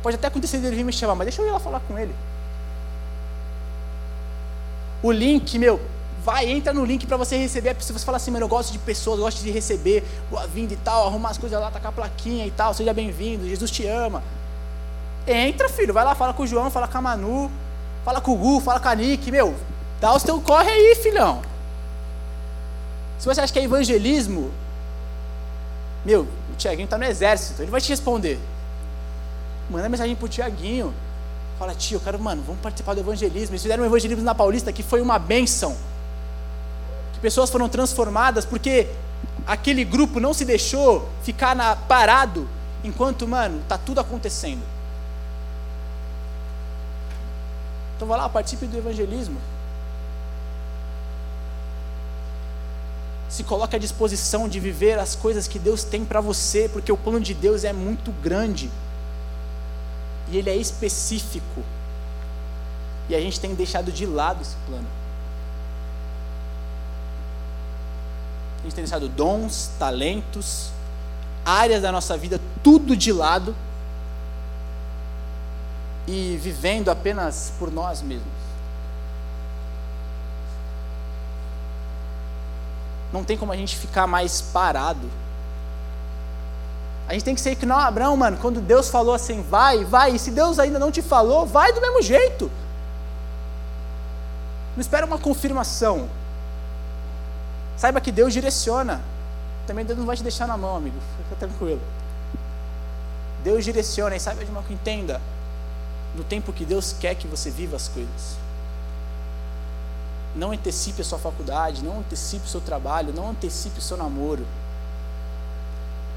Pode 0.03 0.16
até 0.16 0.29
acontecer 0.29 0.59
dele 0.59 0.77
vir 0.77 0.85
me 0.85 0.93
chamar, 0.93 1.14
mas 1.14 1.27
deixa 1.27 1.43
eu 1.43 1.47
ir 1.47 1.51
lá 1.51 1.61
falar 1.61 1.81
com 1.81 1.99
ele. 1.99 2.14
O 5.03 5.11
link, 5.11 5.59
meu, 5.59 5.80
vai, 6.24 6.48
entra 6.48 6.72
no 6.72 6.84
link 6.84 7.07
para 7.07 7.16
você 7.16 7.36
receber. 7.36 7.76
Se 7.80 7.92
você 7.92 8.05
fala 8.05 8.16
assim, 8.16 8.30
mano, 8.30 8.44
eu 8.44 8.48
gosto 8.48 8.72
de 8.72 8.78
pessoas, 8.78 9.18
eu 9.18 9.24
gosto 9.24 9.42
de 9.42 9.51
receber, 9.51 10.05
boa-vinda 10.30 10.74
e 10.74 10.76
tal, 10.76 11.07
arrumar 11.07 11.30
as 11.30 11.38
coisas 11.38 11.59
lá, 11.59 11.70
tacar 11.70 11.90
a 11.90 11.92
plaquinha 11.92 12.46
e 12.46 12.51
tal, 12.51 12.74
seja 12.74 12.92
bem-vindo, 12.92 13.48
Jesus 13.48 13.70
te 13.70 13.86
ama. 13.86 14.22
Entra, 15.26 15.68
filho, 15.68 15.92
vai 15.92 16.05
lá, 16.05 16.14
fala 16.14 16.32
com 16.32 16.42
o 16.42 16.46
João, 16.46 16.70
fala 16.70 16.88
com 16.88 16.98
a 16.98 17.03
Manu, 17.03 17.51
fala 18.05 18.20
com 18.20 18.32
o 18.32 18.36
Gu, 18.36 18.61
fala 18.61 18.80
com 18.80 18.88
a 18.88 18.94
Nick, 18.94 19.30
meu, 19.30 19.55
dá 20.01 20.14
os 20.14 20.22
teu 20.22 20.40
corre 20.40 20.70
aí, 20.70 20.94
filhão. 20.96 21.42
Se 23.18 23.26
você 23.26 23.40
acha 23.40 23.53
que 23.53 23.59
é 23.59 23.64
evangelismo, 23.64 24.51
meu, 26.05 26.22
o 26.22 26.57
Tiaguinho 26.57 26.86
está 26.86 26.96
no 26.96 27.05
exército, 27.05 27.62
ele 27.62 27.70
vai 27.70 27.80
te 27.80 27.90
responder. 27.90 28.38
Manda 29.68 29.88
mensagem 29.88 30.16
pro 30.16 30.28
Tiaguinho. 30.28 30.94
Fala, 31.61 31.74
tio, 31.74 31.96
eu 31.96 32.00
quero, 32.00 32.18
mano, 32.18 32.42
vamos 32.46 32.62
participar 32.62 32.94
do 32.94 33.00
evangelismo. 33.00 33.52
Eles 33.52 33.61
fizeram 33.61 33.82
um 33.82 33.86
evangelismo 33.86 34.24
na 34.24 34.34
Paulista 34.34 34.72
que 34.72 34.82
foi 34.82 35.02
uma 35.02 35.18
benção. 35.18 35.76
Que 37.12 37.20
pessoas 37.20 37.50
foram 37.50 37.68
transformadas 37.68 38.46
porque 38.46 38.88
aquele 39.46 39.84
grupo 39.84 40.18
não 40.18 40.32
se 40.32 40.46
deixou 40.46 41.06
ficar 41.22 41.54
na, 41.54 41.76
parado 41.76 42.48
enquanto, 42.82 43.28
mano, 43.28 43.62
tá 43.68 43.76
tudo 43.76 44.00
acontecendo. 44.00 44.62
Então 47.94 48.08
vai 48.08 48.16
lá, 48.16 48.26
participe 48.26 48.64
do 48.64 48.78
evangelismo. 48.78 49.38
Se 53.28 53.44
coloque 53.44 53.76
à 53.76 53.78
disposição 53.78 54.48
de 54.48 54.58
viver 54.58 54.98
as 54.98 55.14
coisas 55.14 55.46
que 55.46 55.58
Deus 55.58 55.84
tem 55.84 56.06
para 56.06 56.22
você, 56.22 56.70
porque 56.70 56.90
o 56.90 56.96
plano 56.96 57.20
de 57.20 57.34
Deus 57.34 57.64
é 57.64 57.72
muito 57.74 58.11
grande. 58.12 58.70
E 60.31 60.39
ele 60.39 60.51
é 60.51 60.57
específico. 60.57 61.62
E 63.09 63.14
a 63.14 63.20
gente 63.20 63.41
tem 63.41 63.55
deixado 63.55 63.91
de 63.91 64.07
lado 64.07 64.41
esse 64.43 64.57
plano. 64.66 64.87
A 68.61 68.62
gente 68.62 68.74
tem 68.74 68.85
deixado 68.85 69.09
dons, 69.09 69.70
talentos, 69.78 70.70
áreas 71.45 71.83
da 71.83 71.91
nossa 71.91 72.16
vida, 72.16 72.41
tudo 72.62 72.97
de 72.97 73.12
lado 73.12 73.57
e 76.07 76.37
vivendo 76.37 76.91
apenas 76.91 77.53
por 77.59 77.72
nós 77.72 78.03
mesmos. 78.03 78.28
Não 83.12 83.24
tem 83.24 83.37
como 83.37 83.53
a 83.53 83.57
gente 83.57 83.76
ficar 83.76 84.07
mais 84.07 84.41
parado. 84.41 85.11
A 87.11 87.12
gente 87.12 87.24
tem 87.24 87.34
que 87.34 87.40
ser 87.40 87.56
que 87.56 87.66
não 87.66 87.76
Abraão, 87.76 88.16
mano. 88.16 88.36
Quando 88.36 88.61
Deus 88.61 88.88
falou 88.88 89.12
assim, 89.12 89.42
vai, 89.42 89.84
vai. 89.84 90.14
E 90.14 90.18
se 90.18 90.30
Deus 90.30 90.61
ainda 90.61 90.78
não 90.78 90.92
te 90.92 91.02
falou, 91.02 91.44
vai 91.44 91.72
do 91.72 91.80
mesmo 91.80 92.00
jeito. 92.00 92.48
Não 94.76 94.80
espera 94.80 95.04
uma 95.04 95.18
confirmação. 95.18 96.08
Saiba 97.76 98.00
que 98.00 98.12
Deus 98.12 98.32
direciona. 98.32 99.00
Também 99.66 99.84
Deus 99.84 99.98
não 99.98 100.06
vai 100.06 100.16
te 100.16 100.22
deixar 100.22 100.46
na 100.46 100.56
mão, 100.56 100.76
amigo. 100.76 100.94
Fica 101.24 101.34
tranquilo. 101.48 101.80
Deus 103.42 103.64
direciona 103.64 104.14
e 104.14 104.20
saiba 104.20 104.44
de 104.44 104.50
uma 104.52 104.62
que 104.62 104.72
entenda 104.72 105.20
no 106.14 106.22
tempo 106.22 106.52
que 106.52 106.64
Deus 106.64 106.92
quer 106.92 107.16
que 107.16 107.26
você 107.26 107.50
viva 107.50 107.74
as 107.74 107.88
coisas. 107.88 108.36
Não 110.36 110.52
antecipe 110.52 111.02
a 111.02 111.04
sua 111.04 111.18
faculdade, 111.18 111.82
não 111.82 111.98
antecipe 111.98 112.46
o 112.46 112.48
seu 112.48 112.61
trabalho, 112.61 113.12
não 113.12 113.30
antecipe 113.30 113.80
o 113.80 113.82
seu 113.82 113.96
namoro. 113.96 114.46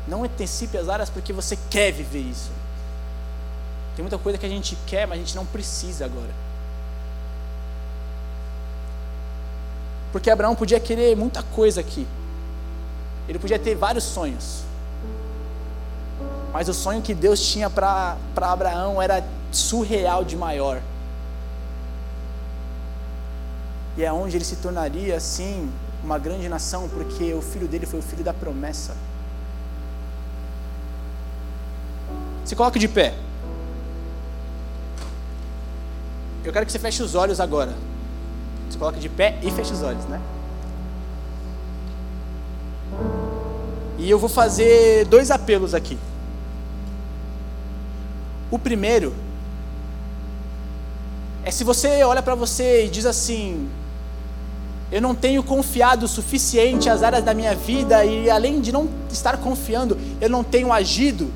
Não 0.08 0.24
antecipe 0.24 0.78
as 0.78 0.90
áreas 0.90 1.10
porque 1.10 1.32
você 1.32 1.58
quer 1.70 1.92
viver 1.92 2.20
isso. 2.20 2.52
Tem 3.96 4.04
muita 4.04 4.18
coisa 4.18 4.38
que 4.38 4.46
a 4.46 4.50
gente 4.50 4.78
quer, 4.88 5.08
mas 5.08 5.18
a 5.18 5.22
gente 5.22 5.36
não 5.36 5.46
precisa 5.46 6.06
agora. 6.06 6.32
Porque 10.12 10.30
Abraão 10.30 10.56
podia 10.56 10.80
querer 10.80 11.16
muita 11.16 11.42
coisa 11.42 11.82
aqui. 11.82 12.08
Ele 13.28 13.40
podia 13.40 13.58
ter 13.58 13.76
vários 13.76 14.04
sonhos. 14.04 14.64
Mas 16.52 16.70
o 16.70 16.74
sonho 16.74 17.02
que 17.02 17.14
Deus 17.14 17.40
tinha 17.44 17.70
para 17.70 18.18
Abraão 18.36 19.02
era 19.02 19.26
surreal 19.52 20.24
de 20.24 20.36
maior. 20.36 20.82
E 23.98 24.04
é 24.04 24.12
onde 24.12 24.38
ele 24.38 24.46
se 24.46 24.58
tornaria, 24.58 25.16
assim, 25.16 25.72
uma 26.04 26.18
grande 26.20 26.50
nação, 26.50 26.90
porque 26.90 27.34
o 27.34 27.42
filho 27.42 27.68
dele 27.68 27.86
foi 27.86 28.00
o 28.00 28.04
filho 28.04 28.24
da 28.24 28.34
promessa. 28.34 28.96
Se 32.46 32.56
coloque 32.56 32.80
de 32.80 32.88
pé. 32.88 33.14
Eu 36.44 36.52
quero 36.52 36.66
que 36.66 36.72
você 36.72 36.80
feche 36.80 37.02
os 37.02 37.16
olhos 37.16 37.40
agora. 37.40 37.74
Se 38.70 38.78
coloque 38.78 39.00
de 39.00 39.10
pé 39.10 39.38
e 39.42 39.50
feche 39.52 39.72
os 39.72 39.82
olhos, 39.82 40.04
né? 40.06 40.22
E 43.98 44.10
eu 44.10 44.20
vou 44.20 44.30
fazer 44.30 45.06
dois 45.06 45.32
apelos 45.32 45.74
aqui. 45.74 45.98
O 48.52 48.60
primeiro 48.60 49.16
é 51.46 51.52
se 51.52 51.64
você 51.64 52.04
olha 52.04 52.22
para 52.22 52.36
você 52.36 52.86
e 52.86 52.90
diz 52.90 53.06
assim: 53.06 53.70
eu 54.92 55.02
não 55.02 55.16
tenho 55.16 55.42
confiado 55.42 56.04
o 56.04 56.08
suficiente 56.08 56.90
às 56.90 57.02
áreas 57.02 57.24
da 57.24 57.34
minha 57.34 57.56
vida 57.56 58.06
e 58.06 58.30
além 58.30 58.62
de 58.62 58.72
não 58.72 58.88
estar 59.12 59.38
confiando, 59.38 59.98
eu 60.22 60.30
não 60.30 60.44
tenho 60.44 60.72
agido. 60.72 61.32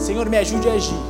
Senhor, 0.00 0.28
me 0.28 0.38
ajude 0.38 0.68
a 0.68 0.72
agir. 0.72 1.02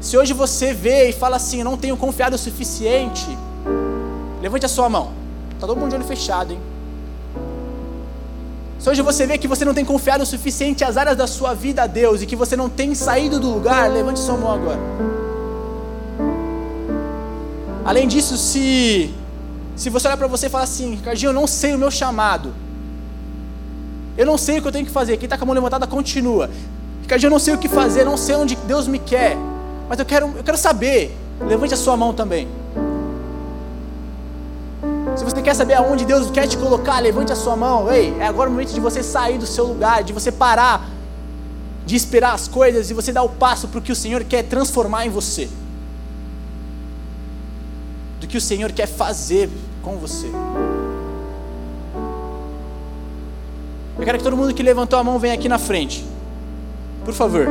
Se 0.00 0.16
hoje 0.16 0.32
você 0.32 0.72
vê 0.72 1.08
e 1.08 1.12
fala 1.12 1.36
assim, 1.36 1.62
não 1.62 1.76
tenho 1.76 1.96
confiado 1.96 2.34
o 2.34 2.38
suficiente, 2.38 3.26
levante 4.40 4.66
a 4.66 4.68
sua 4.68 4.88
mão. 4.88 5.12
Está 5.54 5.66
todo 5.66 5.78
mundo 5.78 5.90
de 5.90 5.96
olho 5.96 6.04
fechado, 6.04 6.52
hein? 6.52 6.60
Se 8.78 8.90
hoje 8.90 9.00
você 9.00 9.26
vê 9.26 9.38
que 9.38 9.48
você 9.48 9.64
não 9.64 9.72
tem 9.72 9.84
confiado 9.84 10.22
o 10.22 10.26
suficiente 10.26 10.84
às 10.84 10.96
áreas 10.96 11.16
da 11.16 11.26
sua 11.26 11.54
vida 11.54 11.82
a 11.82 11.86
Deus 11.86 12.20
e 12.20 12.26
que 12.26 12.36
você 12.36 12.54
não 12.54 12.68
tem 12.68 12.94
saído 12.94 13.40
do 13.40 13.50
lugar, 13.50 13.90
levante 13.90 14.20
sua 14.20 14.36
mão 14.36 14.52
agora. 14.52 14.80
Além 17.84 18.06
disso, 18.06 18.36
se 18.36 19.14
se 19.76 19.90
você 19.90 20.06
olhar 20.06 20.16
para 20.16 20.26
você 20.26 20.46
e 20.46 20.48
falar 20.50 20.64
assim, 20.64 20.94
Ricardinho, 20.94 21.30
eu 21.30 21.32
não 21.32 21.46
sei 21.46 21.74
o 21.74 21.78
meu 21.78 21.90
chamado. 21.90 22.54
Eu 24.16 24.24
não 24.24 24.38
sei 24.38 24.58
o 24.58 24.62
que 24.62 24.68
eu 24.68 24.72
tenho 24.72 24.86
que 24.86 24.92
fazer. 24.92 25.16
Quem 25.16 25.26
está 25.26 25.36
com 25.36 25.44
a 25.44 25.46
mão 25.46 25.54
levantada, 25.54 25.86
continua. 25.86 26.48
Ricardinho, 27.04 27.28
eu 27.28 27.30
não 27.30 27.38
sei 27.38 27.54
o 27.54 27.58
que 27.58 27.68
fazer, 27.68 28.04
não 28.04 28.16
sei 28.16 28.34
onde 28.34 28.56
Deus 28.56 28.88
me 28.88 28.98
quer. 28.98 29.36
Mas 29.88 29.98
eu 29.98 30.04
quero, 30.04 30.32
eu 30.36 30.42
quero 30.42 30.58
saber. 30.58 31.16
Levante 31.40 31.74
a 31.74 31.76
sua 31.76 31.96
mão 31.96 32.12
também. 32.12 32.48
Se 35.16 35.24
você 35.24 35.40
quer 35.40 35.54
saber 35.54 35.74
aonde 35.74 36.04
Deus 36.04 36.30
quer 36.30 36.48
te 36.48 36.56
colocar, 36.56 36.98
levante 36.98 37.32
a 37.32 37.36
sua 37.36 37.54
mão. 37.54 37.92
Ei, 37.92 38.16
é 38.18 38.26
agora 38.26 38.48
o 38.48 38.52
momento 38.52 38.74
de 38.74 38.80
você 38.80 39.02
sair 39.02 39.38
do 39.38 39.46
seu 39.46 39.64
lugar, 39.66 40.02
de 40.02 40.12
você 40.12 40.32
parar 40.32 40.94
de 41.86 41.96
esperar 41.96 42.32
as 42.32 42.48
coisas 42.48 42.90
e 42.90 42.94
você 42.94 43.12
dar 43.12 43.22
o 43.22 43.28
passo 43.28 43.68
para 43.68 43.78
o 43.78 43.82
que 43.82 43.92
o 43.92 43.96
Senhor 43.96 44.24
quer 44.24 44.44
transformar 44.44 45.06
em 45.06 45.10
você 45.10 45.48
do 48.20 48.26
que 48.26 48.38
o 48.38 48.40
Senhor 48.40 48.72
quer 48.72 48.86
fazer 48.86 49.50
com 49.82 49.96
você. 49.98 50.30
Eu 53.98 54.04
quero 54.04 54.18
que 54.18 54.24
todo 54.24 54.36
mundo 54.36 54.54
que 54.54 54.62
levantou 54.62 54.98
a 54.98 55.04
mão 55.04 55.18
venha 55.18 55.34
aqui 55.34 55.48
na 55.48 55.58
frente. 55.58 56.04
Por 57.04 57.14
favor. 57.14 57.46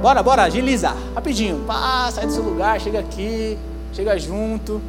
Bora, 0.00 0.22
bora, 0.22 0.42
agiliza. 0.42 0.94
Rapidinho. 1.14 1.64
Pá, 1.66 2.10
sai 2.12 2.26
do 2.26 2.32
seu 2.32 2.42
lugar, 2.42 2.80
chega 2.80 3.00
aqui, 3.00 3.58
chega 3.92 4.18
junto. 4.18 4.80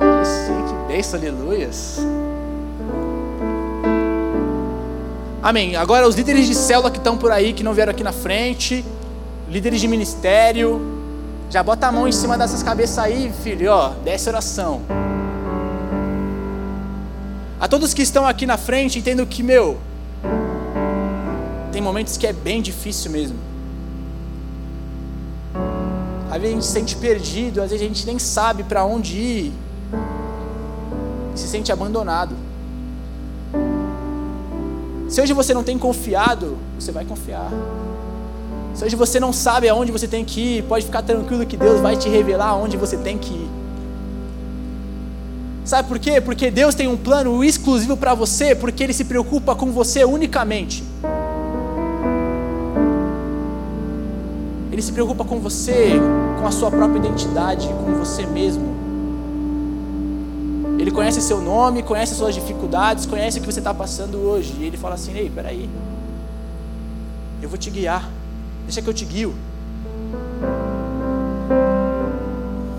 Aí 0.00 0.62
que 0.68 0.92
bênção, 0.92 1.20
aleluias. 1.20 1.98
Amém. 5.42 5.76
Agora 5.76 6.08
os 6.08 6.14
líderes 6.14 6.46
de 6.46 6.54
célula 6.54 6.90
que 6.90 6.96
estão 6.96 7.18
por 7.18 7.30
aí, 7.30 7.52
que 7.52 7.62
não 7.62 7.74
vieram 7.74 7.90
aqui 7.90 8.02
na 8.02 8.12
frente, 8.12 8.82
líderes 9.46 9.78
de 9.78 9.86
ministério, 9.86 10.80
já 11.50 11.62
bota 11.62 11.86
a 11.86 11.92
mão 11.92 12.08
em 12.08 12.12
cima 12.12 12.38
dessas 12.38 12.62
cabeças 12.62 12.98
aí, 12.98 13.30
filho, 13.42 13.70
ó, 13.70 13.90
desce 14.02 14.28
oração. 14.30 14.80
A 17.60 17.68
todos 17.68 17.92
que 17.92 18.00
estão 18.00 18.26
aqui 18.26 18.46
na 18.46 18.56
frente, 18.56 18.98
entendo 18.98 19.26
que, 19.26 19.42
meu, 19.42 19.78
tem 21.74 21.82
momentos 21.82 22.16
que 22.16 22.24
é 22.24 22.32
bem 22.32 22.62
difícil 22.62 23.10
mesmo. 23.10 23.36
Às 26.30 26.40
vezes 26.40 26.46
a 26.46 26.54
gente 26.54 26.66
se 26.66 26.72
sente 26.72 26.94
perdido, 26.94 27.60
às 27.60 27.70
vezes 27.70 27.84
a 27.84 27.88
gente 27.88 28.06
nem 28.06 28.16
sabe 28.16 28.62
para 28.62 28.84
onde 28.84 29.16
ir. 29.16 29.52
Se 31.34 31.48
sente 31.48 31.72
abandonado. 31.72 32.36
Se 35.08 35.20
hoje 35.20 35.32
você 35.32 35.52
não 35.52 35.64
tem 35.64 35.76
confiado, 35.76 36.56
você 36.78 36.92
vai 36.92 37.04
confiar. 37.04 37.50
Se 38.72 38.84
hoje 38.84 38.94
você 38.94 39.18
não 39.18 39.32
sabe 39.32 39.68
aonde 39.68 39.90
você 39.90 40.06
tem 40.06 40.24
que 40.24 40.58
ir, 40.58 40.62
pode 40.62 40.86
ficar 40.86 41.02
tranquilo 41.02 41.44
que 41.44 41.56
Deus 41.56 41.80
vai 41.80 41.96
te 41.96 42.08
revelar 42.08 42.50
aonde 42.50 42.76
você 42.76 42.96
tem 42.96 43.18
que 43.18 43.34
ir. 43.34 43.50
Sabe 45.64 45.88
por 45.88 45.98
quê? 45.98 46.20
Porque 46.20 46.52
Deus 46.52 46.76
tem 46.76 46.86
um 46.86 46.96
plano 46.96 47.42
exclusivo 47.42 47.96
para 47.96 48.14
você, 48.14 48.54
porque 48.54 48.84
Ele 48.84 48.92
se 48.92 49.06
preocupa 49.06 49.56
com 49.56 49.72
você 49.72 50.04
unicamente. 50.04 50.84
Ele 54.74 54.82
se 54.82 54.90
preocupa 54.90 55.24
com 55.24 55.38
você, 55.38 55.92
com 56.40 56.44
a 56.44 56.50
sua 56.50 56.68
própria 56.68 56.98
identidade, 56.98 57.68
com 57.68 57.94
você 57.94 58.26
mesmo. 58.26 58.74
Ele 60.80 60.90
conhece 60.90 61.20
seu 61.20 61.40
nome, 61.40 61.80
conhece 61.84 62.10
as 62.10 62.18
suas 62.18 62.34
dificuldades, 62.34 63.06
conhece 63.06 63.38
o 63.38 63.40
que 63.40 63.46
você 63.46 63.60
está 63.60 63.72
passando 63.72 64.18
hoje. 64.18 64.52
E 64.58 64.64
ele 64.64 64.76
fala 64.76 64.96
assim: 64.96 65.12
Ei, 65.14 65.30
peraí, 65.32 65.70
eu 67.40 67.48
vou 67.48 67.56
te 67.56 67.70
guiar, 67.70 68.10
deixa 68.64 68.82
que 68.82 68.88
eu 68.88 68.92
te 68.92 69.04
guio. 69.04 69.32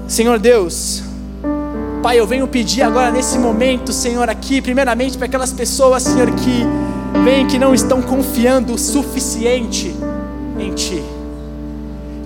Senhor 0.06 0.38
Deus, 0.38 1.02
Pai, 2.04 2.20
eu 2.20 2.28
venho 2.28 2.46
pedir 2.46 2.82
agora 2.82 3.10
nesse 3.10 3.40
momento, 3.40 3.94
Senhor, 3.94 4.30
aqui, 4.30 4.62
primeiramente 4.62 5.18
para 5.18 5.28
aquelas 5.28 5.54
pessoas, 5.54 6.04
Senhor, 6.04 6.30
que 6.30 6.66
vêm 7.24 7.48
que 7.48 7.58
não 7.58 7.74
estão 7.74 8.02
confiando 8.02 8.74
o 8.74 8.78
suficiente 8.78 9.96
em 10.60 10.74
Ti. 10.74 11.15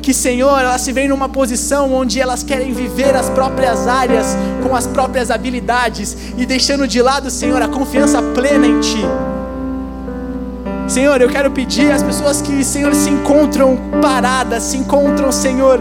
Que, 0.01 0.13
Senhor, 0.13 0.59
elas 0.59 0.81
se 0.81 0.91
veem 0.91 1.09
numa 1.09 1.29
posição 1.29 1.93
onde 1.93 2.19
elas 2.19 2.41
querem 2.41 2.73
viver 2.73 3.15
as 3.15 3.29
próprias 3.29 3.87
áreas 3.87 4.35
com 4.63 4.75
as 4.75 4.87
próprias 4.87 5.29
habilidades 5.29 6.15
e 6.37 6.45
deixando 6.45 6.87
de 6.87 7.01
lado, 7.01 7.29
Senhor, 7.29 7.61
a 7.61 7.67
confiança 7.67 8.21
plena 8.21 8.65
em 8.65 8.79
Ti. 8.79 9.03
Senhor, 10.87 11.21
eu 11.21 11.29
quero 11.29 11.51
pedir 11.51 11.91
às 11.91 12.01
pessoas 12.01 12.41
que, 12.41 12.63
Senhor, 12.63 12.95
se 12.95 13.09
encontram 13.11 13.77
paradas, 14.01 14.63
se 14.63 14.77
encontram, 14.77 15.31
Senhor, 15.31 15.79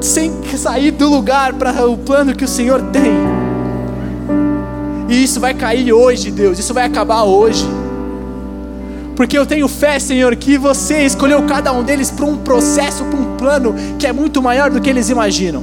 sem 0.00 0.32
sair 0.56 0.90
do 0.90 1.08
lugar 1.08 1.52
para 1.52 1.86
o 1.86 1.96
plano 1.96 2.34
que 2.34 2.44
o 2.44 2.48
Senhor 2.48 2.82
tem. 2.90 3.12
E 5.08 5.22
isso 5.22 5.38
vai 5.38 5.54
cair 5.54 5.92
hoje, 5.92 6.30
Deus, 6.30 6.58
isso 6.58 6.74
vai 6.74 6.84
acabar 6.84 7.22
hoje. 7.22 7.64
Porque 9.16 9.36
eu 9.36 9.44
tenho 9.44 9.68
fé, 9.68 9.98
Senhor, 9.98 10.34
que 10.36 10.56
você 10.56 11.04
escolheu 11.04 11.42
cada 11.44 11.72
um 11.72 11.82
deles 11.82 12.10
para 12.10 12.24
um 12.24 12.38
processo, 12.38 13.04
para 13.04 13.18
um 13.18 13.36
plano 13.36 13.74
que 13.98 14.06
é 14.06 14.12
muito 14.12 14.42
maior 14.42 14.70
do 14.70 14.80
que 14.80 14.88
eles 14.88 15.10
imaginam. 15.10 15.62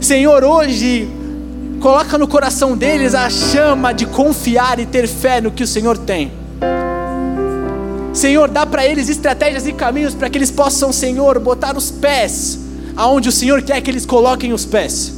Senhor, 0.00 0.44
hoje 0.44 1.08
coloca 1.80 2.18
no 2.18 2.26
coração 2.26 2.76
deles 2.76 3.14
a 3.14 3.30
chama 3.30 3.92
de 3.92 4.06
confiar 4.06 4.78
e 4.80 4.86
ter 4.86 5.06
fé 5.06 5.40
no 5.40 5.50
que 5.50 5.62
o 5.62 5.66
Senhor 5.66 5.96
tem. 5.96 6.32
Senhor, 8.12 8.48
dá 8.48 8.64
para 8.64 8.84
eles 8.86 9.08
estratégias 9.08 9.66
e 9.66 9.72
caminhos 9.72 10.14
para 10.14 10.28
que 10.30 10.38
eles 10.38 10.50
possam, 10.50 10.92
Senhor, 10.92 11.38
botar 11.38 11.76
os 11.76 11.90
pés 11.90 12.58
aonde 12.96 13.28
o 13.28 13.32
Senhor 13.32 13.62
quer 13.62 13.80
que 13.82 13.90
eles 13.90 14.06
coloquem 14.06 14.52
os 14.52 14.64
pés. 14.64 15.12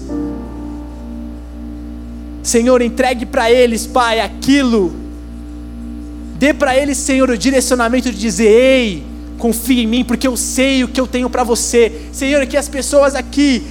Senhor, 2.43 2.83
entregue 2.83 3.25
para 3.25 3.51
eles, 3.51 3.87
Pai, 3.87 4.21
aquilo. 4.21 5.08
Dê 6.39 6.55
para 6.55 6.77
eles, 6.77 6.97
Senhor, 6.99 7.29
o 7.29 7.37
direcionamento 7.37 8.11
de 8.11 8.19
dizer: 8.19 8.49
Ei, 8.49 9.03
confia 9.39 9.83
em 9.83 9.87
mim, 9.87 10.05
porque 10.05 10.27
eu 10.27 10.37
sei 10.37 10.85
o 10.85 10.89
que 10.89 11.01
eu 11.01 11.07
tenho 11.07 11.29
para 11.29 11.45
você. 11.45 12.07
Senhor, 12.13 12.47
que 12.47 12.57
as 12.57 12.69
pessoas 12.69 13.15
aqui 13.15 13.63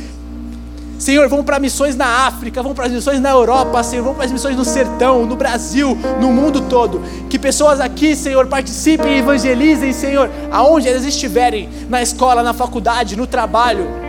Senhor, 0.98 1.30
vão 1.30 1.44
para 1.44 1.60
missões 1.60 1.96
na 1.96 2.26
África, 2.26 2.64
vão 2.64 2.74
para 2.74 2.90
missões 2.90 3.22
na 3.22 3.30
Europa, 3.30 3.84
Senhor, 3.84 4.04
vão 4.04 4.16
para 4.16 4.26
as 4.26 4.32
missões 4.32 4.56
no 4.58 4.66
sertão, 4.66 5.28
no 5.28 5.36
Brasil, 5.36 5.96
no 6.20 6.32
mundo 6.32 6.62
todo. 6.62 7.02
Que 7.30 7.38
pessoas 7.38 7.80
aqui, 7.80 8.16
Senhor, 8.16 8.48
participem 8.48 9.14
e 9.14 9.20
evangelizem, 9.20 9.94
Senhor, 9.94 10.30
aonde 10.52 10.90
elas 10.90 11.06
estiverem, 11.06 11.70
na 11.88 12.02
escola, 12.02 12.42
na 12.42 12.54
faculdade, 12.54 13.16
no 13.16 13.28
trabalho. 13.28 14.07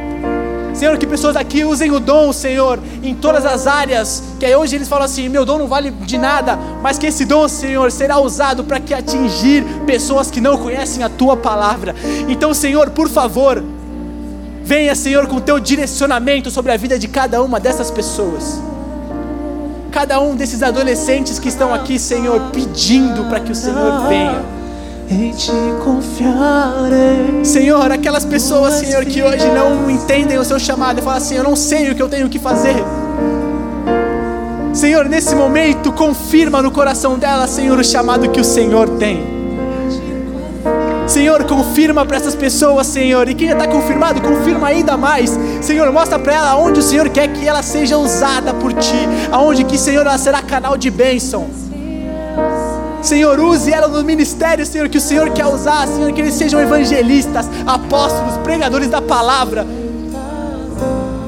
Senhor, 0.79 0.97
que 0.97 1.07
pessoas 1.07 1.37
aqui 1.37 1.65
usem 1.65 1.91
o 1.91 1.99
dom, 1.99 2.33
Senhor, 2.33 2.79
em 3.03 3.15
todas 3.15 3.45
as 3.45 3.67
áreas, 3.67 4.23
que 4.39 4.55
hoje 4.55 4.77
eles 4.77 4.89
falam 4.89 5.05
assim: 5.05 5.29
meu 5.29 5.45
dom 5.45 5.59
não 5.59 5.67
vale 5.67 5.91
de 5.91 6.17
nada, 6.17 6.59
mas 6.81 6.99
que 6.99 7.07
esse 7.07 7.25
dom, 7.25 7.49
Senhor, 7.49 7.91
será 7.91 8.19
usado 8.19 8.63
para 8.63 8.79
que 8.79 8.95
atingir 8.95 9.65
pessoas 9.87 10.31
que 10.31 10.41
não 10.41 10.57
conhecem 10.57 11.03
a 11.03 11.09
tua 11.09 11.37
palavra. 11.37 11.95
Então, 12.29 12.55
Senhor, 12.55 12.91
por 12.91 13.09
favor, 13.09 13.63
Venha, 14.69 14.95
Senhor, 14.95 15.27
com 15.27 15.37
o 15.37 15.41
teu 15.41 15.59
direcionamento 15.59 16.51
sobre 16.51 16.71
a 16.71 16.77
vida 16.77 16.99
de 16.99 17.09
cada 17.09 17.43
uma 17.43 17.59
dessas 17.59 17.91
pessoas. 17.91 18.61
Cada 19.91 20.21
um 20.21 20.37
desses 20.37 20.63
adolescentes 20.63 21.39
que 21.39 21.49
estão 21.49 21.73
aqui, 21.73 21.99
Senhor, 21.99 22.51
pedindo 22.53 23.25
para 23.31 23.41
que 23.41 23.51
o 23.51 23.55
Senhor 23.55 24.07
venha. 24.07 24.58
Em 25.11 25.31
ti 25.33 25.53
confiarei. 25.83 27.43
Senhor, 27.43 27.91
aquelas 27.91 28.27
pessoas, 28.27 28.75
Senhor, 28.75 29.05
que 29.07 29.23
hoje 29.23 29.49
não 29.49 29.91
entendem 29.91 30.37
o 30.37 30.45
seu 30.45 30.59
chamado 30.59 30.99
e 30.99 31.03
falam 31.03 31.17
assim: 31.17 31.35
Eu 31.35 31.45
não 31.45 31.57
sei 31.57 31.91
o 31.91 31.95
que 31.95 32.03
eu 32.03 32.09
tenho 32.11 32.29
que 32.29 32.39
fazer. 32.39 32.77
Senhor, 34.75 35.09
nesse 35.09 35.35
momento, 35.35 35.91
confirma 35.93 36.61
no 36.61 36.71
coração 36.71 37.19
dela, 37.19 37.47
Senhor, 37.47 37.79
o 37.79 37.85
chamado 37.85 38.29
que 38.29 38.41
o 38.41 38.45
Senhor 38.45 38.89
tem. 38.99 39.39
Senhor, 41.07 41.43
confirma 41.45 42.05
para 42.05 42.19
essas 42.19 42.35
pessoas, 42.35 42.87
Senhor. 42.87 43.31
E 43.31 43.35
quem 43.35 43.49
já 43.49 43.55
está 43.55 43.67
confirmado, 43.67 44.21
confirma 44.21 44.69
ainda 44.69 44.95
mais. 44.95 45.37
Senhor, 45.63 45.91
mostra 45.91 46.19
para 46.19 46.35
ela 46.35 46.57
onde 46.57 46.81
o 46.81 46.83
Senhor 46.83 47.09
quer 47.09 47.29
que 47.29 47.49
ela 47.49 47.63
seja 47.63 47.97
usada 47.97 48.53
por 48.53 48.75
Ti. 48.75 49.09
Aonde 49.33 49.65
que, 49.65 49.79
Senhor, 49.79 50.07
ela 50.07 50.19
será 50.19 50.43
canal 50.43 50.77
de 50.77 50.91
bênção. 50.91 51.49
Senhor, 53.09 53.41
use 53.41 53.73
ela 53.73 53.89
no 53.89 54.05
ministério, 54.05 54.67
Senhor, 54.67 54.87
que 54.87 54.99
o 54.99 55.01
Senhor 55.01 55.31
quer 55.31 55.47
usar, 55.47 55.89
Senhor, 55.89 56.13
que 56.13 56.21
eles 56.21 56.35
sejam 56.35 56.61
evangelistas, 56.61 57.49
apóstolos, 57.67 58.37
pregadores 58.45 58.91
da 58.91 59.01
palavra. 59.01 59.67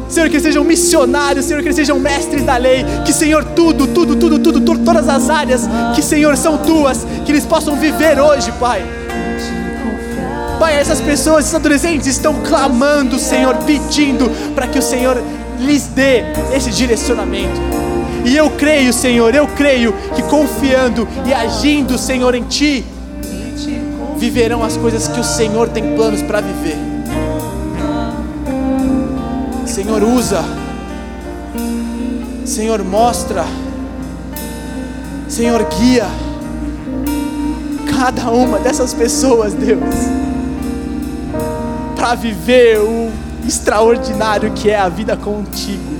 Senhor, 0.06 0.28
que 0.28 0.34
eles 0.34 0.42
sejam 0.42 0.62
missionários, 0.62 1.46
Senhor, 1.46 1.62
que 1.62 1.68
eles 1.68 1.76
sejam 1.76 1.98
mestres 1.98 2.44
da 2.44 2.58
lei, 2.58 2.84
que, 3.06 3.14
Senhor, 3.14 3.42
tudo, 3.56 3.86
tudo, 3.86 4.14
tudo, 4.14 4.38
tudo, 4.38 4.60
tudo 4.60 4.84
todas 4.84 5.08
as 5.08 5.30
áreas 5.30 5.62
que, 5.94 6.02
Senhor, 6.02 6.36
são 6.36 6.58
tuas, 6.58 7.06
que 7.24 7.32
eles 7.32 7.46
possam 7.46 7.74
viver 7.76 8.20
hoje, 8.20 8.52
Pai. 8.60 8.84
Pai, 10.58 10.76
essas 10.76 11.00
pessoas, 11.00 11.46
esses 11.46 11.54
adolescentes 11.54 12.06
estão 12.06 12.42
clamando, 12.42 13.18
Senhor, 13.18 13.56
pedindo 13.64 14.30
para 14.54 14.66
que 14.66 14.78
o 14.78 14.82
Senhor 14.82 15.16
lhes 15.58 15.86
dê 15.86 16.24
esse 16.54 16.70
direcionamento. 16.70 17.89
E 18.24 18.36
eu 18.36 18.50
creio, 18.50 18.92
Senhor, 18.92 19.34
eu 19.34 19.46
creio 19.48 19.92
que 20.14 20.22
confiando 20.22 21.06
e 21.26 21.32
agindo, 21.32 21.98
Senhor, 21.98 22.34
em 22.34 22.44
Ti, 22.44 22.84
viverão 24.16 24.62
as 24.62 24.76
coisas 24.76 25.08
que 25.08 25.18
o 25.18 25.24
Senhor 25.24 25.68
tem 25.68 25.94
planos 25.94 26.22
para 26.22 26.40
viver. 26.40 26.76
Senhor, 29.66 30.02
usa. 30.02 30.44
Senhor, 32.44 32.82
mostra. 32.84 33.44
Senhor, 35.28 35.64
guia 35.78 36.06
cada 37.96 38.30
uma 38.30 38.58
dessas 38.58 38.94
pessoas, 38.94 39.52
Deus 39.52 40.20
para 42.00 42.14
viver 42.14 42.78
o 42.78 43.12
extraordinário 43.46 44.52
que 44.52 44.70
é 44.70 44.78
a 44.78 44.88
vida 44.88 45.18
contigo. 45.18 45.99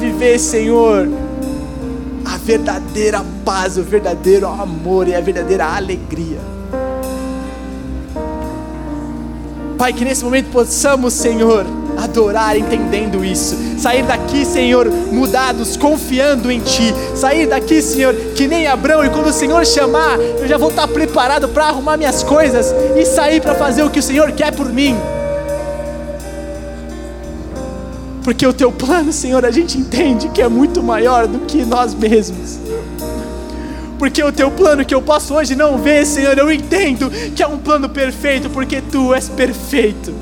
Viver, 0.00 0.38
Senhor, 0.38 1.06
a 2.24 2.38
verdadeira 2.38 3.22
paz, 3.44 3.76
o 3.76 3.82
verdadeiro 3.82 4.46
amor 4.46 5.06
e 5.06 5.14
a 5.14 5.20
verdadeira 5.20 5.66
alegria. 5.66 6.38
Pai, 9.76 9.92
que 9.92 10.04
nesse 10.04 10.24
momento 10.24 10.50
possamos, 10.50 11.12
Senhor, 11.12 11.66
adorar 11.98 12.56
entendendo 12.56 13.22
isso. 13.22 13.56
Sair 13.78 14.02
daqui, 14.02 14.44
Senhor, 14.44 14.90
mudados, 15.12 15.76
confiando 15.76 16.50
em 16.50 16.60
Ti. 16.60 16.94
Sair 17.14 17.46
daqui, 17.46 17.82
Senhor, 17.82 18.14
que 18.34 18.48
nem 18.48 18.66
Abraão, 18.66 19.04
e 19.04 19.10
quando 19.10 19.26
o 19.26 19.32
Senhor 19.32 19.64
chamar, 19.66 20.18
eu 20.18 20.48
já 20.48 20.56
vou 20.56 20.70
estar 20.70 20.88
preparado 20.88 21.48
para 21.48 21.66
arrumar 21.66 21.98
minhas 21.98 22.22
coisas 22.22 22.74
e 22.96 23.04
sair 23.04 23.40
para 23.42 23.54
fazer 23.54 23.82
o 23.82 23.90
que 23.90 23.98
o 23.98 24.02
Senhor 24.02 24.32
quer 24.32 24.52
por 24.52 24.70
mim. 24.70 24.96
Porque 28.22 28.46
o 28.46 28.52
Teu 28.52 28.70
plano, 28.70 29.12
Senhor, 29.12 29.44
a 29.44 29.50
gente 29.50 29.78
entende 29.78 30.28
que 30.28 30.42
é 30.42 30.48
muito 30.48 30.82
maior 30.82 31.26
do 31.26 31.40
que 31.40 31.64
nós 31.64 31.94
mesmos 31.94 32.58
porque 33.98 34.22
o 34.22 34.32
teu 34.32 34.50
plano 34.50 34.82
que 34.82 34.94
eu 34.94 35.02
posso 35.02 35.34
hoje 35.34 35.54
não 35.54 35.76
ver, 35.76 36.06
Senhor, 36.06 36.38
eu 36.38 36.50
entendo 36.50 37.10
que 37.36 37.42
é 37.42 37.46
um 37.46 37.58
plano 37.58 37.86
perfeito, 37.86 38.48
porque 38.48 38.80
tu 38.80 39.14
és 39.14 39.28
perfeito. 39.28 40.14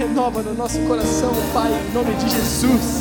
renova 0.00 0.42
no 0.42 0.54
nosso 0.54 0.78
coração, 0.80 1.30
Pai, 1.52 1.70
em 1.70 1.92
nome 1.92 2.14
de 2.14 2.30
Jesus. 2.30 2.99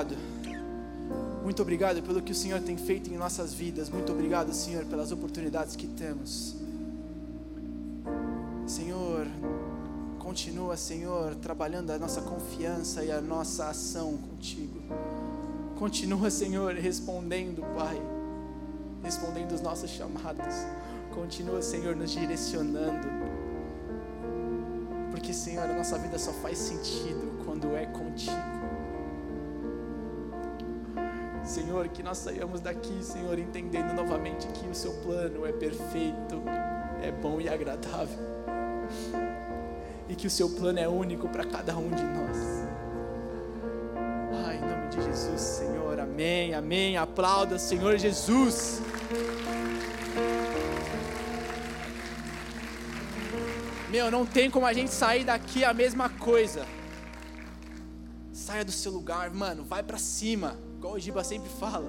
Obrigado. 0.00 0.16
Muito 1.42 1.62
obrigado 1.62 2.02
pelo 2.02 2.22
que 2.22 2.32
o 2.32 2.34
Senhor 2.34 2.60
tem 2.60 2.76
feito 2.76 3.10
em 3.10 3.16
nossas 3.16 3.52
vidas. 3.52 3.88
Muito 3.88 4.12
obrigado, 4.12 4.52
Senhor, 4.52 4.84
pelas 4.84 5.10
oportunidades 5.10 5.74
que 5.76 5.86
temos. 5.86 6.56
Senhor, 8.66 9.26
continua, 10.18 10.76
Senhor, 10.76 11.34
trabalhando 11.36 11.90
a 11.90 11.98
nossa 11.98 12.20
confiança 12.20 13.02
e 13.02 13.10
a 13.10 13.20
nossa 13.20 13.68
ação 13.68 14.16
contigo. 14.16 14.80
Continua, 15.78 16.30
Senhor, 16.30 16.74
respondendo, 16.74 17.62
Pai, 17.74 18.00
respondendo 19.02 19.52
os 19.52 19.60
nossos 19.60 19.90
chamados. 19.90 20.54
Continua, 21.14 21.60
Senhor, 21.62 21.96
nos 21.96 22.10
direcionando. 22.10 23.08
Porque, 25.10 25.32
Senhor, 25.32 25.68
a 25.68 25.74
nossa 25.74 25.98
vida 25.98 26.18
só 26.18 26.32
faz 26.34 26.58
sentido 26.58 27.42
quando 27.44 27.74
é 27.74 27.86
contigo. 27.86 28.49
Senhor, 31.50 31.88
que 31.88 32.00
nós 32.00 32.18
saiamos 32.18 32.60
daqui, 32.60 33.02
Senhor, 33.02 33.36
entendendo 33.36 33.92
novamente 33.92 34.46
que 34.46 34.68
o 34.68 34.74
seu 34.74 34.92
plano 35.02 35.44
é 35.44 35.50
perfeito, 35.50 36.40
é 37.02 37.10
bom 37.10 37.40
e 37.40 37.48
agradável. 37.48 38.16
E 40.08 40.14
que 40.14 40.28
o 40.28 40.30
seu 40.30 40.48
plano 40.50 40.78
é 40.78 40.86
único 40.86 41.28
para 41.28 41.44
cada 41.44 41.76
um 41.76 41.90
de 41.90 42.04
nós. 42.04 42.36
Ai, 44.46 44.58
em 44.58 44.60
nome 44.60 44.88
de 44.90 45.02
Jesus, 45.02 45.40
Senhor, 45.40 45.98
amém, 45.98 46.54
amém. 46.54 46.96
Aplauda, 46.96 47.58
Senhor 47.58 47.98
Jesus. 47.98 48.80
Meu, 53.88 54.08
não 54.08 54.24
tem 54.24 54.48
como 54.48 54.66
a 54.66 54.72
gente 54.72 54.92
sair 54.92 55.24
daqui 55.24 55.64
a 55.64 55.74
mesma 55.74 56.08
coisa. 56.08 56.64
Saia 58.32 58.64
do 58.64 58.70
seu 58.70 58.92
lugar, 58.92 59.30
mano, 59.30 59.64
vai 59.64 59.82
pra 59.82 59.98
cima, 59.98 60.56
igual 60.80 60.94
o 60.94 60.98
Giba 60.98 61.22
sempre 61.22 61.50
fala. 61.50 61.86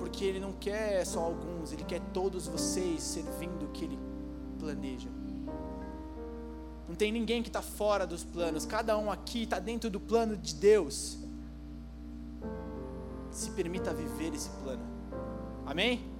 Porque 0.00 0.24
ele 0.24 0.40
não 0.40 0.52
quer 0.52 1.06
só 1.06 1.20
alguns, 1.20 1.72
ele 1.72 1.84
quer 1.84 2.00
todos 2.12 2.48
vocês 2.48 3.00
servindo 3.00 3.66
o 3.66 3.68
que 3.68 3.84
ele 3.84 3.98
planeja. 4.58 5.08
Não 6.88 6.96
tem 6.96 7.12
ninguém 7.12 7.40
que 7.40 7.48
está 7.48 7.62
fora 7.62 8.04
dos 8.04 8.24
planos, 8.24 8.66
cada 8.66 8.98
um 8.98 9.12
aqui 9.12 9.44
está 9.44 9.60
dentro 9.60 9.88
do 9.88 10.00
plano 10.00 10.36
de 10.36 10.56
Deus. 10.56 11.18
Se 13.30 13.52
permita 13.52 13.94
viver 13.94 14.34
esse 14.34 14.50
plano. 14.62 14.82
Amém? 15.64 16.11